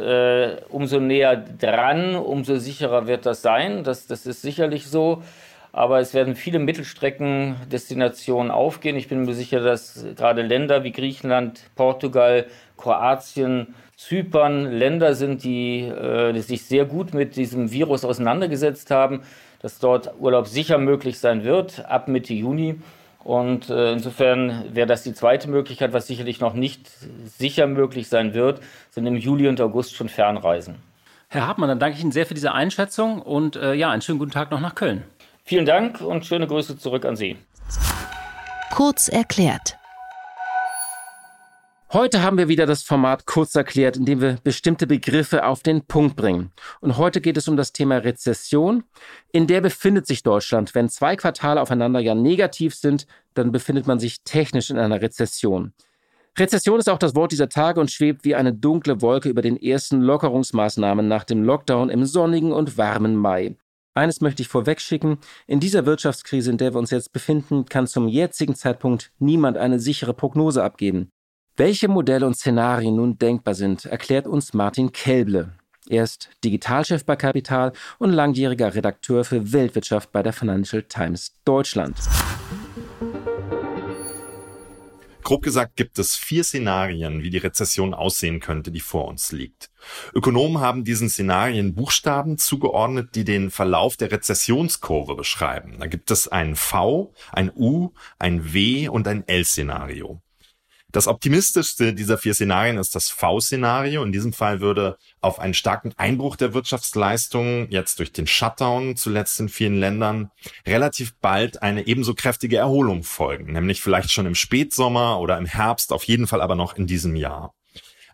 umso 0.68 0.98
näher 0.98 1.36
dran, 1.36 2.16
umso 2.16 2.56
sicherer 2.56 3.06
wird 3.06 3.24
das 3.24 3.42
sein. 3.42 3.84
Das, 3.84 4.08
das 4.08 4.26
ist 4.26 4.42
sicherlich 4.42 4.88
so. 4.88 5.22
Aber 5.70 5.98
es 5.98 6.14
werden 6.14 6.36
viele 6.36 6.60
Mittelstreckendestinationen 6.60 8.52
aufgehen. 8.52 8.96
Ich 8.96 9.08
bin 9.08 9.22
mir 9.22 9.34
sicher, 9.34 9.60
dass 9.60 10.06
gerade 10.16 10.42
Länder 10.42 10.84
wie 10.84 10.92
Griechenland, 10.92 11.60
Portugal, 11.74 12.46
Kroatien, 12.76 13.74
Zypern 13.96 14.70
Länder 14.72 15.14
sind, 15.14 15.44
die, 15.44 15.82
äh, 15.82 16.32
die 16.32 16.40
sich 16.40 16.64
sehr 16.64 16.84
gut 16.84 17.14
mit 17.14 17.36
diesem 17.36 17.70
Virus 17.70 18.04
auseinandergesetzt 18.04 18.90
haben, 18.90 19.22
dass 19.62 19.78
dort 19.78 20.14
Urlaub 20.18 20.46
sicher 20.46 20.78
möglich 20.78 21.18
sein 21.18 21.44
wird 21.44 21.84
ab 21.86 22.08
Mitte 22.08 22.34
Juni. 22.34 22.76
Und 23.22 23.70
äh, 23.70 23.92
insofern 23.92 24.74
wäre 24.74 24.86
das 24.86 25.02
die 25.02 25.14
zweite 25.14 25.48
Möglichkeit, 25.48 25.94
was 25.94 26.06
sicherlich 26.06 26.40
noch 26.40 26.52
nicht 26.52 26.90
sicher 27.24 27.66
möglich 27.66 28.08
sein 28.08 28.34
wird, 28.34 28.60
sind 28.90 29.06
im 29.06 29.16
Juli 29.16 29.48
und 29.48 29.60
August 29.60 29.94
schon 29.94 30.10
Fernreisen. 30.10 30.76
Herr 31.28 31.46
Hartmann, 31.46 31.68
dann 31.68 31.78
danke 31.78 31.96
ich 31.96 32.02
Ihnen 32.02 32.12
sehr 32.12 32.26
für 32.26 32.34
diese 32.34 32.52
Einschätzung 32.52 33.22
und 33.22 33.56
äh, 33.56 33.72
ja, 33.72 33.90
einen 33.90 34.02
schönen 34.02 34.18
guten 34.18 34.30
Tag 34.30 34.50
noch 34.50 34.60
nach 34.60 34.74
Köln. 34.74 35.04
Vielen 35.44 35.64
Dank 35.64 36.00
und 36.00 36.26
schöne 36.26 36.46
Grüße 36.46 36.78
zurück 36.78 37.04
an 37.04 37.16
Sie. 37.16 37.36
Kurz 38.70 39.08
erklärt. 39.08 39.78
Heute 41.94 42.22
haben 42.22 42.38
wir 42.38 42.48
wieder 42.48 42.66
das 42.66 42.82
Format 42.82 43.24
kurz 43.24 43.54
erklärt, 43.54 43.96
in 43.96 44.04
dem 44.04 44.20
wir 44.20 44.38
bestimmte 44.42 44.88
Begriffe 44.88 45.46
auf 45.46 45.62
den 45.62 45.82
Punkt 45.86 46.16
bringen. 46.16 46.50
Und 46.80 46.96
heute 46.96 47.20
geht 47.20 47.36
es 47.36 47.46
um 47.46 47.56
das 47.56 47.72
Thema 47.72 47.98
Rezession. 47.98 48.82
In 49.30 49.46
der 49.46 49.60
befindet 49.60 50.04
sich 50.04 50.24
Deutschland. 50.24 50.74
Wenn 50.74 50.88
zwei 50.88 51.14
Quartale 51.14 51.62
aufeinander 51.62 52.00
ja 52.00 52.16
negativ 52.16 52.74
sind, 52.74 53.06
dann 53.34 53.52
befindet 53.52 53.86
man 53.86 54.00
sich 54.00 54.24
technisch 54.24 54.70
in 54.70 54.78
einer 54.78 55.02
Rezession. 55.02 55.72
Rezession 56.36 56.80
ist 56.80 56.88
auch 56.88 56.98
das 56.98 57.14
Wort 57.14 57.30
dieser 57.30 57.48
Tage 57.48 57.80
und 57.80 57.92
schwebt 57.92 58.24
wie 58.24 58.34
eine 58.34 58.52
dunkle 58.52 59.00
Wolke 59.00 59.28
über 59.28 59.40
den 59.40 59.56
ersten 59.56 60.00
Lockerungsmaßnahmen 60.00 61.06
nach 61.06 61.22
dem 61.22 61.44
Lockdown 61.44 61.90
im 61.90 62.06
sonnigen 62.06 62.52
und 62.52 62.76
warmen 62.76 63.14
Mai. 63.14 63.56
Eines 63.94 64.20
möchte 64.20 64.42
ich 64.42 64.48
vorwegschicken. 64.48 65.18
In 65.46 65.60
dieser 65.60 65.86
Wirtschaftskrise, 65.86 66.50
in 66.50 66.58
der 66.58 66.74
wir 66.74 66.80
uns 66.80 66.90
jetzt 66.90 67.12
befinden, 67.12 67.66
kann 67.66 67.86
zum 67.86 68.08
jetzigen 68.08 68.56
Zeitpunkt 68.56 69.12
niemand 69.20 69.56
eine 69.56 69.78
sichere 69.78 70.12
Prognose 70.12 70.64
abgeben. 70.64 71.12
Welche 71.56 71.86
Modelle 71.86 72.26
und 72.26 72.34
Szenarien 72.34 72.96
nun 72.96 73.16
denkbar 73.16 73.54
sind, 73.54 73.84
erklärt 73.84 74.26
uns 74.26 74.54
Martin 74.54 74.90
Kelble. 74.90 75.52
Er 75.88 76.02
ist 76.02 76.30
Digitalchef 76.42 77.04
bei 77.04 77.14
Kapital 77.14 77.72
und 78.00 78.10
langjähriger 78.10 78.74
Redakteur 78.74 79.24
für 79.24 79.52
Weltwirtschaft 79.52 80.10
bei 80.10 80.24
der 80.24 80.32
Financial 80.32 80.82
Times 80.82 81.36
Deutschland. 81.44 81.96
Grob 85.22 85.42
gesagt 85.42 85.76
gibt 85.76 86.00
es 86.00 86.16
vier 86.16 86.42
Szenarien, 86.42 87.22
wie 87.22 87.30
die 87.30 87.38
Rezession 87.38 87.94
aussehen 87.94 88.40
könnte, 88.40 88.72
die 88.72 88.80
vor 88.80 89.06
uns 89.06 89.30
liegt. 89.30 89.70
Ökonomen 90.12 90.58
haben 90.58 90.82
diesen 90.82 91.08
Szenarien 91.08 91.76
Buchstaben 91.76 92.36
zugeordnet, 92.36 93.14
die 93.14 93.24
den 93.24 93.52
Verlauf 93.52 93.96
der 93.96 94.10
Rezessionskurve 94.10 95.14
beschreiben. 95.14 95.76
Da 95.78 95.86
gibt 95.86 96.10
es 96.10 96.26
ein 96.26 96.56
V, 96.56 97.14
ein 97.30 97.52
U, 97.54 97.92
ein 98.18 98.52
W 98.52 98.88
und 98.88 99.06
ein 99.06 99.22
L-Szenario. 99.28 100.20
Das 100.94 101.08
optimistischste 101.08 101.92
dieser 101.92 102.18
vier 102.18 102.34
Szenarien 102.34 102.78
ist 102.78 102.94
das 102.94 103.10
V-Szenario. 103.10 104.04
In 104.04 104.12
diesem 104.12 104.32
Fall 104.32 104.60
würde 104.60 104.96
auf 105.20 105.40
einen 105.40 105.52
starken 105.52 105.92
Einbruch 105.96 106.36
der 106.36 106.54
Wirtschaftsleistungen, 106.54 107.68
jetzt 107.68 107.98
durch 107.98 108.12
den 108.12 108.28
Shutdown 108.28 108.94
zuletzt 108.94 109.40
in 109.40 109.48
vielen 109.48 109.80
Ländern, 109.80 110.30
relativ 110.64 111.16
bald 111.16 111.62
eine 111.62 111.88
ebenso 111.88 112.14
kräftige 112.14 112.58
Erholung 112.58 113.02
folgen, 113.02 113.54
nämlich 113.54 113.80
vielleicht 113.80 114.12
schon 114.12 114.26
im 114.26 114.36
Spätsommer 114.36 115.18
oder 115.18 115.36
im 115.36 115.46
Herbst, 115.46 115.92
auf 115.92 116.04
jeden 116.04 116.28
Fall 116.28 116.40
aber 116.40 116.54
noch 116.54 116.76
in 116.76 116.86
diesem 116.86 117.16
Jahr. 117.16 117.54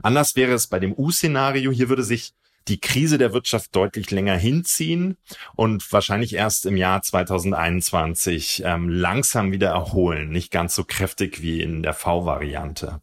Anders 0.03 0.35
wäre 0.35 0.53
es 0.53 0.67
bei 0.67 0.79
dem 0.79 0.95
U-Szenario. 0.95 1.73
Hier 1.73 1.91
würde 1.91 2.03
sich 2.03 2.33
die 2.71 2.81
Krise 2.81 3.19
der 3.19 3.33
Wirtschaft 3.33 3.75
deutlich 3.75 4.11
länger 4.11 4.37
hinziehen 4.37 5.17
und 5.57 5.93
wahrscheinlich 5.93 6.35
erst 6.35 6.67
im 6.67 6.77
Jahr 6.77 7.03
2021 7.03 8.63
ähm, 8.65 8.89
langsam 8.89 9.53
wieder 9.53 9.71
erholen, 9.71 10.31
nicht 10.31 10.51
ganz 10.51 10.75
so 10.75 10.85
kräftig 10.85 11.43
wie 11.43 11.61
in 11.61 11.83
der 11.83 11.95
V-Variante. 11.95 13.01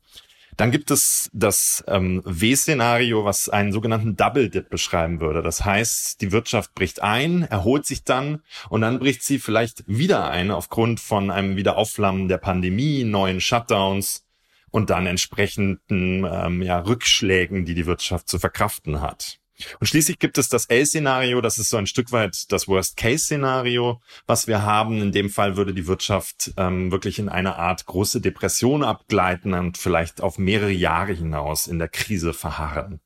Dann 0.56 0.72
gibt 0.72 0.90
es 0.90 1.30
das 1.34 1.84
ähm, 1.88 2.24
W-Szenario, 2.26 3.24
was 3.26 3.48
einen 3.48 3.72
sogenannten 3.72 4.16
Double 4.16 4.50
Dip 4.50 4.70
beschreiben 4.70 5.22
würde. 5.22 5.44
Das 5.44 5.64
heißt, 5.64 6.20
die 6.22 6.32
Wirtschaft 6.32 6.74
bricht 6.74 7.04
ein, 7.04 7.44
erholt 7.44 7.86
sich 7.86 8.04
dann 8.04 8.42
und 8.70 8.82
dann 8.82 8.98
bricht 8.98 9.22
sie 9.22 9.38
vielleicht 9.38 9.84
wieder 9.86 10.32
ein 10.32 10.50
aufgrund 10.50 11.00
von 11.00 11.30
einem 11.30 11.58
Wiederaufflammen 11.58 12.28
der 12.28 12.40
Pandemie, 12.40 13.04
neuen 13.04 13.40
Shutdowns 13.40 14.26
und 14.72 14.90
dann 14.90 15.06
entsprechenden 15.06 16.26
ähm, 16.26 16.64
ja, 16.64 16.80
Rückschlägen, 16.80 17.66
die 17.66 17.76
die 17.76 17.86
Wirtschaft 17.86 18.28
zu 18.28 18.40
verkraften 18.40 19.02
hat. 19.02 19.40
Und 19.80 19.88
schließlich 19.88 20.20
gibt 20.20 20.38
es 20.38 20.50
das 20.50 20.66
L-Szenario, 20.66 21.42
das 21.42 21.58
ist 21.58 21.70
so 21.70 21.78
ein 21.78 21.88
Stück 21.88 22.12
weit 22.12 22.52
das 22.52 22.68
Worst-Case-Szenario, 22.68 24.02
was 24.26 24.48
wir 24.48 24.62
haben. 24.62 25.02
In 25.02 25.12
dem 25.12 25.30
Fall 25.30 25.58
würde 25.58 25.74
die 25.74 25.88
Wirtschaft 25.88 26.54
ähm, 26.58 26.92
wirklich 26.92 27.20
in 27.20 27.30
eine 27.30 27.56
Art 27.56 27.86
große 27.86 28.22
Depression 28.22 28.84
abgleiten 28.84 29.54
und 29.54 29.78
vielleicht 29.78 30.22
auf 30.22 30.38
mehrere 30.38 30.72
Jahre 30.72 31.14
hinaus 31.14 31.68
in 31.68 31.80
der 31.80 31.88
Krise 31.88 32.34
verharren. 32.34 33.00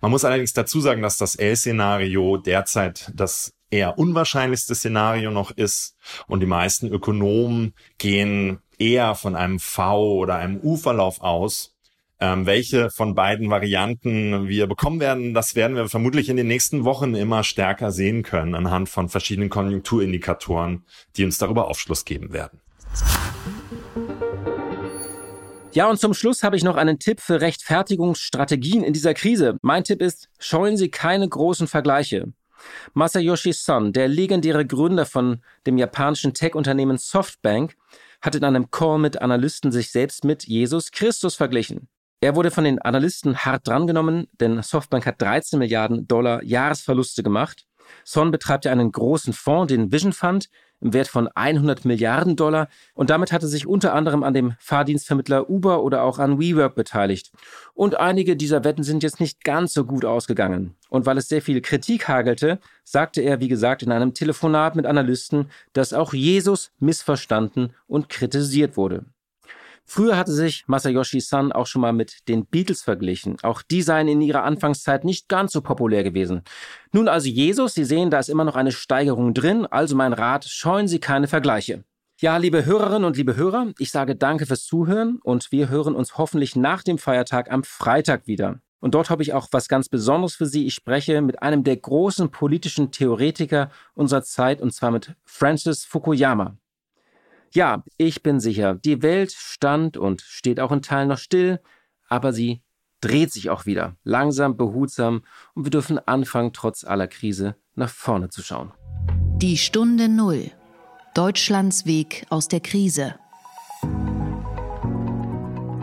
Man 0.00 0.10
muss 0.10 0.24
allerdings 0.24 0.52
dazu 0.52 0.80
sagen, 0.80 1.02
dass 1.02 1.16
das 1.16 1.36
L-Szenario 1.36 2.38
derzeit 2.38 3.10
das 3.14 3.52
eher 3.70 3.98
unwahrscheinlichste 3.98 4.74
Szenario 4.74 5.30
noch 5.30 5.50
ist 5.52 5.96
und 6.26 6.40
die 6.40 6.46
meisten 6.46 6.88
Ökonomen 6.88 7.74
gehen 7.98 8.58
eher 8.78 9.14
von 9.14 9.36
einem 9.36 9.60
V 9.60 10.14
oder 10.14 10.36
einem 10.36 10.58
U-Verlauf 10.60 11.20
aus 11.20 11.76
ähm, 12.20 12.46
welche 12.46 12.90
von 12.90 13.14
beiden 13.14 13.50
Varianten 13.50 14.46
wir 14.48 14.66
bekommen 14.66 15.00
werden, 15.00 15.34
das 15.34 15.54
werden 15.54 15.76
wir 15.76 15.88
vermutlich 15.88 16.28
in 16.28 16.36
den 16.36 16.46
nächsten 16.46 16.84
Wochen 16.84 17.14
immer 17.14 17.44
stärker 17.44 17.90
sehen 17.92 18.22
können 18.22 18.54
anhand 18.54 18.88
von 18.88 19.08
verschiedenen 19.08 19.48
Konjunkturindikatoren, 19.48 20.84
die 21.16 21.24
uns 21.24 21.38
darüber 21.38 21.68
Aufschluss 21.68 22.04
geben 22.04 22.32
werden. 22.32 22.60
Ja, 25.72 25.88
und 25.88 26.00
zum 26.00 26.14
Schluss 26.14 26.42
habe 26.42 26.56
ich 26.56 26.64
noch 26.64 26.76
einen 26.76 26.98
Tipp 26.98 27.20
für 27.20 27.40
Rechtfertigungsstrategien 27.40 28.82
in 28.82 28.92
dieser 28.92 29.14
Krise. 29.14 29.56
Mein 29.62 29.84
Tipp 29.84 30.02
ist, 30.02 30.28
scheuen 30.38 30.76
Sie 30.76 30.90
keine 30.90 31.28
großen 31.28 31.68
Vergleiche. 31.68 32.32
Masayoshi 32.92 33.52
Son, 33.52 33.92
der 33.92 34.08
legendäre 34.08 34.66
Gründer 34.66 35.06
von 35.06 35.42
dem 35.66 35.78
japanischen 35.78 36.34
Tech-Unternehmen 36.34 36.98
Softbank, 36.98 37.76
hat 38.20 38.34
in 38.34 38.44
einem 38.44 38.70
Call 38.70 38.98
mit 38.98 39.22
Analysten 39.22 39.72
sich 39.72 39.90
selbst 39.90 40.24
mit 40.24 40.44
Jesus 40.44 40.90
Christus 40.90 41.36
verglichen. 41.36 41.88
Er 42.22 42.36
wurde 42.36 42.50
von 42.50 42.64
den 42.64 42.78
Analysten 42.78 43.38
hart 43.38 43.66
drangenommen, 43.66 44.28
denn 44.40 44.62
Softbank 44.62 45.06
hat 45.06 45.22
13 45.22 45.58
Milliarden 45.58 46.06
Dollar 46.06 46.42
Jahresverluste 46.42 47.22
gemacht. 47.22 47.66
Son 48.04 48.30
betreibt 48.30 48.66
ja 48.66 48.72
einen 48.72 48.92
großen 48.92 49.32
Fonds, 49.32 49.72
den 49.72 49.90
Vision 49.90 50.12
Fund, 50.12 50.50
im 50.82 50.92
Wert 50.92 51.08
von 51.08 51.28
100 51.28 51.84
Milliarden 51.84 52.36
Dollar 52.36 52.68
und 52.94 53.10
damit 53.10 53.32
hatte 53.32 53.46
sich 53.46 53.66
unter 53.66 53.94
anderem 53.94 54.22
an 54.22 54.34
dem 54.34 54.54
Fahrdienstvermittler 54.58 55.48
Uber 55.48 55.82
oder 55.82 56.02
auch 56.02 56.18
an 56.18 56.38
WeWork 56.38 56.74
beteiligt. 56.74 57.32
Und 57.74 57.98
einige 57.98 58.36
dieser 58.36 58.64
Wetten 58.64 58.82
sind 58.82 59.02
jetzt 59.02 59.20
nicht 59.20 59.44
ganz 59.44 59.72
so 59.72 59.84
gut 59.84 60.04
ausgegangen. 60.04 60.76
Und 60.88 61.06
weil 61.06 61.18
es 61.18 61.28
sehr 61.28 61.42
viel 61.42 61.60
Kritik 61.60 62.08
hagelte, 62.08 62.60
sagte 62.84 63.20
er, 63.20 63.40
wie 63.40 63.48
gesagt, 63.48 63.82
in 63.82 63.92
einem 63.92 64.14
Telefonat 64.14 64.76
mit 64.76 64.86
Analysten, 64.86 65.50
dass 65.72 65.92
auch 65.92 66.12
Jesus 66.12 66.70
missverstanden 66.78 67.74
und 67.86 68.08
kritisiert 68.08 68.76
wurde. 68.76 69.04
Früher 69.84 70.16
hatte 70.16 70.32
sich 70.32 70.64
Masayoshi 70.68 71.20
Son 71.20 71.50
auch 71.52 71.66
schon 71.66 71.82
mal 71.82 71.92
mit 71.92 72.28
den 72.28 72.46
Beatles 72.46 72.82
verglichen. 72.82 73.36
Auch 73.42 73.62
die 73.62 73.82
seien 73.82 74.06
in 74.06 74.20
ihrer 74.20 74.44
Anfangszeit 74.44 75.04
nicht 75.04 75.28
ganz 75.28 75.52
so 75.52 75.62
populär 75.62 76.04
gewesen. 76.04 76.42
Nun 76.92 77.08
also 77.08 77.28
Jesus, 77.28 77.74
Sie 77.74 77.84
sehen, 77.84 78.10
da 78.10 78.20
ist 78.20 78.28
immer 78.28 78.44
noch 78.44 78.56
eine 78.56 78.72
Steigerung 78.72 79.34
drin, 79.34 79.66
also 79.66 79.96
mein 79.96 80.12
Rat, 80.12 80.44
scheuen 80.44 80.86
Sie 80.86 81.00
keine 81.00 81.26
Vergleiche. 81.26 81.84
Ja, 82.20 82.36
liebe 82.36 82.66
Hörerinnen 82.66 83.04
und 83.04 83.16
liebe 83.16 83.34
Hörer, 83.34 83.72
ich 83.78 83.90
sage 83.90 84.14
danke 84.14 84.46
fürs 84.46 84.64
Zuhören 84.64 85.18
und 85.22 85.52
wir 85.52 85.70
hören 85.70 85.94
uns 85.94 86.18
hoffentlich 86.18 86.54
nach 86.54 86.82
dem 86.82 86.98
Feiertag 86.98 87.50
am 87.50 87.64
Freitag 87.64 88.26
wieder. 88.26 88.60
Und 88.80 88.94
dort 88.94 89.10
habe 89.10 89.22
ich 89.22 89.32
auch 89.32 89.48
was 89.52 89.68
ganz 89.68 89.88
Besonderes 89.88 90.34
für 90.34 90.46
Sie. 90.46 90.66
Ich 90.66 90.74
spreche 90.74 91.20
mit 91.22 91.42
einem 91.42 91.64
der 91.64 91.76
großen 91.76 92.30
politischen 92.30 92.90
Theoretiker 92.90 93.70
unserer 93.94 94.22
Zeit 94.22 94.60
und 94.60 94.72
zwar 94.72 94.90
mit 94.90 95.14
Francis 95.24 95.84
Fukuyama. 95.84 96.56
Ja, 97.52 97.82
ich 97.96 98.22
bin 98.22 98.38
sicher, 98.38 98.76
die 98.76 99.02
Welt 99.02 99.32
stand 99.32 99.96
und 99.96 100.20
steht 100.20 100.60
auch 100.60 100.70
in 100.70 100.82
Teilen 100.82 101.08
noch 101.08 101.18
still, 101.18 101.60
aber 102.08 102.32
sie 102.32 102.62
dreht 103.00 103.32
sich 103.32 103.50
auch 103.50 103.66
wieder, 103.66 103.96
langsam, 104.04 104.56
behutsam 104.56 105.22
und 105.54 105.64
wir 105.64 105.70
dürfen 105.70 105.98
anfangen, 105.98 106.52
trotz 106.52 106.84
aller 106.84 107.08
Krise 107.08 107.56
nach 107.74 107.88
vorne 107.88 108.28
zu 108.28 108.42
schauen. 108.42 108.72
Die 109.38 109.56
Stunde 109.56 110.08
Null. 110.08 110.52
Deutschlands 111.14 111.86
Weg 111.86 112.24
aus 112.30 112.46
der 112.46 112.60
Krise. 112.60 113.16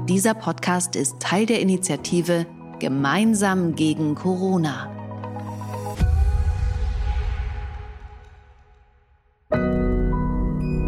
Dieser 0.07 0.35
Podcast 0.35 0.95
ist 0.95 1.19
Teil 1.19 1.45
der 1.45 1.59
Initiative 1.59 2.45
Gemeinsam 2.79 3.75
gegen 3.75 4.15
Corona. 4.15 4.93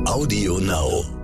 Audio 0.10 0.58
Now. 0.58 1.19